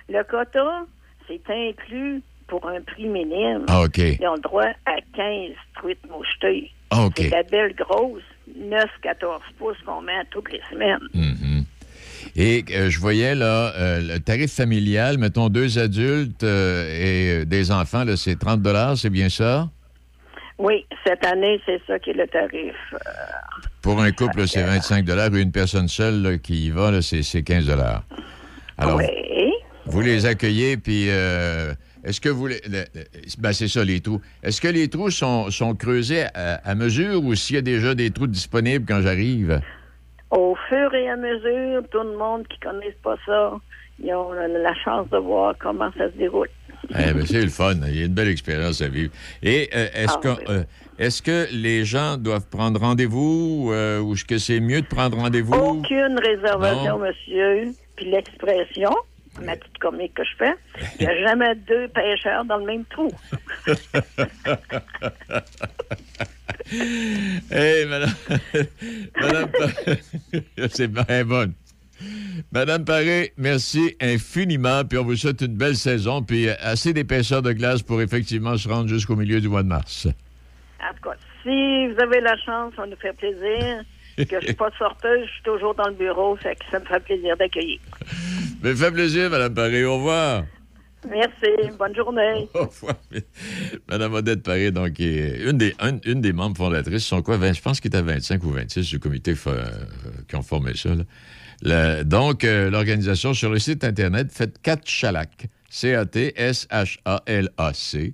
Le 0.10 0.24
quota, 0.24 0.86
c'est 1.28 1.42
inclus 1.50 2.22
pour 2.48 2.68
un 2.68 2.82
prix 2.82 3.08
minime. 3.08 3.66
Ah, 3.68 3.84
OK. 3.84 3.98
Ils 3.98 4.28
ont 4.28 4.36
le 4.36 4.42
droit 4.42 4.66
à 4.86 4.96
15 5.16 5.52
truites 5.76 6.06
mouchetées. 6.10 6.70
Ah, 6.90 7.06
OK. 7.06 7.14
C'est 7.18 7.30
la 7.30 7.44
belle 7.44 7.74
grosse, 7.76 8.22
9-14 8.60 9.42
pouces 9.58 9.78
qu'on 9.86 10.02
met 10.02 10.12
toutes 10.30 10.52
les 10.52 10.62
semaines. 10.70 11.00
Mhm. 11.14 11.64
Et 12.36 12.66
euh, 12.72 12.90
je 12.90 13.00
voyais, 13.00 13.36
là, 13.36 13.74
euh, 13.76 14.02
le 14.02 14.20
tarif 14.20 14.52
familial, 14.54 15.18
mettons 15.18 15.50
deux 15.50 15.78
adultes 15.80 16.44
euh, 16.44 17.42
et 17.42 17.46
des 17.46 17.72
enfants, 17.72 18.04
là, 18.04 18.18
c'est 18.18 18.38
30 18.38 18.62
c'est 18.98 19.10
bien 19.10 19.30
ça? 19.30 19.70
Oui, 20.60 20.86
cette 21.06 21.26
année, 21.26 21.60
c'est 21.66 21.82
ça 21.88 21.98
qui 22.00 22.12
est 22.12 22.14
le 22.14 22.28
tarif. 22.28 22.76
Euh, 22.94 22.98
Pour 23.82 24.00
un 24.02 24.12
couple, 24.12 24.48
c'est 24.48 24.64
25 24.64 25.08
et 25.10 25.42
une 25.42 25.52
personne 25.52 25.88
seule 25.88 26.22
là, 26.22 26.38
qui 26.38 26.68
y 26.68 26.70
va, 26.70 27.02
c'est 27.02 27.24
c'est 27.24 27.44
15 27.44 27.70
Alors, 28.78 28.98
oui. 28.98 29.52
vous 29.86 30.02
les 30.02 30.26
accueillez, 30.26 30.78
puis 30.78 31.08
euh, 31.10 31.74
est-ce 32.04 32.22
que 32.22 32.30
vous... 32.30 32.48
les- 32.48 32.62
le- 32.70 32.86
le- 32.94 33.04
ben, 33.40 33.52
c'est 33.52 33.68
ça, 33.68 33.84
les 33.84 34.00
trous. 34.00 34.22
Est-ce 34.44 34.62
que 34.62 34.68
les 34.68 34.88
trous 34.90 35.10
sont, 35.10 35.50
sont 35.52 35.74
creusés 35.76 36.26
à, 36.36 36.56
à 36.64 36.76
mesure 36.76 37.24
ou 37.24 37.34
s'il 37.36 37.56
y 37.56 37.60
a 37.60 37.64
déjà 37.64 37.96
des 37.96 38.12
trous 38.12 38.28
disponibles 38.28 38.86
quand 38.88 39.02
j'arrive? 39.02 39.60
Au 40.32 40.56
fur 40.70 40.94
et 40.94 41.10
à 41.10 41.16
mesure, 41.16 41.84
tout 41.92 42.04
le 42.04 42.18
monde 42.18 42.48
qui 42.48 42.58
ne 42.66 42.72
connaît 42.72 42.96
pas 43.04 43.16
ça, 43.26 43.54
ils 44.04 44.14
ont 44.14 44.32
la 44.34 44.74
chance 44.84 45.08
de 45.10 45.18
voir 45.18 45.56
comment 45.60 45.92
ça 45.98 46.10
se 46.12 46.18
déroule. 46.18 46.50
Eh 46.90 47.14
ben, 47.14 47.26
c'est 47.26 47.42
le 47.42 47.50
fun. 47.50 47.76
Il 47.88 47.98
y 47.98 48.02
a 48.02 48.06
une 48.06 48.14
belle 48.14 48.28
expérience 48.28 48.82
à 48.82 48.88
vivre. 48.88 49.12
Et 49.42 49.70
euh, 49.74 49.88
est-ce 49.94 50.14
Ah, 50.16 50.20
que, 50.22 50.28
oui. 50.30 50.44
euh, 50.50 50.64
est-ce 51.00 51.22
que 51.22 51.48
les 51.52 51.86
gens 51.86 52.18
doivent 52.18 52.48
prendre 52.50 52.80
rendez-vous 52.80 53.70
euh, 53.72 54.00
ou 54.00 54.14
est-ce 54.14 54.26
que 54.26 54.38
c'est 54.38 54.60
mieux 54.60 54.82
de 54.82 54.88
prendre 54.88 55.18
rendez-vous? 55.18 55.54
Aucune 55.54 56.20
réservation, 56.22 57.00
Non. 57.00 57.06
monsieur. 57.06 57.74
Puis 57.96 58.06
l'expression, 58.12 58.92
ma 59.42 59.56
petite 59.56 59.78
comique 59.80 60.14
que 60.14 60.24
je 60.24 60.36
fais, 60.38 60.54
il 61.00 61.08
n'y 61.08 61.12
a 61.14 61.28
jamais 61.28 61.56
deux 61.56 61.88
pêcheurs 61.88 62.44
dans 62.46 62.58
le 62.58 62.66
même 62.66 62.86
trou. 62.86 63.10
Hey, 67.52 67.86
madame. 67.90 68.14
madame 69.22 69.50
c'est 70.72 70.88
bien 70.88 71.24
bonne. 71.26 71.54
Madame 72.52 72.86
Paré, 72.86 73.34
merci 73.38 73.96
infiniment, 74.02 74.84
puis 74.86 74.98
on 74.98 75.04
vous 75.04 75.16
souhaite 75.16 75.42
une 75.42 75.56
belle 75.56 75.76
saison, 75.76 76.22
puis 76.24 76.48
euh, 76.50 76.54
assez 76.62 76.94
d'épaisseur 76.94 77.42
de 77.42 77.52
glace 77.54 77.82
pour 77.82 78.02
effectivement 78.02 78.58
se 78.58 78.68
rendre 78.68 78.88
jusqu'au 78.90 79.16
milieu 79.16 79.40
du 79.42 79.50
mois 79.50 79.64
de 79.64 79.68
mars. 79.70 80.08
En 80.82 80.94
tout 80.96 81.10
cas, 81.10 81.16
si 81.44 81.88
vous 81.88 82.00
avez 82.02 82.22
la 82.22 82.36
chance, 82.38 82.74
ça 82.76 82.86
nous 82.86 82.98
fait 82.98 83.14
plaisir. 83.14 83.84
Que 84.16 84.26
je 84.30 84.36
ne 84.36 84.42
suis 84.42 84.54
pas 84.54 84.70
sorteuse, 84.78 85.26
je 85.26 85.32
suis 85.32 85.42
toujours 85.44 85.74
dans 85.74 85.88
le 85.88 85.96
bureau, 85.96 86.36
fait 86.36 86.54
que 86.54 86.62
ça 86.70 86.80
me 86.80 86.86
fait 86.86 87.00
plaisir 87.00 87.36
d'accueillir. 87.36 87.80
Mais 88.62 88.76
fait 88.76 88.92
plaisir, 88.92 89.32
Madame 89.32 89.56
Paré. 89.56 89.84
Au 89.86 89.96
revoir. 89.96 90.44
Merci, 91.10 91.72
bonne 91.80 91.96
journée. 91.96 92.48
Au 92.54 92.66
revoir. 92.68 92.94
Madame 93.90 94.14
Odette 94.14 94.44
Paré, 94.44 94.70
donc, 94.70 95.00
est 95.00 95.42
une 95.50 95.58
des, 95.58 95.74
un- 95.80 95.98
une 96.06 96.22
des 96.22 96.32
membres 96.32 96.56
fondatrices, 96.56 97.04
sont 97.06 97.24
quoi? 97.24 97.38
20 97.38 97.54
je 97.54 97.62
pense 97.64 97.80
qu'il 97.80 97.88
était 97.90 98.04
25 98.04 98.44
ou 98.44 98.52
26 98.52 98.88
du 98.88 99.00
comité 99.00 99.34
euh, 99.48 99.64
qui 100.30 100.36
ont 100.36 100.44
formé 100.44 100.76
ça. 100.76 100.90
là. 100.94 101.04
Le- 101.64 102.04
donc, 102.04 102.44
euh, 102.44 102.70
l'organisation 102.70 103.34
sur 103.34 103.50
le 103.50 103.58
site 103.60 103.84
Internet, 103.84 104.28
faites 104.32 104.62
4 104.62 104.88
Chalac. 104.88 105.48
C-A-T-S-H-A-L-A-C. 105.70 108.14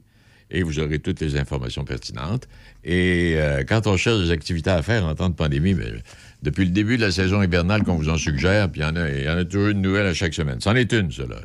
Et 0.52 0.64
vous 0.64 0.80
aurez 0.80 0.98
toutes 1.00 1.20
les 1.22 1.38
informations 1.38 1.84
pertinentes. 1.84 2.48
Et 2.84 3.36
euh, 3.38 3.64
quand 3.68 3.86
on 3.88 3.98
cherche 3.98 4.20
des 4.24 4.32
activités 4.32 4.70
à 4.72 4.82
faire 4.82 5.06
en 5.06 5.14
temps 5.14 5.30
de 5.30 5.36
pandémie, 5.36 5.74
ben, 5.76 6.02
depuis 6.42 6.66
le 6.66 6.72
début 6.72 6.98
de 6.98 7.02
la 7.04 7.12
saison 7.12 7.44
hivernale 7.44 7.84
qu'on 7.84 7.96
vous 7.96 8.10
en 8.10 8.18
suggère, 8.18 8.72
puis 8.72 8.82
il 8.82 8.84
y 8.84 8.88
en 8.88 8.96
a- 8.96 9.10
il 9.10 9.24
y, 9.26 9.30
en 9.30 9.38
a 9.38 9.46
toujours 9.46 9.68
une 9.68 9.82
nouvelle 9.82 10.08
à 10.08 10.14
chaque 10.14 10.34
semaine. 10.34 10.60
C'en 10.60 10.76
est 10.76 10.92
une, 10.94 11.12
cela. 11.12 11.36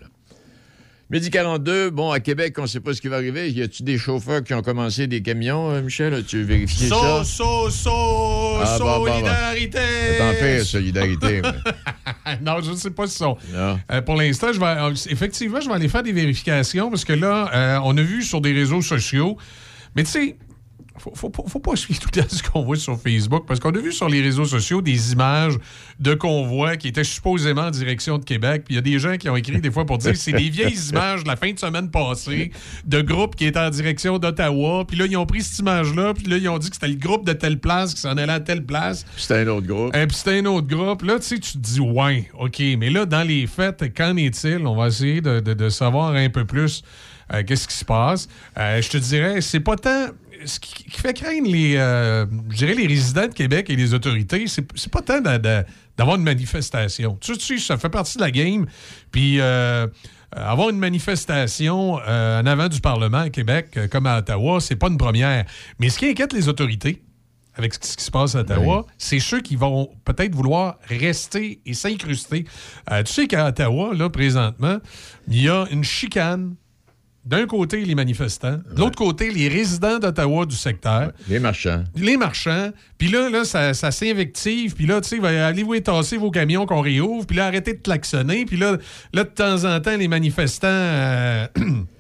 Midi 1.11 1.29
42, 1.31 1.91
bon, 1.91 2.11
à 2.13 2.21
Québec, 2.21 2.55
on 2.59 2.63
ne 2.63 2.67
sait 2.67 2.81
pas 2.81 2.95
ce 2.95 3.03
qui 3.03 3.09
va 3.09 3.17
arriver. 3.17 3.51
Y 3.51 3.61
a-tu 3.63 3.83
des 3.83 3.99
chauffeurs 3.99 4.43
qui 4.43 4.55
ont 4.55 4.63
commencé 4.63 5.07
des 5.07 5.21
camions, 5.21 5.71
euh, 5.71 5.83
Michel? 5.83 6.15
As-tu 6.15 6.43
vérifié 6.45 6.89
ça? 6.89 7.23
So, 7.25 7.27
so, 7.69 7.71
so, 7.71 7.91
Ah, 8.63 8.77
bon, 8.79 8.85
bon, 8.85 8.99
bon. 9.05 9.13
solidarité. 9.13 9.79
C'est 10.17 10.23
en 10.23 10.33
fait, 10.33 10.65
solidarité. 10.65 11.43
non, 12.43 12.61
je 12.63 12.71
ne 12.71 12.77
sais 12.77 12.91
pas 12.91 13.07
si 13.07 13.17
sont. 13.17 13.37
Euh, 13.55 14.03
pour 14.03 14.17
l'instant, 14.17 14.53
je 14.53 14.61
vais, 14.61 14.67
euh, 14.67 14.95
effectivement, 15.11 15.61
je 15.61 15.69
vais 15.69 15.75
aller 15.75 15.89
faire 15.89 16.03
des 16.03 16.13
vérifications 16.13 16.91
parce 16.91 17.05
que 17.05 17.13
là, 17.13 17.51
euh, 17.55 17.81
on 17.85 17.97
a 17.97 18.03
vu 18.03 18.23
sur 18.23 18.41
des 18.41 18.53
réseaux 18.53 18.83
sociaux, 18.83 19.37
mais 19.97 20.05
tu 20.05 20.11
sais, 20.11 20.37
faut, 20.97 21.13
faut, 21.15 21.33
faut 21.49 21.59
pas 21.59 21.75
suivre 21.77 21.99
tout 22.01 22.09
temps 22.11 22.27
ce 22.29 22.43
qu'on 22.43 22.63
voit 22.63 22.77
sur 22.77 22.99
Facebook 23.01 23.45
parce 23.49 23.59
qu'on 23.59 23.71
a 23.75 23.79
vu 23.79 23.93
sur 23.93 24.09
les 24.09 24.23
réseaux 24.23 24.45
sociaux 24.45 24.81
des 24.81 25.13
images 25.13 25.55
de 25.99 26.15
convois 26.15 26.77
qui 26.77 26.89
étaient 26.89 27.03
supposément 27.05 27.63
en 27.63 27.71
direction 27.71 28.19
de 28.19 28.25
Québec. 28.25 28.63
Puis 28.65 28.75
il 28.75 28.77
y 28.77 28.79
a 28.79 28.83
des 28.83 28.99
gens 28.99 29.17
qui 29.17 29.29
ont 29.29 29.37
écrit 29.37 29.61
des 29.61 29.71
fois 29.71 29.85
pour 29.87 29.99
dire 29.99 30.17
c'est 30.17 30.33
des 30.33 30.49
vieilles 30.51 30.79
images 30.91 31.25
de 31.25 31.29
la 31.29 31.37
fin 31.37 31.53
de 31.53 31.59
semaine 31.59 31.91
passée 31.91 32.53
de 32.85 33.01
groupes 33.01 33.35
qui 33.37 33.45
étaient 33.47 33.59
en 33.59 33.71
direction 33.71 34.19
d'Ottawa. 34.19 34.85
Puis 34.87 34.97
là, 34.97 35.07
ils 35.07 35.17
ont 35.17 35.27
pris 35.27 35.43
cette 35.43 35.59
image-là. 35.59 36.15
Puis 36.15 36.27
là, 36.27 36.37
ils 36.37 36.49
ont 36.49 36.59
dit 36.59 36.69
que 36.71 36.77
c'était 36.77 36.89
le 36.89 36.95
groupe 36.97 37.27
de 37.27 37.33
telle 37.33 37.59
place 37.59 37.95
qui 37.95 38.01
s'en 38.01 38.17
allait 38.17 38.33
à 38.33 38.41
telle 38.41 38.65
place. 38.65 39.05
C'était 39.17 39.41
un 39.41 39.49
autre 39.49 39.67
groupe. 39.67 39.97
Et 39.97 40.07
puis 40.07 40.17
c'était 40.17 40.39
un 40.39 40.47
autre 40.47 40.69
groupe. 40.69 41.03
Là, 41.03 41.19
tu 41.19 41.27
sais, 41.27 41.39
tu 41.39 41.53
te 41.53 41.59
dis, 41.59 41.81
ouais, 41.81 42.31
OK. 42.39 42.61
Mais 42.79 42.91
là, 42.91 43.05
dans 43.05 43.27
les 43.27 43.47
faits, 43.47 43.93
qu'en 43.97 44.17
est-il? 44.17 44.65
On 44.67 44.77
va 44.77 44.87
essayer 44.87 45.21
de, 45.21 45.41
de- 45.41 45.55
de 45.55 45.69
savoir 45.69 46.15
un 46.15 46.29
peu 46.31 46.45
plus 46.45 46.83
euh, 47.33 47.43
qu'est-ce 47.43 47.67
qui 47.67 47.75
se 47.75 47.85
passe. 47.85 48.29
Euh, 48.59 48.81
je 48.83 48.89
te 48.91 48.97
dirais, 48.99 49.41
c'est 49.41 49.61
pas 49.61 49.77
tant. 49.77 50.07
Ce 50.45 50.61
qui, 50.61 50.85
qui 50.85 51.01
fait 51.01 51.15
craindre 51.15 51.49
les, 51.49 51.77
euh, 51.77 52.27
je 52.51 52.57
dirais 52.57 52.75
les 52.75 52.87
résidents 52.87 53.27
de 53.29 53.35
Québec 53.35 53.71
et 53.71 53.77
les 53.77 53.95
autorités, 53.95 54.47
c'est 54.47 54.91
pas 54.91 55.03
tant 55.03 55.21
d'avoir 55.21 56.17
une 56.17 56.23
manifestation. 56.23 57.17
Tu 57.21 57.35
sais, 57.35 57.59
ça 57.59 57.79
fait 57.79 57.89
partie 57.89 58.19
de 58.19 58.23
la 58.23 58.31
game. 58.31 58.67
Puis 59.11 59.41
euh, 59.41 59.87
avoir 60.37 60.71
une 60.71 60.79
manifestation 60.79 61.99
euh, 62.07 62.41
en 62.41 62.47
avant 62.47 62.69
du 62.69 62.81
Parlement 62.81 63.19
à 63.19 63.31
Québec, 63.31 63.69
euh, 63.77 63.89
comme 63.89 64.07
à 64.07 64.19
Ottawa, 64.19 64.61
c'est 64.61 64.77
pas 64.77 64.89
une 64.89 64.99
première. 64.99 65.45
Mais 65.79 65.89
ce 65.89 65.99
qui 65.99 66.07
inquiète 66.07 66.33
les 66.33 66.49
autorités, 66.49 67.03
avec 67.55 67.75
ce 67.75 67.97
qui 67.97 68.05
se 68.05 68.11
passe 68.11 68.35
à 68.35 68.41
Ottawa, 68.41 68.85
c'est 68.99 69.21
ceux 69.21 69.41
qui 69.41 69.55
vont 69.55 69.91
peut-être 70.05 70.35
vouloir 70.35 70.79
rester 70.89 71.61
et 71.65 71.75
s'incruster. 71.75 72.47
Euh, 72.91 73.03
tu 73.05 73.13
sais 73.13 73.27
qu'à 73.29 73.47
Ottawa, 73.47 73.95
là, 73.95 74.11
présentement, 74.11 74.79
il 75.29 75.43
y 75.43 75.49
a 75.49 75.67
une 75.71 75.85
chicane. 75.85 76.57
D'un 77.25 77.47
côté, 77.47 77.85
les 77.85 77.95
manifestants. 77.95 78.59
De 78.75 78.79
l'autre 78.79 78.97
côté, 78.99 79.31
les 79.31 79.49
résidents 79.49 79.99
d'Ottawa 79.99 80.45
du 80.45 80.57
secteur. 80.57 81.11
Les 81.29 81.39
marchands. 81.39 81.85
Les 81.97 82.19
marchands. 82.19 82.71
Puis 82.99 83.09
là, 83.09 83.31
là 83.31 83.45
ça, 83.45 83.73
ça 83.73 83.91
s'invective. 83.91 84.75
Puis 84.75 84.87
là, 84.87 85.01
tu 85.01 85.09
sais, 85.09 85.19
va- 85.19 85.47
allez 85.47 85.63
vous 85.63 85.79
tasser 85.81 86.19
vos 86.19 86.31
camions 86.31 86.67
qu'on 86.67 86.83
réouvre. 86.83 87.27
Puis 87.27 87.37
là, 87.37 87.47
arrêtez 87.47 87.73
de 87.73 87.79
klaxonner. 87.79 88.45
Puis 88.45 88.59
là, 88.59 88.77
là, 89.15 89.25
de 89.25 89.29
temps 89.29 89.65
en 89.65 89.81
temps, 89.81 89.97
les 89.97 90.09
manifestants 90.09 90.69
euh, 90.69 91.47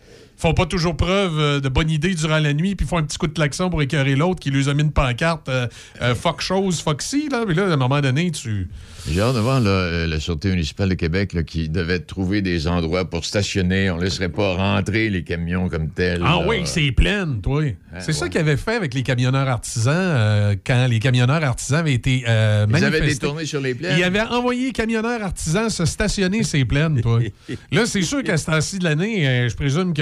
font 0.44 0.52
pas 0.52 0.66
toujours 0.66 0.94
preuve 0.94 1.38
euh, 1.38 1.58
de 1.58 1.70
bonne 1.70 1.88
idée 1.88 2.14
durant 2.14 2.38
la 2.38 2.52
nuit. 2.52 2.74
Puis 2.74 2.86
font 2.86 2.98
un 2.98 3.02
petit 3.02 3.16
coup 3.16 3.26
de 3.26 3.32
klaxon 3.32 3.70
pour 3.70 3.80
écœurer 3.80 4.14
l'autre 4.14 4.40
qui 4.40 4.50
lui 4.50 4.68
a 4.68 4.74
mis 4.74 4.82
une 4.82 4.92
pancarte 4.92 5.48
euh, 5.48 5.66
euh, 6.02 6.14
fuck 6.14 6.42
chose, 6.42 6.82
foxy. 6.82 7.30
Là. 7.30 7.44
Puis 7.46 7.54
là, 7.54 7.64
à 7.64 7.72
un 7.72 7.76
moment 7.78 8.02
donné, 8.02 8.30
tu. 8.30 8.68
J'ai 9.10 9.20
hâte 9.20 9.34
de 9.34 9.40
voir 9.40 9.60
là, 9.60 9.70
euh, 9.70 10.06
la 10.06 10.18
Sûreté 10.18 10.48
municipale 10.48 10.88
de 10.88 10.94
Québec 10.94 11.34
là, 11.34 11.42
qui 11.42 11.68
devait 11.68 11.98
trouver 11.98 12.40
des 12.40 12.66
endroits 12.66 13.04
pour 13.04 13.26
stationner. 13.26 13.90
On 13.90 13.98
ne 13.98 14.02
laisserait 14.02 14.30
pas 14.30 14.54
rentrer 14.54 15.10
les 15.10 15.22
camions 15.24 15.68
comme 15.68 15.90
tels. 15.90 16.22
Ah 16.24 16.38
là. 16.40 16.44
oui, 16.46 16.62
c'est 16.64 16.90
plein, 16.90 17.26
toi. 17.42 17.62
c'est 17.98 18.14
ça 18.14 18.30
qu'ils 18.30 18.40
avaient 18.40 18.56
fait 18.56 18.76
avec 18.76 18.94
les 18.94 19.02
camionneurs 19.02 19.46
artisans 19.46 19.94
euh, 19.94 20.56
quand 20.66 20.86
les 20.86 21.00
camionneurs 21.00 21.44
artisans 21.44 21.80
avaient 21.80 21.92
été 21.92 22.24
euh, 22.26 22.66
Ils 22.66 22.76
avaient 22.76 22.98
manifestés. 22.98 23.26
détourné 23.26 23.44
sur 23.44 23.60
les 23.60 23.74
plaines. 23.74 23.98
Ils 23.98 24.04
avaient 24.04 24.22
envoyé 24.22 24.66
les 24.66 24.72
camionneurs 24.72 25.22
artisans 25.22 25.68
se 25.68 25.84
stationner 25.84 26.42
ces 26.42 26.64
plaines, 26.64 27.02
toi. 27.02 27.20
Là, 27.72 27.84
c'est 27.84 28.02
sûr 28.02 28.22
qu'à 28.22 28.38
ce 28.38 28.46
temps-ci 28.46 28.78
de 28.78 28.84
l'année, 28.84 29.28
euh, 29.28 29.48
je 29.50 29.54
présume 29.54 29.92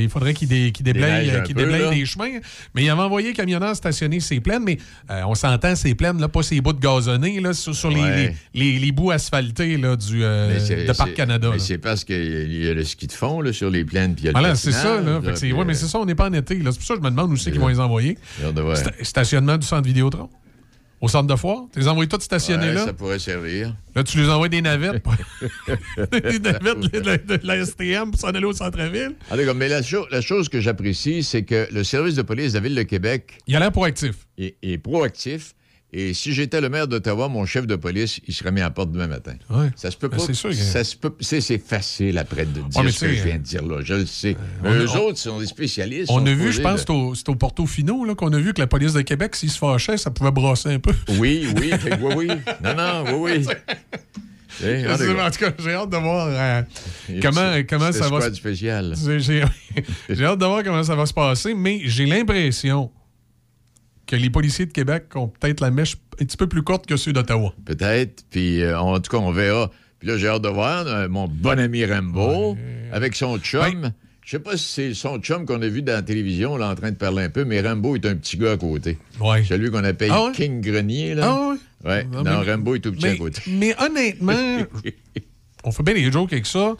qu'il 0.00 0.08
faudrait 0.08 0.34
qu'ils 0.34 0.48
dé- 0.48 0.72
là. 1.84 1.90
des 1.90 2.04
chemins. 2.06 2.30
Mais 2.74 2.84
ils 2.84 2.90
avaient 2.90 3.02
envoyé 3.02 3.28
les 3.28 3.34
camionneurs 3.34 3.74
stationner 3.76 4.20
ces 4.20 4.40
plaines, 4.40 4.62
mais 4.64 4.78
euh, 5.10 5.22
on 5.26 5.34
s'entend 5.34 5.74
ces 5.76 5.94
plaines, 5.94 6.20
là, 6.20 6.28
pas 6.28 6.42
ces 6.42 6.60
bouts 6.60 6.72
de 6.72 6.80
gazonnés, 6.80 7.40
là, 7.40 7.52
sur, 7.52 7.74
sur 7.74 7.90
les- 7.90 8.00
Ouais. 8.00 8.34
les, 8.54 8.72
les- 8.72 8.78
les 8.78 8.92
bouts 8.92 9.10
asphaltés 9.10 9.76
là, 9.76 9.96
du, 9.96 10.22
euh, 10.22 10.58
de 10.86 10.92
Parc 10.92 11.14
Canada. 11.14 11.50
Mais 11.52 11.58
c'est 11.58 11.78
parce 11.78 12.04
qu'il 12.04 12.62
y 12.64 12.68
a 12.68 12.74
le 12.74 12.84
ski 12.84 13.06
de 13.06 13.12
fond 13.12 13.40
là, 13.40 13.52
sur 13.52 13.70
les 13.70 13.84
plaines. 13.84 14.14
Puis 14.14 14.24
il 14.24 14.26
le 14.28 14.32
Voilà, 14.32 14.54
c'est 14.54 14.72
ça. 14.72 14.82
patinage, 14.96 15.04
Là. 15.06 15.20
Fait 15.22 15.32
que 15.32 15.38
c'est- 15.38 15.46
puis, 15.46 15.52
ouais, 15.54 15.64
mais 15.64 15.72
euh, 15.72 15.76
c'est 15.76 15.86
ça, 15.86 15.98
on 15.98 16.04
n'est 16.06 16.14
pas 16.14 16.28
en 16.28 16.32
été. 16.32 16.56
C'est 16.58 16.62
pour 16.64 16.82
ça 16.82 16.94
que 16.94 17.00
je 17.00 17.04
me 17.04 17.10
demande 17.10 17.32
où 17.32 17.36
c'est 17.36 17.50
qu'ils 17.50 17.60
vont 17.60 17.68
les 17.68 17.80
envoyer. 17.80 18.18
stationnement 19.02 19.56
du 19.56 19.66
centre 19.66 19.86
Vidéotron. 19.86 20.28
Au 21.04 21.08
centre 21.08 21.26
de 21.26 21.36
foire? 21.36 21.64
Tu 21.70 21.80
les 21.80 21.88
envoies 21.88 22.06
tous 22.06 22.22
stationnés 22.22 22.68
Ouais, 22.68 22.72
là? 22.72 22.86
Ça 22.86 22.94
pourrait 22.94 23.18
servir. 23.18 23.76
Là, 23.94 24.02
tu 24.04 24.16
les 24.16 24.26
envoies 24.30 24.48
des 24.48 24.62
navettes. 24.62 25.04
des 26.12 26.38
navettes 26.38 27.26
de, 27.26 27.40
la 27.46 27.62
STM 27.66 28.10
pour 28.10 28.18
s'en 28.18 28.28
aller 28.28 28.46
au 28.46 28.54
centre-ville. 28.54 29.14
Mais 29.54 29.68
la, 29.68 29.82
cho- 29.82 30.06
la 30.10 30.22
chose 30.22 30.48
que 30.48 30.60
j'apprécie, 30.60 31.22
c'est 31.22 31.42
que 31.42 31.68
le 31.70 31.84
service 31.84 32.14
de 32.14 32.22
police 32.22 32.54
de 32.54 32.58
la 32.58 32.62
Ville 32.62 32.74
de 32.74 32.82
Québec. 32.84 33.38
Il 33.46 33.54
a 33.54 33.60
l'air 33.60 33.70
proactif. 33.70 34.14
est, 34.38 34.56
est 34.62 34.78
proactif. 34.78 35.54
Et 35.96 36.12
si 36.12 36.32
j'étais 36.32 36.60
le 36.60 36.68
maire 36.68 36.88
d'Ottawa, 36.88 37.28
mon 37.28 37.46
chef 37.46 37.68
de 37.68 37.76
police, 37.76 38.20
il 38.26 38.34
serait 38.34 38.50
mis 38.50 38.60
à 38.60 38.64
la 38.64 38.70
porte 38.70 38.90
demain 38.90 39.06
matin. 39.06 39.34
Ouais. 39.48 39.68
Ça 39.76 39.92
se 39.92 39.96
peut 39.96 40.08
Ben, 40.08 40.16
pas. 40.16 40.24
c'est 40.26 40.34
sûr 40.34 40.50
que- 40.50 40.56
ça 40.56 40.82
se 40.82 40.96
peut- 40.96 41.14
c'est, 41.20 41.40
c'est 41.40 41.58
facile 41.58 42.18
après 42.18 42.46
de 42.46 42.50
dire 42.50 42.64
Ouais, 42.74 42.82
mais 42.82 42.90
ce 42.90 43.04
que 43.04 43.12
je 43.14 43.22
viens 43.22 43.36
de 43.36 43.42
dire 43.42 43.64
là. 43.64 43.76
Je 43.84 43.94
le 43.94 44.06
sais. 44.06 44.36
on- 44.64 44.72
Eux 44.72 44.86
on- 44.90 44.98
autres 44.98 45.18
sont 45.18 45.38
des 45.38 45.46
spécialistes. 45.46 46.10
On 46.10 46.26
a 46.26 46.32
vu, 46.32 46.52
je 46.52 46.60
pense, 46.60 46.80
de- 46.80 46.86
c'est 46.86 46.90
au, 46.90 47.14
c'est 47.14 47.28
au 47.28 47.36
Portofino 47.36 48.04
là, 48.04 48.16
qu'on 48.16 48.32
a 48.32 48.38
vu 48.38 48.52
que 48.52 48.60
la 48.60 48.66
police 48.66 48.92
de 48.92 49.02
Québec, 49.02 49.36
s'ils 49.36 49.50
se 49.50 49.58
fâchaient, 49.58 49.96
ça 49.96 50.10
pouvait 50.10 50.32
brasser 50.32 50.70
un 50.70 50.80
peu. 50.80 50.92
Oui, 51.20 51.46
oui, 51.60 51.70
fait 51.78 51.96
oui, 52.02 52.14
oui. 52.16 52.26
Non, 52.64 52.74
non, 52.74 53.20
oui, 53.22 53.46
oui. 53.46 53.46
Eh, 54.64 54.86
en 54.86 54.96
tout 54.96 55.14
cas, 55.16 55.26
en 55.26 55.30
j'ai 55.58 55.72
hâte 55.72 55.90
de 55.90 55.96
voir 55.96 56.28
euh, 56.30 56.62
comment, 57.20 57.52
comment 57.68 57.90
ça 57.92 58.08
va 58.08 58.20
se 58.20 58.40
j'ai- 59.18 59.42
j'ai 60.08 60.24
hâte 60.24 60.38
de 60.38 60.44
voir 60.44 60.62
comment 60.62 60.82
ça 60.84 60.94
va 60.94 61.06
se 61.06 61.12
passer, 61.12 61.54
mais 61.54 61.80
j'ai 61.84 62.06
l'impression 62.06 62.88
que 64.18 64.22
les 64.22 64.30
policiers 64.30 64.66
de 64.66 64.72
Québec 64.72 65.04
ont 65.14 65.28
peut-être 65.28 65.60
la 65.60 65.70
mèche 65.70 65.96
un 66.20 66.24
petit 66.24 66.36
peu 66.36 66.46
plus 66.48 66.62
courte 66.62 66.86
que 66.86 66.96
ceux 66.96 67.12
d'Ottawa. 67.12 67.54
Peut-être. 67.64 68.24
Puis, 68.30 68.62
euh, 68.62 68.78
en 68.78 68.98
tout 69.00 69.10
cas, 69.10 69.18
on 69.18 69.32
verra. 69.32 69.70
Puis 69.98 70.08
là, 70.08 70.16
j'ai 70.18 70.28
hâte 70.28 70.42
de 70.42 70.48
voir 70.48 70.86
euh, 70.86 71.08
mon 71.08 71.26
bon 71.28 71.58
ami 71.58 71.84
Rambo 71.84 72.56
avec 72.92 73.14
son 73.16 73.38
chum. 73.38 73.92
Je 74.22 74.30
sais 74.30 74.38
pas 74.38 74.56
si 74.56 74.64
c'est 74.64 74.94
son 74.94 75.18
chum 75.18 75.44
qu'on 75.44 75.60
a 75.60 75.66
vu 75.68 75.82
dans 75.82 75.92
la 75.92 76.02
télévision, 76.02 76.56
là, 76.56 76.70
en 76.70 76.74
train 76.74 76.90
de 76.90 76.96
parler 76.96 77.24
un 77.24 77.28
peu, 77.30 77.44
mais 77.44 77.60
Rambo 77.60 77.94
est 77.94 78.06
un 78.06 78.14
petit 78.16 78.38
gars 78.38 78.52
à 78.52 78.56
côté. 78.56 78.96
Ouais. 79.20 79.44
Celui 79.44 79.70
qu'on 79.70 79.84
appelle 79.84 80.10
Ah 80.12 80.24
ouais? 80.26 80.32
King 80.32 80.60
Grenier, 80.62 81.14
là. 81.14 81.26
Ah 81.30 81.48
ouais? 81.50 81.56
Ouais. 81.90 82.06
Ah, 82.12 82.22
non, 82.22 82.40
mais- 82.42 82.50
Rambo 82.52 82.74
est 82.74 82.80
tout 82.80 82.92
petit 82.92 83.04
mais, 83.04 83.12
à 83.12 83.16
côté. 83.16 83.42
mais 83.48 83.74
honnêtement, 83.82 84.58
on 85.64 85.72
fait 85.72 85.82
bien 85.82 85.94
des 85.94 86.10
jokes 86.10 86.32
avec 86.32 86.46
ça, 86.46 86.74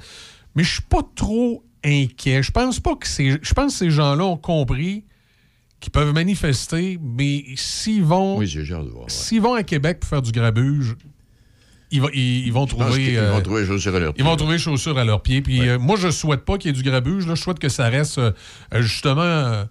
mais 0.55 0.63
je 0.65 0.73
suis 0.75 0.83
pas 0.83 1.03
trop 1.15 1.63
inquiet. 1.85 2.43
Je 2.43 2.51
pense 2.51 2.81
pas 2.81 2.95
que 2.97 3.07
c'est. 3.07 3.39
Je 3.43 3.53
pense 3.55 3.73
que 3.73 3.79
ces 3.79 3.91
gens-là 3.91 4.25
ont 4.25 4.39
compris 4.39 5.05
qu'ils 5.85 5.93
peuvent 5.93 6.15
manifester, 6.15 6.99
mais 7.03 7.45
s'ils 7.57 8.03
vont. 8.03 8.39
Oui, 8.39 8.47
ouais. 8.57 9.05
S'ils 9.09 9.43
vont 9.43 9.53
à 9.53 9.63
Québec 9.63 10.01
pour 10.01 10.09
faire 10.09 10.23
du 10.23 10.33
grabuge, 10.33 10.97
ils, 11.91 12.01
vont- 12.01 12.09
ils- 12.15 12.47
ils 12.47 12.53
vont 12.55 12.65
trouver. 12.67 13.19
euh, 13.19 13.33
vont 13.33 13.41
trouver 13.43 13.67
chaussures 13.67 13.95
à 13.95 13.99
leur 13.99 14.11
ils 14.11 14.15
pied. 14.15 14.25
vont 14.25 14.37
trouver 14.37 14.59
chaussures 14.59 14.97
à 14.99 15.05
leurs 15.05 15.21
pieds. 15.23 15.43
Puis 15.43 15.69
euh, 15.69 15.79
moi, 15.79 15.97
je 15.99 16.11
souhaite 16.11 16.47
pas 16.47 16.57
qu'il 16.57 16.71
y 16.75 16.75
ait 16.75 16.83
du 16.83 16.89
grabuge. 16.89 17.27
Là. 17.27 17.35
Je 17.35 17.43
souhaite 17.43 17.59
que 17.59 17.69
ça 17.69 17.89
reste 17.91 18.17
euh, 18.17 18.33
euh, 18.73 18.81
justement 18.81 19.21
euh, 19.21 19.65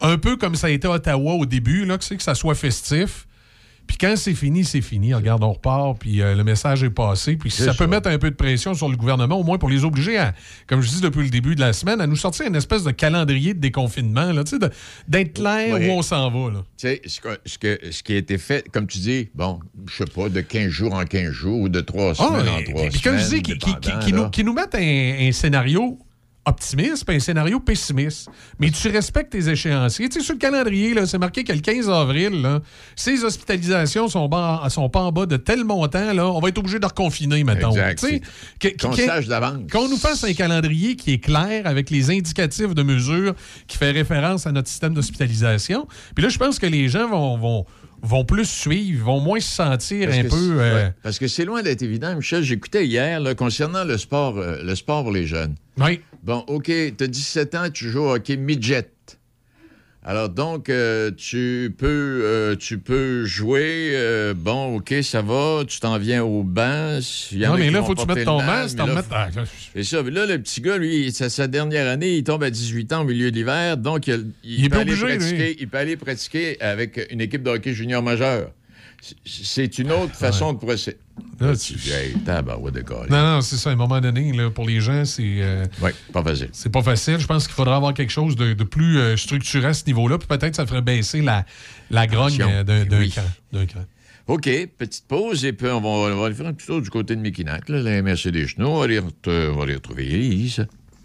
un 0.00 0.18
peu 0.18 0.36
comme 0.36 0.54
ça 0.54 0.68
a 0.68 0.70
été 0.70 0.86
à 0.86 0.92
Ottawa 0.92 1.34
au 1.34 1.46
début, 1.46 1.84
là, 1.84 1.98
que 1.98 2.04
ça 2.22 2.34
soit 2.36 2.54
festif. 2.54 3.26
Puis 3.86 3.96
quand 3.98 4.14
c'est 4.16 4.34
fini, 4.34 4.64
c'est 4.64 4.80
fini. 4.80 5.14
Regarde, 5.14 5.44
on 5.44 5.52
repart, 5.52 5.98
puis 5.98 6.20
euh, 6.22 6.34
le 6.34 6.42
message 6.42 6.82
est 6.82 6.90
passé. 6.90 7.36
Puis 7.36 7.50
si 7.50 7.62
ça, 7.62 7.74
peut 7.74 7.86
mettre 7.86 8.08
un 8.08 8.18
peu 8.18 8.30
de 8.30 8.34
pression 8.34 8.74
sur 8.74 8.88
le 8.88 8.96
gouvernement, 8.96 9.36
au 9.38 9.44
moins 9.44 9.58
pour 9.58 9.68
les 9.68 9.84
obliger 9.84 10.18
à, 10.18 10.34
comme 10.66 10.80
je 10.80 10.88
dis 10.88 11.00
depuis 11.00 11.22
le 11.22 11.28
début 11.30 11.54
de 11.54 11.60
la 11.60 11.72
semaine, 11.72 12.00
à 12.00 12.06
nous 12.06 12.16
sortir 12.16 12.46
une 12.46 12.56
espèce 12.56 12.82
de 12.82 12.90
calendrier 12.90 13.54
de 13.54 13.60
déconfinement, 13.60 14.32
là, 14.32 14.42
tu 14.44 14.50
sais, 14.50 14.58
de- 14.58 14.70
d'être 15.06 15.34
clair 15.34 15.74
Ouais. 15.74 15.88
où 15.88 15.92
on 15.92 16.02
s'en 16.02 16.30
va. 16.30 16.50
Là. 16.52 16.64
Tu 16.78 16.88
sais, 16.88 17.02
ce, 17.06 17.20
que- 17.20 17.38
ce 17.46 17.58
que- 17.58 17.78
ce 17.90 18.02
qui 18.02 18.12
a 18.14 18.16
été 18.16 18.38
fait, 18.38 18.66
comme 18.72 18.86
tu 18.86 18.98
dis, 18.98 19.28
bon, 19.34 19.60
je 19.86 19.96
sais 19.96 20.04
pas, 20.06 20.28
de 20.28 20.40
15 20.40 20.70
jours 20.70 20.94
en 20.94 21.04
15 21.04 21.30
jours 21.32 21.60
ou 21.60 21.68
de 21.68 21.80
3 21.80 22.12
Ah, 22.12 22.14
semaines 22.14 22.48
en 22.48 22.58
et- 22.58 22.64
3 22.64 22.88
puis 22.88 23.00
comme 23.00 23.18
je 23.18 23.22
semaines. 23.24 23.42
dis, 23.42 23.54
qui, 23.56 23.74
qui- 24.00 24.12
nous, 24.12 24.30
qui 24.30 24.44
nous 24.44 24.54
mettent 24.54 24.74
un, 24.74 25.28
un 25.28 25.32
scénario 25.32 25.98
optimiste 26.46 27.04
puis 27.06 27.16
un 27.16 27.20
scénario 27.20 27.58
pessimiste. 27.60 28.28
Mais 28.58 28.70
tu 28.70 28.88
respectes 28.88 29.30
tes 29.32 29.48
échéanciers. 29.48 30.08
Tu 30.08 30.18
sais, 30.20 30.24
sur 30.24 30.34
le 30.34 30.38
calendrier, 30.38 30.92
là, 30.94 31.06
c'est 31.06 31.18
marqué 31.18 31.42
que 31.44 31.52
le 31.52 31.60
15 31.60 31.88
avril, 31.88 32.42
là, 32.42 32.60
ces 32.96 33.24
hospitalisations 33.24 34.08
sont, 34.08 34.28
bas- 34.28 34.62
sont 34.68 34.88
pas 34.88 35.00
en 35.00 35.12
bas 35.12 35.26
de 35.26 35.36
tel 35.36 35.64
montant, 35.64 36.12
là, 36.12 36.28
on 36.30 36.40
va 36.40 36.48
être 36.48 36.58
obligé 36.58 36.78
de 36.78 36.86
reconfiner, 36.86 37.44
mettons. 37.44 37.70
Qu'on 38.80 38.92
sache 39.06 39.26
d'avance. 39.26 39.70
Qu'on 39.70 39.88
nous 39.88 39.96
fasse 39.96 40.24
un 40.24 40.32
calendrier 40.34 40.96
qui 40.96 41.14
est 41.14 41.18
clair 41.18 41.66
avec 41.66 41.90
les 41.90 42.10
indicatifs 42.10 42.74
de 42.74 42.82
mesures 42.82 43.34
qui 43.66 43.76
fait 43.78 43.90
référence 43.90 44.46
à 44.46 44.52
notre 44.52 44.68
système 44.68 44.94
d'hospitalisation. 44.94 45.86
Puis 46.14 46.22
là, 46.24 46.28
je 46.28 46.38
pense 46.38 46.58
que 46.58 46.66
les 46.66 46.88
gens 46.88 47.08
vont, 47.08 47.38
vont, 47.38 47.64
vont 48.02 48.24
plus 48.24 48.44
suivre, 48.48 49.04
vont 49.06 49.20
moins 49.20 49.40
se 49.40 49.50
sentir 49.50 50.08
Parce 50.08 50.18
un 50.18 50.22
peu. 50.24 50.60
euh, 50.60 50.74
ouais, 50.86 50.92
parce 51.02 51.18
que 51.18 51.26
c'est 51.26 51.44
loin 51.44 51.62
d'être 51.62 51.82
évident, 51.82 52.14
Michel. 52.16 52.42
J'écoutais 52.42 52.86
hier 52.86 53.20
là, 53.20 53.34
concernant 53.34 53.84
le 53.84 53.96
sport, 53.98 54.36
euh, 54.38 54.62
le 54.62 54.74
sport 54.74 55.02
pour 55.04 55.12
les 55.12 55.26
jeunes. 55.26 55.54
Oui. 55.78 56.00
Bon, 56.24 56.42
OK, 56.46 56.64
tu 56.64 57.04
as 57.04 57.06
17 57.06 57.54
ans, 57.54 57.70
tu 57.70 57.90
joues 57.90 58.04
au 58.04 58.14
hockey 58.14 58.38
midget. 58.38 58.88
Alors 60.02 60.30
donc, 60.30 60.70
euh, 60.70 61.10
tu, 61.14 61.74
peux, 61.76 62.22
euh, 62.24 62.56
tu 62.56 62.78
peux 62.78 63.26
jouer, 63.26 63.90
euh, 63.92 64.32
bon, 64.34 64.76
OK, 64.76 64.94
ça 65.02 65.20
va, 65.20 65.64
tu 65.66 65.80
t'en 65.80 65.98
viens 65.98 66.24
au 66.24 66.42
banc. 66.42 66.98
il 67.30 67.38
y 67.40 67.46
en 67.46 67.52
Non, 67.52 67.58
mais 67.58 67.70
là, 67.70 67.82
faut 67.82 67.94
que 67.94 68.00
tu 68.00 68.06
mettes 68.06 68.24
ton 68.24 68.42
masque, 68.42 68.78
t'en 68.78 68.86
mettes- 68.86 69.04
ah, 69.10 69.28
C'est 69.74 69.84
ça. 69.84 70.02
Mais 70.02 70.12
là, 70.12 70.24
le 70.24 70.38
petit 70.38 70.62
gars, 70.62 70.78
lui, 70.78 71.12
c'est 71.12 71.28
sa 71.28 71.46
dernière 71.46 71.90
année, 71.90 72.16
il 72.16 72.24
tombe 72.24 72.42
à 72.42 72.48
18 72.48 72.90
ans 72.94 73.02
au 73.02 73.04
milieu 73.04 73.30
de 73.30 73.36
l'hiver, 73.36 73.76
donc 73.76 74.06
il, 74.06 74.70
peut 74.70 74.78
aller 74.78 74.96
pratiquer, 74.96 75.56
il 75.60 75.68
peut 75.68 75.78
aller 75.78 75.96
pratiquer 75.98 76.58
avec 76.62 77.06
une 77.10 77.20
équipe 77.20 77.42
de 77.42 77.50
hockey 77.50 77.74
junior 77.74 78.02
majeur. 78.02 78.50
C'est- 79.24 79.78
une 79.78 79.92
autre 79.92 80.14
façon 80.14 80.52
de 80.52 80.58
procéder. 80.58 80.96
Là, 81.40 81.56
tu... 81.56 81.74
Hey. 81.90 82.14
Non, 83.10 83.22
non, 83.36 83.40
c'est 83.40 83.56
ça. 83.56 83.70
À 83.70 83.72
un 83.72 83.76
moment 83.76 84.00
donné, 84.00 84.32
là, 84.32 84.50
pour 84.50 84.66
les 84.66 84.80
gens, 84.80 85.04
c'est. 85.04 85.22
oui, 85.82 85.90
pas 86.12 86.22
facile. 86.22 86.48
C'est 86.52 86.70
pas 86.72 86.82
facile. 86.82 87.18
Je 87.18 87.26
pense 87.26 87.46
qu'il 87.46 87.54
faudra 87.54 87.76
avoir 87.76 87.92
quelque 87.94 88.10
chose 88.12 88.34
de, 88.36 88.52
de 88.54 88.64
plus 88.64 88.98
euh, 88.98 89.16
structuré 89.16 89.66
à 89.68 89.74
ce 89.74 89.84
niveau-là. 89.86 90.18
Puis 90.18 90.26
peut-être 90.28 90.54
ça 90.56 90.66
ferait 90.66 90.82
baisser 90.82 91.20
la, 91.22 91.44
la 91.90 92.06
grogne 92.06 92.40
euh, 92.40 92.64
d'un 92.64 92.98
Oui. 92.98 93.10
cran. 93.10 93.22
OK, 94.26 94.48
petite 94.78 95.06
pause, 95.06 95.44
et 95.44 95.52
puis 95.52 95.66
on 95.68 95.82
va, 95.82 95.88
on 96.14 96.16
va 96.20 96.26
aller 96.26 96.34
faire 96.34 96.46
un 96.46 96.54
petit 96.54 96.66
tour 96.66 96.80
du 96.80 96.88
côté 96.88 97.14
de 97.14 97.20
Mekinac, 97.20 97.68
là, 97.68 97.82
la 97.82 98.00
MRC 98.00 98.30
des 98.30 98.46
Chenaux. 98.48 98.70
On 98.70 98.78
va 98.78 98.84
aller 98.84 98.98
retrouver 99.74 100.06
Élise. 100.06 100.66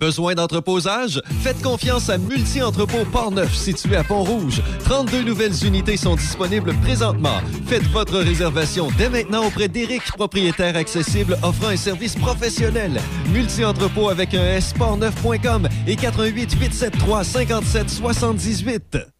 Besoin 0.00 0.34
d'entreposage? 0.34 1.20
Faites 1.42 1.60
confiance 1.60 2.08
à 2.08 2.16
Multi-Entrepôt 2.16 3.04
Port-Neuf, 3.12 3.54
situé 3.54 3.96
à 3.96 4.02
Pont-Rouge. 4.02 4.62
32 4.84 5.22
nouvelles 5.22 5.66
unités 5.66 5.98
sont 5.98 6.16
disponibles 6.16 6.72
présentement. 6.82 7.38
Faites 7.66 7.86
votre 7.88 8.18
réservation 8.18 8.88
dès 8.96 9.10
maintenant 9.10 9.44
auprès 9.44 9.68
d'Éric, 9.68 10.02
propriétaire 10.16 10.74
accessible 10.74 11.36
offrant 11.42 11.68
un 11.68 11.76
service 11.76 12.16
professionnel. 12.16 12.98
Multi-Entrepôt 13.30 14.08
avec 14.08 14.32
un 14.32 14.42
S, 14.42 14.72
et 15.86 15.96
88 15.96 16.54
873 16.58 17.26
57 17.26 17.90
78. 17.90 19.19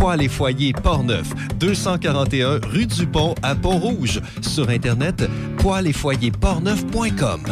Poêles 0.00 0.22
et 0.22 0.28
foyers 0.28 0.72
Portneuf, 0.72 1.28
241 1.58 2.60
rue 2.66 2.86
du 2.86 3.06
Pont 3.06 3.34
à 3.42 3.54
Pont-Rouge. 3.54 4.22
Sur 4.40 4.70
Internet, 4.70 5.28
portneuf.com. 5.58 7.42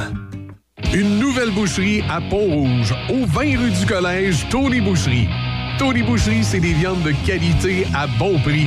Une 0.95 1.19
nouvelle 1.19 1.51
boucherie 1.51 2.03
à 2.09 2.23
Pont-Rouge, 2.23 2.95
au 3.11 3.27
20 3.27 3.59
rue 3.59 3.71
du 3.71 3.85
Collège, 3.87 4.49
Tony 4.49 4.81
Boucherie. 4.81 5.29
Tony 5.79 6.03
Boucherie, 6.03 6.43
c'est 6.43 6.61
des 6.61 6.73
viandes 6.73 7.03
de 7.03 7.13
qualité 7.27 7.87
à 7.95 8.07
bon 8.07 8.39
prix. 8.41 8.67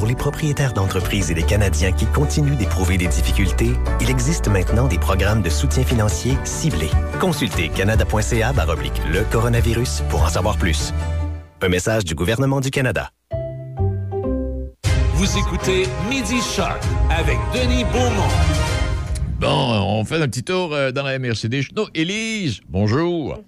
Pour 0.00 0.08
les 0.08 0.16
propriétaires 0.16 0.72
d'entreprises 0.72 1.30
et 1.30 1.34
les 1.34 1.42
Canadiens 1.42 1.92
qui 1.92 2.06
continuent 2.06 2.56
d'éprouver 2.56 2.96
des 2.96 3.06
difficultés, 3.06 3.72
il 4.00 4.08
existe 4.08 4.48
maintenant 4.48 4.88
des 4.88 4.98
programmes 4.98 5.42
de 5.42 5.50
soutien 5.50 5.84
financier 5.84 6.38
ciblés. 6.42 6.88
Consultez 7.20 7.68
canada.ca 7.68 8.54
baroblique 8.54 8.98
le 9.12 9.24
coronavirus 9.30 10.02
pour 10.08 10.22
en 10.22 10.28
savoir 10.28 10.56
plus. 10.56 10.94
Un 11.60 11.68
message 11.68 12.04
du 12.04 12.14
gouvernement 12.14 12.60
du 12.62 12.70
Canada. 12.70 13.10
Vous 15.12 15.36
écoutez 15.36 15.82
Midi 16.08 16.40
Shark 16.40 16.82
avec 17.10 17.36
Denis 17.52 17.84
Beaumont. 17.84 18.32
Bon, 19.38 19.98
on 19.98 20.04
fait 20.06 20.22
un 20.22 20.28
petit 20.28 20.44
tour 20.44 20.72
euh, 20.72 20.92
dans 20.92 21.02
la 21.02 21.18
MRC 21.18 21.46
des 21.48 21.60
Chenaux. 21.60 21.88
Élise, 21.94 22.62
bonjour. 22.70 23.38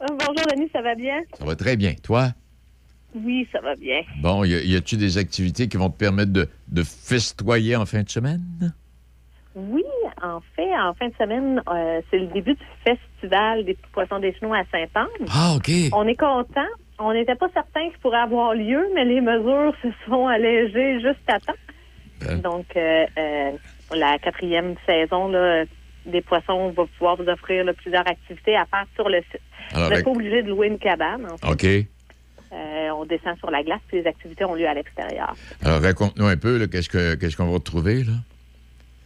Bonjour, 0.00 0.46
Denis, 0.56 0.70
ça 0.72 0.80
va 0.80 0.94
bien? 0.94 1.20
Ça 1.38 1.44
va 1.44 1.54
très 1.54 1.76
bien. 1.76 1.92
Toi? 2.02 2.32
Oui, 3.24 3.46
ça 3.52 3.60
va 3.60 3.74
bien. 3.76 4.00
Bon, 4.20 4.44
y 4.44 4.76
a-tu 4.76 4.96
des 4.96 5.18
activités 5.18 5.68
qui 5.68 5.76
vont 5.76 5.90
te 5.90 5.98
permettre 5.98 6.32
de, 6.32 6.48
de 6.68 6.82
festoyer 6.82 7.76
en 7.76 7.86
fin 7.86 8.02
de 8.02 8.08
semaine? 8.08 8.72
Oui, 9.54 9.84
en 10.22 10.40
fait, 10.54 10.72
en 10.78 10.94
fin 10.94 11.08
de 11.08 11.14
semaine, 11.18 11.62
euh, 11.68 12.00
c'est 12.10 12.18
le 12.18 12.26
début 12.28 12.54
du 12.54 12.64
festival 12.84 13.64
des 13.64 13.76
poissons 13.92 14.18
des 14.20 14.34
chenaux 14.38 14.54
à 14.54 14.62
Saint-Anne. 14.70 15.26
Ah, 15.30 15.54
OK. 15.56 15.70
On 15.92 16.06
est 16.06 16.14
content. 16.16 16.68
On 17.00 17.12
n'était 17.12 17.34
pas 17.34 17.48
certain 17.52 17.88
qu'il 17.90 17.98
pourrait 17.98 18.18
avoir 18.18 18.54
lieu, 18.54 18.88
mais 18.94 19.04
les 19.04 19.20
mesures 19.20 19.72
se 19.82 19.88
sont 20.06 20.26
allégées 20.26 21.00
juste 21.00 21.28
à 21.28 21.38
temps. 21.40 21.58
Ben. 22.20 22.40
Donc, 22.40 22.66
euh, 22.76 23.06
euh, 23.16 23.50
la 23.94 24.18
quatrième 24.18 24.74
saison 24.86 25.28
là, 25.28 25.64
des 26.06 26.20
poissons 26.20 26.70
va 26.70 26.84
pouvoir 26.86 27.16
vous 27.16 27.28
offrir 27.28 27.64
là, 27.64 27.72
plusieurs 27.74 28.06
activités 28.06 28.56
à 28.56 28.64
faire 28.66 28.86
sur 28.94 29.08
le 29.08 29.20
site. 29.30 29.40
Alors, 29.72 29.88
vous 29.88 29.94
n'êtes 29.94 30.04
pas 30.04 30.10
obligé 30.10 30.42
de 30.42 30.48
louer 30.48 30.68
une 30.68 30.78
cabane. 30.78 31.26
en 31.26 31.36
fait. 31.56 31.82
OK. 31.82 31.86
Euh, 32.52 32.88
on 32.90 33.04
descend 33.04 33.36
sur 33.38 33.50
la 33.50 33.62
glace, 33.62 33.80
puis 33.88 33.98
les 34.00 34.06
activités 34.06 34.44
ont 34.44 34.54
lieu 34.54 34.66
à 34.66 34.74
l'extérieur. 34.74 35.34
Alors, 35.62 35.82
raconte-nous 35.82 36.26
un 36.26 36.36
peu, 36.36 36.66
qu'est-ce 36.66 36.88
que- 36.88 37.14
qu'est-ce 37.14 37.36
qu'on 37.36 37.46
va 37.46 37.52
retrouver, 37.54 38.04
là? 38.04 38.12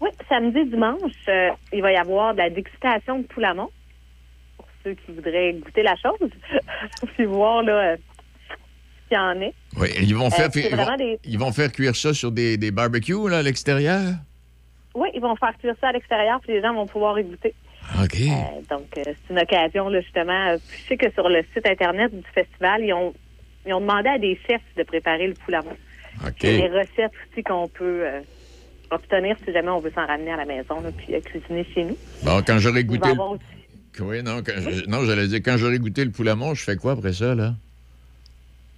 Oui, 0.00 0.10
samedi, 0.28 0.64
dimanche, 0.70 1.12
euh, 1.28 1.50
il 1.72 1.82
va 1.82 1.92
y 1.92 1.96
avoir 1.96 2.34
de 2.34 2.38
la 2.38 2.50
dégustation 2.50 3.18
de 3.20 3.24
poulamon 3.26 3.68
pour 4.56 4.66
ceux 4.84 4.94
qui 4.94 5.12
voudraient 5.12 5.54
goûter 5.54 5.82
la 5.82 5.96
chose, 5.96 6.30
puis 7.16 7.24
voir 7.24 7.62
là, 7.62 7.92
euh, 7.92 7.96
ce 8.48 9.08
qu'il 9.08 9.16
y 9.16 9.20
en 9.20 9.40
est. 9.40 9.54
Oui, 9.76 9.88
ils 10.00 10.14
vont 10.14 10.30
faire, 10.30 10.48
ils, 10.54 10.76
vont, 10.76 10.96
des- 10.96 11.18
ils 11.24 11.38
vont 11.38 11.52
faire 11.52 11.72
cuire 11.72 11.96
ça 11.96 12.14
sur 12.14 12.30
des, 12.30 12.56
des 12.56 12.70
barbecues, 12.70 13.28
là, 13.28 13.38
à 13.38 13.42
l'extérieur? 13.42 14.02
Oui, 14.94 15.08
ils 15.14 15.20
vont 15.20 15.34
faire 15.36 15.56
cuire 15.58 15.74
ça 15.80 15.88
à 15.88 15.92
l'extérieur, 15.92 16.38
puis 16.40 16.52
les 16.52 16.62
gens 16.62 16.74
vont 16.74 16.86
pouvoir 16.86 17.18
y 17.18 17.24
goûter. 17.24 17.54
OK. 18.02 18.20
Euh, 18.20 18.60
donc, 18.70 18.86
euh, 18.98 19.02
c'est 19.04 19.30
une 19.34 19.38
occasion, 19.40 19.88
là, 19.88 20.00
justement. 20.00 20.48
euh, 20.50 20.58
Je 20.82 20.88
sais 20.88 20.96
que 20.96 21.10
sur 21.12 21.28
le 21.28 21.42
site 21.54 21.66
Internet 21.66 22.14
du 22.14 22.22
festival, 22.32 22.82
ils 22.84 22.92
ont, 22.92 23.12
ils 23.66 23.74
ont 23.74 23.80
demandé 23.80 24.08
à 24.08 24.18
des 24.18 24.38
chefs 24.48 24.60
de 24.76 24.82
préparer 24.82 25.28
le 25.28 25.34
poulamon. 25.34 25.76
OK. 26.26 26.32
Il 26.42 26.50
y 26.58 26.62
a 26.62 26.68
des 26.68 26.74
recettes 26.78 27.12
aussi 27.32 27.42
qu'on 27.42 27.68
peut 27.68 28.02
euh, 28.06 28.20
obtenir 28.90 29.36
si 29.46 29.52
jamais 29.52 29.70
on 29.70 29.80
veut 29.80 29.92
s'en 29.94 30.06
ramener 30.06 30.32
à 30.32 30.36
la 30.36 30.44
maison, 30.44 30.80
là, 30.80 30.90
puis 30.96 31.14
euh, 31.14 31.20
cuisiner 31.20 31.64
chez 31.74 31.84
nous. 31.84 31.96
Bon, 32.22 32.42
quand 32.46 32.58
j'aurai 32.58 32.80
Il 32.80 32.86
va 32.86 32.96
goûté... 32.96 33.10
avoir 33.10 33.34
Oui, 34.00 34.22
non, 34.22 34.38
quand 34.44 34.52
je- 34.58 34.88
non, 34.88 35.04
j'allais 35.04 35.26
dire, 35.28 35.40
quand 35.44 35.56
j'aurai 35.56 35.78
goûté 35.78 36.04
le 36.04 36.10
poulamon, 36.10 36.54
je 36.54 36.64
fais 36.64 36.76
quoi 36.76 36.92
après 36.92 37.12
ça, 37.12 37.34
là? 37.34 37.52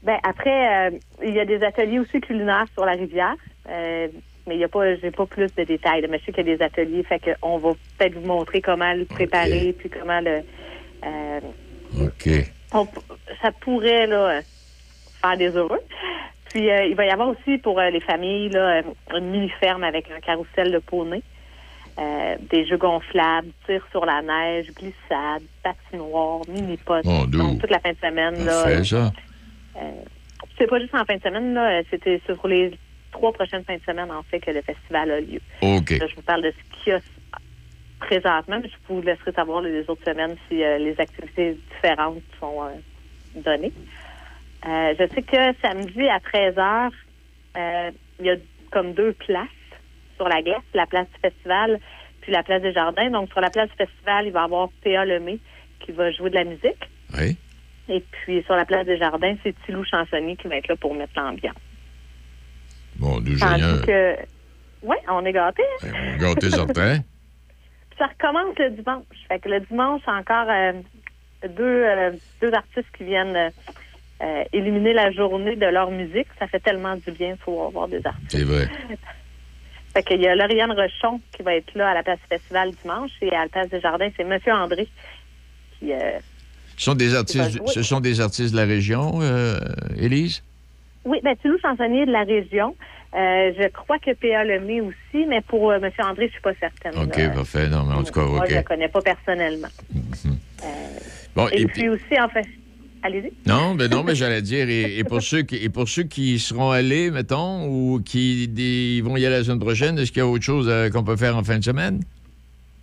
Ben 0.02 0.18
après, 0.22 0.90
euh, 0.90 0.98
il 1.24 1.32
y 1.34 1.40
a 1.40 1.46
des 1.46 1.62
ateliers 1.62 1.98
aussi 1.98 2.20
culinaires 2.20 2.66
sur 2.74 2.84
la 2.84 2.92
rivière, 2.92 3.36
euh, 3.70 4.08
mais 4.46 4.54
il 4.56 4.60
y 4.60 4.64
a 4.64 4.68
pas, 4.68 4.94
j'ai 4.96 5.10
pas 5.10 5.24
plus 5.24 5.48
de 5.56 5.64
détails. 5.64 6.02
là, 6.02 6.08
mais 6.10 6.18
je 6.18 6.26
sais 6.26 6.32
qu'il 6.32 6.46
y 6.46 6.52
a 6.52 6.56
des 6.56 6.62
ateliers, 6.62 7.02
fait 7.04 7.20
qu'on 7.40 7.56
va 7.56 7.72
peut-être 7.96 8.14
vous 8.18 8.26
montrer 8.26 8.60
comment 8.60 8.92
le 8.92 9.06
préparer, 9.06 9.74
puis 9.78 9.88
comment 9.88 10.20
le. 10.20 10.42
euh, 11.06 11.40
OK. 12.02 12.28
on 12.72 12.86
ça 13.40 13.50
pourrait 13.52 14.06
là 14.06 14.42
faire 15.24 15.36
des 15.36 15.56
heureux. 15.56 15.80
Puis, 16.50 16.70
euh, 16.70 16.84
il 16.84 16.94
va 16.94 17.04
y 17.06 17.10
avoir 17.10 17.28
aussi 17.28 17.58
pour 17.58 17.80
euh, 17.80 17.90
les 17.90 18.00
familles 18.00 18.50
là, 18.50 18.78
euh, 18.78 18.82
une 19.18 19.30
mini-ferme 19.30 19.82
avec 19.82 20.10
un 20.10 20.20
carrousel 20.20 20.70
de 20.70 20.78
poney, 20.78 21.22
euh, 21.98 22.36
des 22.50 22.64
jeux 22.66 22.76
gonflables, 22.76 23.48
tir 23.66 23.84
sur 23.90 24.04
la 24.06 24.22
neige, 24.22 24.66
glissade, 24.72 25.42
patinoire, 25.62 26.42
mini-pot. 26.48 27.02
Dieu. 27.02 27.38
Donc, 27.38 27.60
toute 27.60 27.70
la 27.70 27.80
fin 27.80 27.92
de 27.92 27.98
semaine. 27.98 28.44
là, 28.44 28.62
Parfait, 28.62 28.84
ça. 28.84 29.12
c'est 30.58 30.68
pas 30.68 30.78
juste 30.78 30.94
en 30.94 31.04
fin 31.04 31.16
de 31.16 31.22
semaine, 31.22 31.54
là. 31.54 31.82
C'était 31.90 32.20
sur 32.24 32.46
les 32.46 32.78
trois 33.10 33.32
prochaines 33.32 33.64
fins 33.64 33.76
de 33.76 33.82
semaine, 33.82 34.10
en 34.12 34.22
fait, 34.22 34.38
que 34.40 34.50
le 34.50 34.62
festival 34.62 35.10
a 35.10 35.20
lieu. 35.20 35.40
OK. 35.62 35.90
Là, 35.90 36.06
je 36.06 36.14
vous 36.14 36.22
parle 36.22 36.42
de 36.42 36.52
ce 36.52 36.82
qu'il 36.84 36.92
y 36.92 36.96
a 36.96 37.00
présentement, 37.98 38.58
mais 38.62 38.68
je 38.68 38.92
vous 38.92 39.00
laisserai 39.02 39.32
savoir 39.32 39.62
les 39.62 39.88
autres 39.88 40.04
semaines 40.04 40.36
si 40.48 40.56
les 40.56 40.94
activités 40.98 41.56
différentes 41.74 42.22
sont 42.38 42.60
données. 43.34 43.72
Euh, 44.66 44.94
je 44.98 45.14
sais 45.14 45.22
que 45.22 45.58
samedi 45.60 46.08
à 46.08 46.18
13h, 46.18 46.90
euh, 47.56 47.90
il 48.20 48.26
y 48.26 48.30
a 48.30 48.36
comme 48.70 48.92
deux 48.94 49.12
places 49.12 49.48
sur 50.16 50.28
la 50.28 50.42
glace, 50.42 50.62
la 50.74 50.86
place 50.86 51.06
du 51.14 51.20
festival 51.20 51.80
puis 52.24 52.32
la 52.32 52.42
place 52.42 52.62
des 52.62 52.72
jardins. 52.72 53.10
Donc, 53.10 53.30
sur 53.30 53.40
la 53.40 53.50
place 53.50 53.68
du 53.70 53.76
festival, 53.76 54.26
il 54.26 54.32
va 54.32 54.40
y 54.40 54.44
avoir 54.44 54.70
Théa 54.82 55.04
Lemay 55.04 55.38
qui 55.80 55.92
va 55.92 56.10
jouer 56.10 56.30
de 56.30 56.36
la 56.36 56.44
musique. 56.44 56.90
Oui. 57.18 57.36
Et 57.88 58.00
puis, 58.00 58.42
sur 58.44 58.56
la 58.56 58.64
place 58.64 58.86
des 58.86 58.96
jardins, 58.96 59.34
c'est 59.42 59.54
Tilou 59.66 59.84
Chansonnier 59.84 60.36
qui 60.36 60.48
va 60.48 60.56
être 60.56 60.68
là 60.68 60.76
pour 60.76 60.94
mettre 60.94 61.12
l'ambiance. 61.16 61.54
Bon, 62.96 63.20
du 63.20 63.36
génial. 63.36 63.84
que... 63.84 64.16
Oui, 64.82 64.96
on 65.10 65.24
est 65.26 65.32
gâtés. 65.32 65.62
hein? 65.82 66.16
Gâté 66.18 66.48
certain. 66.50 66.98
Puis 67.90 67.98
ça 67.98 68.06
recommence 68.06 68.58
le 68.58 68.70
dimanche. 68.70 69.04
Fait 69.28 69.38
que 69.38 69.48
le 69.50 69.60
dimanche, 69.60 70.02
encore 70.06 70.48
euh, 70.48 70.72
deux, 71.46 71.84
euh, 71.84 72.12
deux 72.40 72.52
artistes 72.54 72.88
qui 72.96 73.04
viennent 73.04 73.52
euh, 74.24 74.44
éliminer 74.52 74.92
la 74.94 75.10
journée 75.12 75.54
de 75.56 75.66
leur 75.66 75.90
musique. 75.90 76.26
Ça 76.38 76.46
fait 76.46 76.60
tellement 76.60 76.96
du 76.96 77.10
bien, 77.12 77.36
faut 77.44 77.66
avoir 77.66 77.88
des 77.88 78.00
artistes. 78.04 78.30
C'est 78.30 78.44
vrai. 78.44 78.68
Fait 79.94 80.02
qu'il 80.02 80.20
y 80.22 80.26
a 80.26 80.34
Lauriane 80.34 80.72
Rochon 80.72 81.20
qui 81.36 81.42
va 81.44 81.54
être 81.54 81.72
là 81.76 81.90
à 81.90 81.94
la 81.94 82.02
place 82.02 82.18
du 82.18 82.26
festival 82.36 82.70
dimanche 82.82 83.12
et 83.22 83.30
à 83.32 83.42
la 83.44 83.48
place 83.48 83.68
des 83.68 83.80
jardins, 83.80 84.08
c'est 84.16 84.24
Monsieur 84.24 84.52
André 84.52 84.88
qui... 85.78 85.92
euh, 85.92 86.18
Ce 86.76 86.86
sont 86.86 86.94
des 86.96 87.14
artistes, 87.14 87.60
ce 87.68 87.82
sont 87.84 88.00
des 88.00 88.20
artistes 88.20 88.52
de 88.52 88.56
la 88.56 88.64
région, 88.64 89.20
euh, 89.22 89.56
Élise? 89.96 90.42
Oui, 91.04 91.20
ben 91.22 91.36
Toulouse 91.36 91.60
chansonnier 91.62 92.06
de 92.06 92.10
la 92.12 92.24
région. 92.24 92.74
Euh, 93.14 93.52
je 93.56 93.68
crois 93.68 94.00
que 94.00 94.12
P.A. 94.12 94.42
Lemay 94.42 94.80
aussi, 94.80 95.26
mais 95.28 95.40
pour 95.42 95.70
euh, 95.70 95.78
Monsieur 95.78 96.02
André, 96.02 96.26
je 96.26 96.32
suis 96.32 96.40
pas 96.40 96.54
certaine. 96.58 96.98
OK, 97.00 97.16
là. 97.16 97.28
parfait. 97.30 97.68
Non, 97.68 97.84
mais 97.84 97.94
en 97.94 98.02
tout 98.02 98.12
cas, 98.12 98.22
Moi, 98.24 98.40
OK. 98.40 98.50
je 98.50 98.56
le 98.56 98.62
connais 98.62 98.88
pas 98.88 99.00
personnellement. 99.02 99.68
Bon, 101.36 101.48
et, 101.52 101.60
et 101.62 101.66
puis 101.66 101.88
aussi, 101.88 102.20
en 102.20 102.28
fait, 102.28 102.46
allez-y. 103.04 103.32
Non, 103.48 103.74
ben 103.76 103.88
non, 103.90 104.02
mais 104.02 104.14
j'allais 104.16 104.42
dire, 104.42 104.68
et, 104.68 104.98
et 104.98 105.04
pour 105.04 105.22
ceux 105.22 105.42
qui, 105.42 105.56
et 105.56 105.68
pour 105.68 105.88
ceux 105.88 106.02
qui 106.02 106.38
seront 106.40 106.70
allés, 106.72 107.10
mettons, 107.12 107.66
ou 107.68 108.00
qui 108.04 108.48
des- 108.48 109.00
vont 109.02 109.16
y 109.16 109.24
aller 109.24 109.36
la 109.36 109.44
semaine 109.44 109.60
prochaine, 109.60 109.96
est-ce 109.98 110.10
qu'il 110.10 110.18
y 110.18 110.22
a 110.22 110.26
autre 110.26 110.42
chose 110.44 110.66
euh, 110.68 110.90
qu'on 110.90 111.04
peut 111.04 111.16
faire 111.16 111.36
en 111.36 111.44
fin 111.44 111.58
de 111.58 111.64
semaine? 111.64 112.00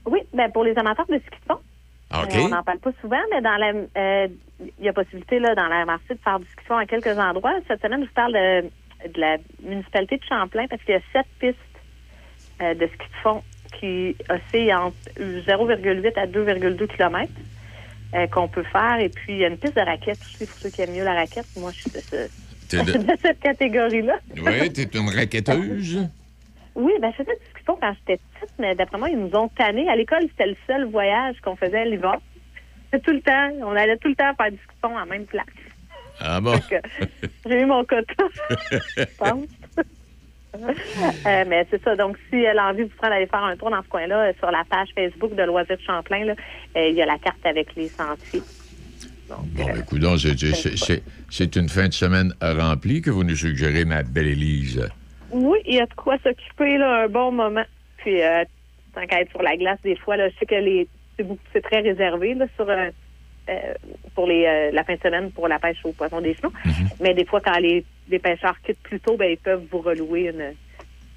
Oui, 0.05 0.19
ben 0.33 0.49
pour 0.51 0.63
les 0.63 0.75
amateurs 0.77 1.05
de 1.09 1.15
ski 1.17 1.37
de 1.47 1.53
fond. 1.53 1.59
OK. 2.13 2.35
euh, 2.35 2.39
on 2.45 2.49
n'en 2.49 2.63
parle 2.63 2.79
pas 2.79 2.91
souvent, 3.01 3.21
mais 3.31 3.41
dans 3.41 3.55
la, 3.57 3.71
euh, 3.97 4.27
il 4.79 4.85
y 4.85 4.89
a 4.89 4.93
possibilité 4.93 5.39
là, 5.39 5.55
dans 5.55 5.67
la 5.67 5.85
MRC 5.85 6.09
de 6.09 6.19
faire 6.23 6.39
du 6.39 6.45
ski 6.45 6.61
de 6.63 6.67
fond 6.67 6.77
à 6.77 6.85
quelques 6.85 7.17
endroits. 7.19 7.53
Cette 7.67 7.81
semaine, 7.81 8.01
je 8.01 8.07
vous 8.07 8.13
parle 8.13 8.33
de, 8.33 8.61
de 9.13 9.19
la 9.19 9.37
municipalité 9.63 10.17
de 10.17 10.23
Champlain 10.27 10.65
parce 10.69 10.81
qu'il 10.83 10.93
y 10.95 10.97
a 10.97 11.01
sept 11.13 11.25
pistes 11.39 11.57
de 12.59 12.85
ski 12.87 12.97
de 12.97 13.21
fond 13.23 13.41
qui 13.79 14.15
oscillent 14.29 14.73
entre 14.73 14.95
0,8 15.17 16.19
à 16.19 16.27
2,2 16.27 16.87
km 16.87 17.31
euh, 18.15 18.27
qu'on 18.27 18.47
peut 18.47 18.63
faire. 18.63 18.99
Et 18.99 19.09
puis, 19.09 19.33
il 19.33 19.37
y 19.39 19.45
a 19.45 19.47
une 19.47 19.57
piste 19.57 19.75
de 19.75 19.81
raquette 19.81 20.19
aussi 20.21 20.45
pour 20.45 20.57
ceux 20.59 20.69
qui 20.69 20.81
aiment 20.81 20.93
mieux 20.95 21.03
la 21.03 21.13
raquette. 21.15 21.45
Moi, 21.57 21.71
je 21.71 21.81
suis 21.81 21.91
de, 21.91 21.99
ce- 21.99 22.75
de- 22.77 22.97
de 23.05 23.13
cette 23.21 23.39
catégorie-là. 23.39 24.19
Oui, 24.37 24.71
t'es 24.73 24.83
une 24.97 25.09
raquetteuse. 25.09 26.07
Oui, 26.73 26.93
ben 27.01 27.11
je 27.11 27.23
faisais 27.23 27.35
du 27.37 27.45
ski 27.51 27.59
de 27.59 27.65
fond 27.65 27.77
quand 27.81 27.93
j'étais 27.99 28.21
petite, 28.39 28.53
mais 28.57 28.73
d'après 28.75 28.97
moi, 28.97 29.09
ils 29.09 29.17
nous 29.19 29.35
ont 29.35 29.49
tannés. 29.49 29.89
À 29.89 29.95
l'école, 29.95 30.21
c'était 30.29 30.47
le 30.47 30.55
seul 30.67 30.85
voyage 30.85 31.35
qu'on 31.43 31.55
faisait 31.57 31.83
l'hiver. 31.85 32.15
C'était 32.91 33.03
tout 33.03 33.11
le 33.11 33.21
temps. 33.21 33.49
On 33.61 33.75
allait 33.75 33.97
tout 33.97 34.07
le 34.07 34.15
temps 34.15 34.33
faire 34.35 34.51
fond 34.81 34.97
en 34.97 35.05
même 35.05 35.25
place. 35.25 35.45
Ah 36.21 36.39
bon? 36.39 36.53
J'ai 37.49 37.61
eu 37.61 37.65
mon 37.65 37.83
quota, 37.83 38.23
je 38.71 39.03
pense. 39.17 39.45
Euh, 41.25 41.45
mais 41.47 41.65
c'est 41.69 41.81
ça. 41.83 41.95
Donc, 41.95 42.17
si 42.29 42.37
elle 42.37 42.57
a 42.57 42.69
envie 42.69 42.83
de 42.83 42.89
vous 42.89 42.95
prendre 42.97 43.13
aller 43.13 43.27
faire 43.27 43.43
un 43.43 43.55
tour 43.55 43.69
dans 43.69 43.81
ce 43.81 43.87
coin-là, 43.87 44.29
euh, 44.29 44.33
sur 44.39 44.49
la 44.51 44.63
page 44.69 44.89
Facebook 44.95 45.35
de 45.35 45.43
Loisirs 45.43 45.77
Champlain, 45.85 46.25
là, 46.25 46.33
euh, 46.75 46.87
il 46.89 46.95
y 46.95 47.01
a 47.01 47.05
la 47.05 47.17
carte 47.19 47.45
avec 47.45 47.75
les 47.75 47.87
sentiers. 47.87 48.41
Bon, 49.29 49.35
ben, 49.55 49.79
écoute, 49.79 50.01
c'est- 51.29 51.55
une 51.55 51.69
fin 51.69 51.87
de 51.87 51.93
semaine 51.93 52.33
remplie 52.41 53.01
que 53.01 53.09
vous 53.11 53.23
nous 53.23 53.35
suggérez, 53.35 53.85
ma 53.85 54.03
belle 54.03 54.27
Élise. 54.27 54.89
Oui, 55.31 55.59
il 55.65 55.75
y 55.75 55.79
a 55.79 55.85
de 55.85 55.93
quoi 55.93 56.17
s'occuper 56.23 56.77
là, 56.77 57.03
un 57.03 57.07
bon 57.07 57.31
moment. 57.31 57.63
Puis, 57.97 58.21
euh, 58.21 58.43
tant 58.93 59.05
qu'à 59.05 59.21
être 59.21 59.31
sur 59.31 59.41
la 59.43 59.55
glace, 59.55 59.79
des 59.83 59.95
fois, 59.95 60.17
là, 60.17 60.29
je 60.29 60.35
sais 60.39 60.45
que 60.45 60.55
les 60.55 60.87
c'est 61.53 61.61
très 61.61 61.81
réservé 61.81 62.33
là, 62.33 62.45
sur 62.55 62.67
euh, 62.67 62.73
euh, 62.75 62.91
pour 64.15 64.27
les 64.27 64.45
euh, 64.45 64.71
la 64.73 64.83
fin 64.83 64.95
de 64.95 64.99
semaine 65.01 65.31
pour 65.31 65.47
la 65.47 65.59
pêche 65.59 65.77
au 65.83 65.91
poisson 65.91 66.21
des 66.21 66.35
chenaux. 66.35 66.53
Mais 66.99 67.13
des 67.13 67.25
fois, 67.25 67.41
quand 67.41 67.57
les, 67.59 67.83
les 68.09 68.19
pêcheurs 68.19 68.55
quittent 68.65 68.81
plus 68.83 68.99
tôt, 68.99 69.17
ben, 69.17 69.29
ils 69.31 69.37
peuvent 69.37 69.63
vous 69.71 69.79
relouer 69.79 70.29
une. 70.33 70.53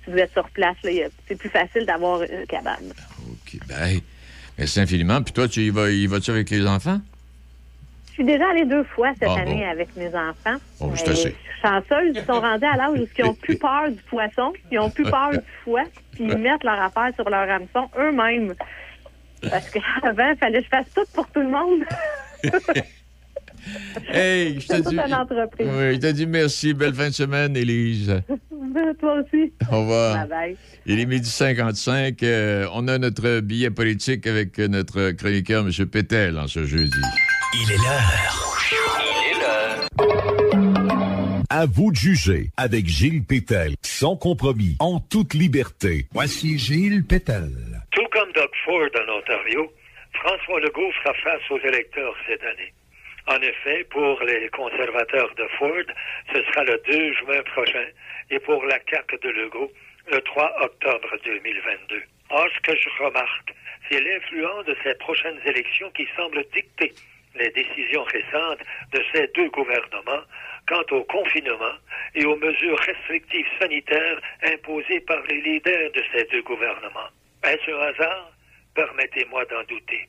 Si 0.04 0.10
vous 0.10 0.18
êtes 0.18 0.32
sur 0.32 0.48
place, 0.50 0.76
c'est 0.82 1.36
plus 1.38 1.48
facile 1.48 1.86
d'avoir 1.86 2.22
une 2.22 2.46
cabane. 2.46 2.92
OK, 3.30 3.58
ben, 3.66 3.98
merci 4.58 4.80
infiniment. 4.80 5.22
Puis 5.22 5.32
toi, 5.32 5.48
tu 5.48 5.60
y 5.60 5.70
vas, 5.70 5.90
y 5.90 6.06
vas-tu 6.06 6.30
avec 6.30 6.50
les 6.50 6.66
enfants? 6.66 7.00
Je 8.08 8.12
suis 8.22 8.24
déjà 8.24 8.48
allée 8.50 8.64
deux 8.66 8.84
fois 8.84 9.12
cette 9.18 9.28
Ah, 9.30 9.40
année 9.40 9.64
bon? 9.64 9.70
avec 9.70 9.96
mes 9.96 10.08
enfants. 10.08 10.56
Bon, 10.78 10.92
c'est 10.94 11.08
Euh, 11.08 11.12
assez. 11.12 11.22
je 11.22 11.28
suis 11.28 11.34
chanceuse, 11.62 12.12
ils 12.14 12.24
sont 12.24 12.40
rendus 12.40 12.64
à 12.66 12.76
l'âge 12.76 12.90
où 13.00 13.06
ils 13.18 13.24
ont 13.24 13.34
plus 13.34 13.56
peur 13.56 13.88
du 13.90 14.00
poisson, 14.02 14.52
ils 14.70 14.78
ont 14.78 14.90
plus 14.90 15.04
peur 15.04 15.30
du 15.32 15.38
foie, 15.64 15.82
puis 16.12 16.24
ils 16.24 16.36
mettent 16.38 16.62
leur 16.62 16.80
affaire 16.80 17.10
sur 17.16 17.28
leur 17.28 17.50
hameçon 17.50 17.88
eux-mêmes. 17.98 18.54
Parce 19.50 19.70
qu'avant, 19.70 20.30
il 20.30 20.36
fallait 20.38 20.58
que 20.60 20.64
je 20.64 20.68
fasse 20.68 20.86
tout 20.94 21.04
pour 21.12 21.26
tout 21.28 21.40
le 21.40 21.48
monde. 21.50 21.82
Hey, 24.08 24.60
je 24.60 24.66
te 24.68 24.76
dis. 24.76 24.82
toute 24.82 24.92
une 25.06 25.14
entreprise. 25.14 25.66
Oui, 25.70 25.94
je 25.94 25.98
te 26.00 26.10
dis 26.12 26.26
merci. 26.26 26.74
Belle 26.74 26.94
fin 26.94 27.08
de 27.08 27.14
semaine, 27.14 27.56
Élise. 27.56 28.20
Toi 29.00 29.22
aussi. 29.22 29.52
Au 29.70 29.80
revoir. 29.80 30.16
Bye 30.18 30.28
bye. 30.28 30.56
Il 30.86 31.00
est 31.00 31.06
midi 31.06 31.28
55. 31.28 32.22
euh, 32.22 32.66
on 32.74 32.88
a 32.88 32.98
notre 32.98 33.40
billet 33.40 33.70
politique 33.70 34.26
avec 34.26 34.58
notre 34.58 35.12
chroniqueur, 35.12 35.66
M. 35.66 35.86
Pétel, 35.86 36.38
en 36.38 36.46
ce 36.46 36.64
jeudi. 36.66 37.00
Il 37.54 37.72
est 37.72 37.76
l'heure. 37.78 38.60
Il 39.00 39.30
est 39.30 39.40
l'heure. 39.40 40.64
À 41.48 41.66
vous 41.66 41.90
de 41.90 41.96
juger 41.96 42.50
avec 42.56 42.86
Gilles 42.88 43.24
Pétel, 43.24 43.74
sans 43.82 44.16
compromis, 44.16 44.76
en 44.80 45.00
toute 45.00 45.34
liberté. 45.34 46.08
Voici 46.12 46.58
Gilles 46.58 47.04
Pétel. 47.04 47.50
Ford 48.64 48.88
en 48.96 49.18
Ontario, 49.18 49.70
François 50.14 50.58
Legault 50.60 50.90
fera 50.92 51.12
face 51.14 51.50
aux 51.50 51.58
électeurs 51.58 52.16
cette 52.26 52.42
année. 52.42 52.72
En 53.26 53.36
effet, 53.40 53.84
pour 53.90 54.22
les 54.22 54.48
conservateurs 54.48 55.34
de 55.34 55.46
Ford, 55.58 55.84
ce 56.32 56.42
sera 56.42 56.64
le 56.64 56.80
2 56.86 57.12
juin 57.14 57.42
prochain 57.42 57.86
et 58.30 58.38
pour 58.38 58.64
la 58.64 58.78
CAQ 58.88 59.18
de 59.18 59.28
Legault, 59.28 59.70
le 60.10 60.20
3 60.20 60.62
octobre 60.62 61.08
2022. 61.24 62.02
Or, 62.30 62.46
ce 62.54 62.60
que 62.60 62.78
je 62.78 62.88
remarque, 63.02 63.54
c'est 63.90 64.00
l'influence 64.00 64.64
de 64.64 64.76
ces 64.82 64.94
prochaines 64.94 65.40
élections 65.44 65.90
qui 65.90 66.08
semble 66.16 66.42
dicter 66.54 66.92
les 67.34 67.50
décisions 67.50 68.04
récentes 68.04 68.60
de 68.92 69.02
ces 69.12 69.26
deux 69.34 69.50
gouvernements 69.50 70.24
quant 70.66 70.84
au 70.90 71.04
confinement 71.04 71.76
et 72.14 72.24
aux 72.24 72.36
mesures 72.36 72.78
restrictives 72.78 73.48
sanitaires 73.60 74.20
imposées 74.42 75.00
par 75.00 75.22
les 75.28 75.42
leaders 75.42 75.92
de 75.92 76.02
ces 76.14 76.24
deux 76.24 76.42
gouvernements. 76.42 77.10
Est-ce 77.42 77.70
un 77.70 77.80
hasard? 77.80 78.33
Permettez-moi 78.74 79.44
d'en 79.46 79.62
douter. 79.64 80.08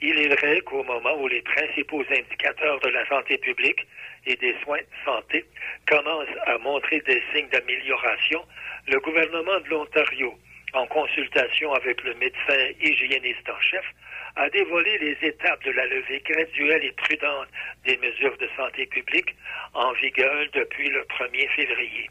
Il 0.00 0.18
est 0.18 0.34
vrai 0.36 0.60
qu'au 0.60 0.82
moment 0.82 1.18
où 1.20 1.28
les 1.28 1.40
principaux 1.40 2.04
indicateurs 2.10 2.78
de 2.80 2.88
la 2.88 3.06
santé 3.06 3.38
publique 3.38 3.86
et 4.26 4.36
des 4.36 4.54
soins 4.62 4.78
de 4.78 5.04
santé 5.04 5.44
commencent 5.88 6.36
à 6.46 6.58
montrer 6.58 7.00
des 7.00 7.22
signes 7.32 7.48
d'amélioration, 7.48 8.44
le 8.88 9.00
gouvernement 9.00 9.58
de 9.60 9.68
l'Ontario, 9.70 10.38
en 10.74 10.86
consultation 10.86 11.72
avec 11.72 12.02
le 12.04 12.14
médecin 12.14 12.68
hygiéniste 12.80 13.48
en 13.48 13.60
chef, 13.60 13.84
a 14.36 14.50
dévoilé 14.50 14.98
les 14.98 15.28
étapes 15.28 15.64
de 15.64 15.70
la 15.70 15.86
levée 15.86 16.22
graduelle 16.28 16.84
et 16.84 16.92
prudente 16.92 17.48
des 17.84 17.96
mesures 17.96 18.36
de 18.36 18.48
santé 18.56 18.84
publique 18.86 19.34
en 19.72 19.92
vigueur 19.92 20.44
depuis 20.52 20.90
le 20.90 21.02
1er 21.04 21.48
février. 21.54 22.10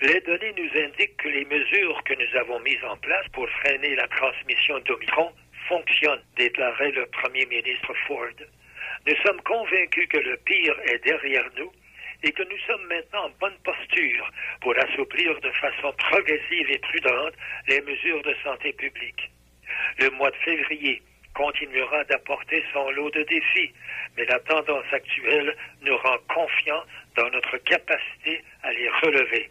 Les 0.00 0.20
données 0.20 0.54
nous 0.56 0.80
indiquent 0.80 1.16
que 1.16 1.28
les 1.28 1.44
mesures 1.44 2.00
que 2.04 2.14
nous 2.14 2.38
avons 2.38 2.60
mises 2.60 2.84
en 2.84 2.96
place 2.98 3.26
pour 3.32 3.50
freiner 3.50 3.96
la 3.96 4.06
transmission 4.06 4.78
d'Omicron 4.80 5.32
fonctionnent, 5.66 6.22
déclarait 6.36 6.92
le 6.92 7.04
premier 7.06 7.44
ministre 7.46 7.92
Ford. 8.06 8.28
Nous 9.08 9.16
sommes 9.26 9.40
convaincus 9.42 10.06
que 10.08 10.18
le 10.18 10.36
pire 10.36 10.76
est 10.84 11.02
derrière 11.04 11.48
nous 11.56 11.72
et 12.22 12.30
que 12.30 12.44
nous 12.44 12.58
sommes 12.68 12.86
maintenant 12.86 13.26
en 13.26 13.30
bonne 13.40 13.58
posture 13.64 14.30
pour 14.60 14.78
assouplir 14.78 15.40
de 15.40 15.50
façon 15.50 15.92
progressive 15.94 16.70
et 16.70 16.78
prudente 16.78 17.34
les 17.66 17.80
mesures 17.80 18.22
de 18.22 18.36
santé 18.44 18.72
publique. 18.74 19.32
Le 19.98 20.10
mois 20.10 20.30
de 20.30 20.36
février 20.36 21.02
continuera 21.34 22.04
d'apporter 22.04 22.64
son 22.72 22.88
lot 22.92 23.10
de 23.10 23.24
défis, 23.24 23.72
mais 24.16 24.26
la 24.26 24.38
tendance 24.40 24.92
actuelle 24.92 25.56
nous 25.82 25.96
rend 25.96 26.18
confiants 26.28 26.84
dans 27.16 27.28
notre 27.30 27.56
capacité 27.58 28.44
à 28.62 28.72
les 28.72 28.88
relever. 28.88 29.50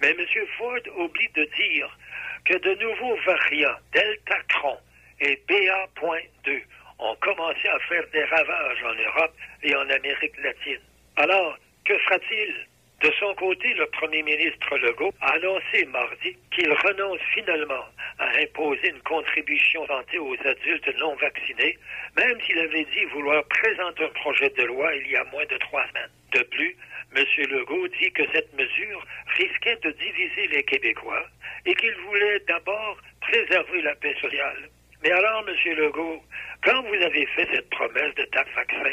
Mais 0.00 0.10
M. 0.10 0.26
Ford 0.56 0.80
oublie 0.96 1.28
de 1.34 1.44
dire 1.56 1.98
que 2.44 2.56
de 2.56 2.74
nouveaux 2.76 3.16
variants 3.26 3.76
Delta 3.92 4.36
Cron 4.48 4.78
et 5.20 5.40
BA.2 5.48 6.62
ont 6.98 7.16
commencé 7.16 7.68
à 7.68 7.78
faire 7.80 8.04
des 8.12 8.24
ravages 8.24 8.82
en 8.84 8.94
Europe 8.94 9.34
et 9.62 9.74
en 9.74 9.88
Amérique 9.88 10.36
latine. 10.42 10.80
Alors, 11.16 11.58
que 11.84 11.98
fera-t-il? 11.98 12.66
De 13.02 13.10
son 13.18 13.34
côté, 13.34 13.72
le 13.74 13.86
premier 13.86 14.22
ministre 14.22 14.76
Legault 14.76 15.14
a 15.22 15.32
annoncé 15.32 15.86
mardi 15.86 16.36
qu'il 16.50 16.70
renonce 16.70 17.20
finalement 17.32 17.86
à 18.18 18.28
imposer 18.38 18.90
une 18.90 19.00
contribution 19.00 19.86
santé 19.86 20.18
aux 20.18 20.36
adultes 20.44 20.98
non 20.98 21.14
vaccinés, 21.16 21.78
même 22.18 22.38
s'il 22.42 22.58
avait 22.58 22.84
dit 22.84 23.04
vouloir 23.06 23.42
présenter 23.44 24.04
un 24.04 24.08
projet 24.08 24.50
de 24.50 24.64
loi 24.64 24.94
il 24.96 25.10
y 25.10 25.16
a 25.16 25.24
moins 25.24 25.46
de 25.46 25.56
trois 25.56 25.86
semaines. 25.88 26.10
De 26.32 26.42
plus, 26.42 26.76
M. 27.16 27.24
Legault 27.50 27.88
dit 27.88 28.12
que 28.12 28.22
cette 28.32 28.52
mesure 28.54 29.04
risquait 29.36 29.76
de 29.82 29.90
diviser 29.90 30.46
les 30.48 30.62
Québécois 30.62 31.26
et 31.66 31.74
qu'il 31.74 31.94
voulait 32.06 32.40
d'abord 32.40 32.98
préserver 33.20 33.82
la 33.82 33.94
paix 33.96 34.14
sociale. 34.20 34.68
Mais 35.02 35.10
alors, 35.10 35.44
M. 35.48 35.74
Legault, 35.76 36.22
quand 36.62 36.82
vous 36.82 37.02
avez 37.02 37.26
fait 37.26 37.48
cette 37.52 37.68
promesse 37.70 38.14
de 38.14 38.24
taxe 38.26 38.52
vaccin 38.54 38.90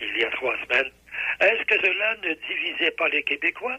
il 0.00 0.18
y 0.18 0.24
a 0.24 0.30
trois 0.30 0.56
semaines, 0.64 0.90
est-ce 1.40 1.64
que 1.64 1.80
cela 1.80 2.16
ne 2.16 2.34
divisait 2.34 2.90
pas 2.92 3.08
les 3.08 3.22
Québécois? 3.22 3.78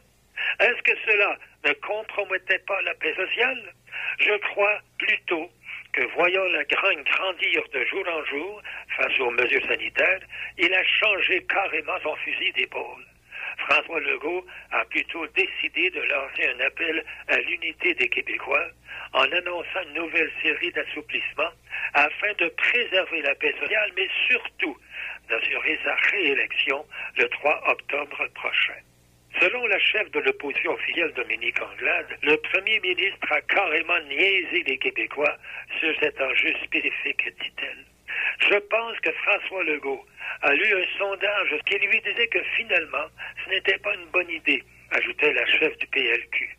Est-ce 0.60 0.82
que 0.82 0.98
cela 1.06 1.38
ne 1.66 1.74
compromettait 1.74 2.60
pas 2.60 2.82
la 2.82 2.94
paix 2.96 3.14
sociale? 3.16 3.74
Je 4.20 4.38
crois 4.38 4.80
plutôt 4.98 5.50
que 5.94 6.04
voyant 6.14 6.46
la 6.46 6.64
grogne 6.66 7.04
grandir 7.04 7.64
de 7.74 7.86
jour 7.86 8.06
en 8.10 8.26
jour 8.26 8.62
face 8.98 9.20
aux 9.20 9.32
mesures 9.32 9.66
sanitaires, 9.68 10.22
il 10.58 10.74
a 10.74 10.84
changé 10.84 11.44
carrément 11.46 12.00
son 12.04 12.16
fusil 12.18 12.52
d'épaule. 12.54 13.06
François 13.68 14.00
Legault 14.00 14.46
a 14.72 14.86
plutôt 14.86 15.26
décidé 15.28 15.90
de 15.90 16.02
lancer 16.02 16.48
un 16.56 16.60
appel 16.66 17.04
à 17.28 17.38
l'unité 17.38 17.96
des 17.96 18.10
Québécois 18.10 18.68
en 19.14 19.24
annonçant 19.24 19.82
une 19.88 20.04
nouvelle 20.04 20.32
série 20.42 20.72
d'assouplissements 20.72 21.52
afin 21.94 22.34
de 22.38 22.48
préserver 22.50 23.22
la 23.22 23.34
paix 23.36 23.56
sociale, 23.60 23.92
mais 23.96 24.08
surtout 24.28 24.78
d'assurer 25.30 25.80
sa 25.84 25.96
réélection 26.12 26.86
le 27.18 27.28
3 27.28 27.72
octobre 27.72 28.28
prochain. 28.36 28.78
Selon 29.42 29.66
la 29.66 29.80
chef 29.80 30.12
de 30.12 30.20
l'opposition 30.20 30.74
officielle 30.74 31.12
Dominique 31.14 31.62
Anglade, 31.62 32.18
le 32.22 32.38
premier 32.38 32.80
ministre 32.80 33.32
a 33.32 33.42
carrément 33.42 34.00
niaisé 34.02 34.64
les 34.66 34.78
Québécois 34.78 35.38
sur 35.80 35.94
cet 36.00 36.22
enjeu 36.22 36.54
spécifique, 36.64 37.28
dit-elle. 37.42 37.95
Je 38.40 38.56
pense 38.56 39.00
que 39.00 39.12
François 39.12 39.64
Legault 39.64 40.06
a 40.42 40.54
lu 40.54 40.76
un 40.76 40.98
sondage 40.98 41.56
qui 41.66 41.78
lui 41.80 42.02
disait 42.02 42.28
que 42.28 42.42
finalement, 42.56 43.08
ce 43.44 43.50
n'était 43.50 43.78
pas 43.80 43.94
une 43.96 44.06
bonne 44.08 44.30
idée, 44.30 44.64
ajoutait 44.92 45.34
la 45.34 45.46
chef 45.46 45.78
du 45.78 45.88
PLQ. 45.88 46.58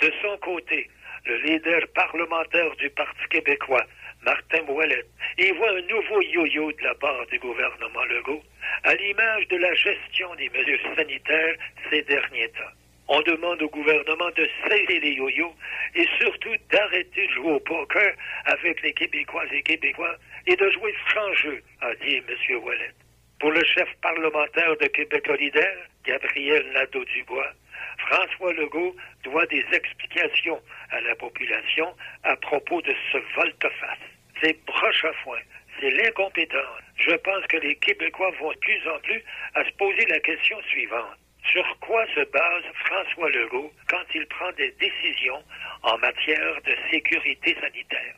De 0.00 0.12
son 0.22 0.36
côté, 0.38 0.88
le 1.26 1.36
leader 1.38 1.82
parlementaire 1.94 2.74
du 2.76 2.88
Parti 2.90 3.28
québécois, 3.28 3.84
Martin 4.22 4.62
Ouellet, 4.68 5.04
y 5.38 5.50
voit 5.52 5.70
un 5.70 5.82
nouveau 5.82 6.22
yo-yo 6.22 6.72
de 6.72 6.82
la 6.82 6.94
part 6.94 7.26
du 7.26 7.38
gouvernement 7.38 8.04
Legault, 8.04 8.42
à 8.84 8.94
l'image 8.94 9.48
de 9.48 9.56
la 9.56 9.74
gestion 9.74 10.34
des 10.36 10.48
mesures 10.50 10.94
sanitaires 10.96 11.56
ces 11.90 12.02
derniers 12.02 12.48
temps. 12.50 12.79
On 13.12 13.20
demande 13.22 13.60
au 13.60 13.68
gouvernement 13.68 14.30
de 14.36 14.48
cesser 14.68 15.00
les 15.00 15.14
yo-yo 15.14 15.52
et 15.96 16.06
surtout 16.20 16.54
d'arrêter 16.70 17.26
de 17.26 17.32
jouer 17.32 17.54
au 17.54 17.58
poker 17.58 18.14
avec 18.44 18.80
les 18.82 18.92
Québécois 18.92 19.42
et 19.50 19.62
Québécois 19.62 20.14
et 20.46 20.54
de 20.54 20.70
jouer 20.70 20.94
franc 21.08 21.32
jeu, 21.34 21.60
a 21.80 21.92
dit 21.96 22.18
M. 22.18 22.56
Ouellet. 22.62 22.92
Pour 23.40 23.50
le 23.50 23.64
chef 23.64 23.88
parlementaire 24.00 24.76
de 24.76 24.86
Québec 24.86 25.24
solidaire, 25.26 25.76
Gabriel 26.04 26.64
Nadeau-Dubois, 26.72 27.52
François 27.98 28.52
Legault 28.52 28.94
doit 29.24 29.46
des 29.46 29.64
explications 29.72 30.62
à 30.92 31.00
la 31.00 31.16
population 31.16 31.92
à 32.22 32.36
propos 32.36 32.80
de 32.82 32.94
ce 33.10 33.18
volte-face. 33.34 34.06
C'est 34.40 34.64
broche 34.66 35.04
à 35.04 35.12
foin, 35.24 35.40
c'est 35.80 35.90
l'incompétence. 35.90 36.80
Je 36.94 37.16
pense 37.16 37.44
que 37.48 37.56
les 37.56 37.74
Québécois 37.74 38.30
vont 38.38 38.52
de 38.52 38.58
plus 38.58 38.88
en 38.88 39.00
plus 39.00 39.24
à 39.56 39.64
se 39.64 39.72
poser 39.72 40.06
la 40.06 40.20
question 40.20 40.62
suivante. 40.68 41.19
Sur 41.48 41.64
quoi 41.80 42.04
se 42.14 42.20
base 42.30 42.64
François 42.84 43.30
Legault 43.30 43.72
quand 43.88 44.04
il 44.14 44.26
prend 44.26 44.52
des 44.52 44.74
décisions 44.78 45.42
en 45.82 45.96
matière 45.98 46.60
de 46.64 46.74
sécurité 46.90 47.56
sanitaire? 47.60 48.14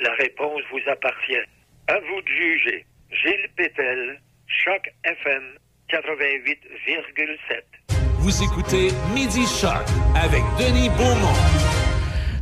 La 0.00 0.12
réponse 0.14 0.62
vous 0.70 0.80
appartient. 0.90 1.44
À 1.88 2.00
vous 2.00 2.22
de 2.22 2.28
juger. 2.28 2.86
Gilles 3.10 3.48
Pétel, 3.56 4.20
Choc 4.46 4.90
FM 5.04 5.58
88,7. 5.90 7.62
Vous 8.18 8.42
écoutez 8.42 8.88
Midi 9.14 9.46
Choc 9.46 9.84
avec 10.16 10.42
Denis 10.58 10.88
Beaumont. 10.96 11.53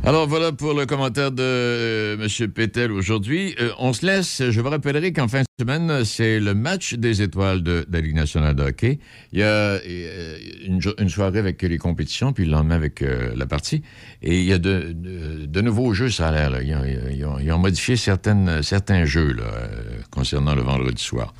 Alors 0.05 0.27
voilà 0.27 0.51
pour 0.51 0.73
le 0.73 0.85
commentaire 0.85 1.31
de 1.31 1.41
euh, 1.41 2.17
M. 2.21 2.49
Pétel 2.49 2.91
aujourd'hui. 2.91 3.55
Euh, 3.61 3.69
on 3.79 3.93
se 3.93 4.05
laisse. 4.05 4.43
Je 4.49 4.59
vous 4.59 4.69
rappellerai 4.69 5.13
qu'en 5.13 5.29
fin 5.29 5.43
de 5.43 5.45
semaine, 5.57 6.03
c'est 6.03 6.41
le 6.41 6.53
match 6.53 6.95
des 6.95 7.21
étoiles 7.21 7.63
de, 7.63 7.85
la 7.89 8.01
Ligue 8.01 8.15
nationale 8.15 8.53
de 8.53 8.63
hockey. 8.63 8.99
Il 9.31 9.39
y 9.39 9.43
a 9.43 9.45
euh, 9.45 10.37
une, 10.65 11.07
soirée 11.07 11.39
avec 11.39 11.61
les 11.61 11.77
compétitions, 11.77 12.33
puis 12.33 12.43
le 12.43 12.51
lendemain 12.51 12.75
avec 12.75 13.01
la 13.01 13.45
partie. 13.45 13.81
Et 14.21 14.41
il 14.41 14.45
y 14.45 14.51
a 14.51 14.57
de, 14.57 15.61
nouveaux 15.61 15.93
jeux, 15.93 16.09
ça 16.09 16.27
a 16.27 16.49
l'air. 16.49 16.61
Ils, 16.61 17.53
ont 17.53 17.59
modifié 17.59 17.95
certaines, 17.95 18.61
certains 18.61 19.05
jeux 19.05 19.37
concernant 20.11 20.53
le 20.53 20.63
vendredi 20.63 21.01
soir. 21.01 21.33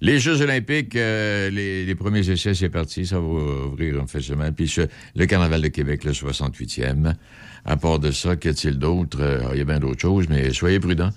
Les 0.00 0.18
Jeux 0.18 0.40
olympiques, 0.40 0.94
les, 0.94 1.94
premiers 1.98 2.30
essais, 2.30 2.54
c'est 2.54 2.70
parti. 2.70 3.04
Ça 3.04 3.16
va 3.16 3.26
ouvrir 3.26 4.02
en 4.02 4.06
fin 4.06 4.20
de 4.20 4.24
semaine. 4.24 4.54
Puis 4.54 4.74
le 5.14 5.26
Carnaval 5.26 5.60
de 5.60 5.68
Québec, 5.68 6.04
le 6.04 6.12
68e. 6.12 7.14
À 7.66 7.76
part 7.76 7.98
de 7.98 8.12
ça, 8.12 8.36
qu'y 8.36 8.48
a-t-il 8.48 8.78
d'autre? 8.78 9.18
Euh, 9.20 9.40
il 9.52 9.58
y 9.58 9.60
a 9.60 9.64
bien 9.64 9.80
d'autres 9.80 10.00
choses, 10.00 10.26
mais 10.28 10.52
soyez 10.52 10.78
prudents. 10.78 11.10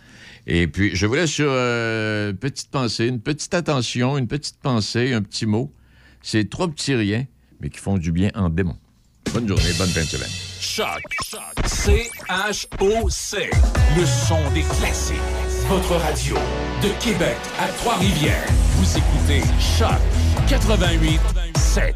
Et 0.48 0.68
puis, 0.68 0.96
je 0.96 1.06
vous 1.06 1.14
laisse 1.14 1.30
sur 1.30 1.50
euh, 1.50 2.32
une 2.32 2.38
petite 2.38 2.72
pensée, 2.72 3.06
une 3.06 3.22
petite 3.22 3.54
attention, 3.54 4.18
une 4.18 4.28
petite 4.28 4.58
pensée, 4.60 5.14
un 5.14 5.22
petit 5.22 5.46
mot. 5.46 5.72
C'est 6.24 6.50
trois 6.50 6.68
petits 6.68 6.96
riens, 6.96 7.26
mais 7.62 7.70
qui 7.70 7.78
font 7.78 8.00
du 8.00 8.12
bien 8.12 8.32
en 8.34 8.50
démon. 8.50 8.76
Bonne 9.32 9.48
journée, 9.48 9.72
bonne 9.78 9.90
fin 9.90 10.02
de 10.02 10.06
semaine. 10.06 10.30
Choc. 10.60 11.04
C-H-O-C. 11.66 13.50
Le 13.96 14.06
son 14.06 14.52
des 14.54 14.62
classiques. 14.62 15.18
Votre 15.68 15.98
radio 15.98 16.36
de 16.82 16.90
Québec 17.04 17.38
à 17.60 17.68
Trois-Rivières. 17.68 18.48
Vous 18.78 18.98
écoutez 18.98 19.42
Choc 19.60 20.00
88 20.48 21.20
7. 21.58 21.96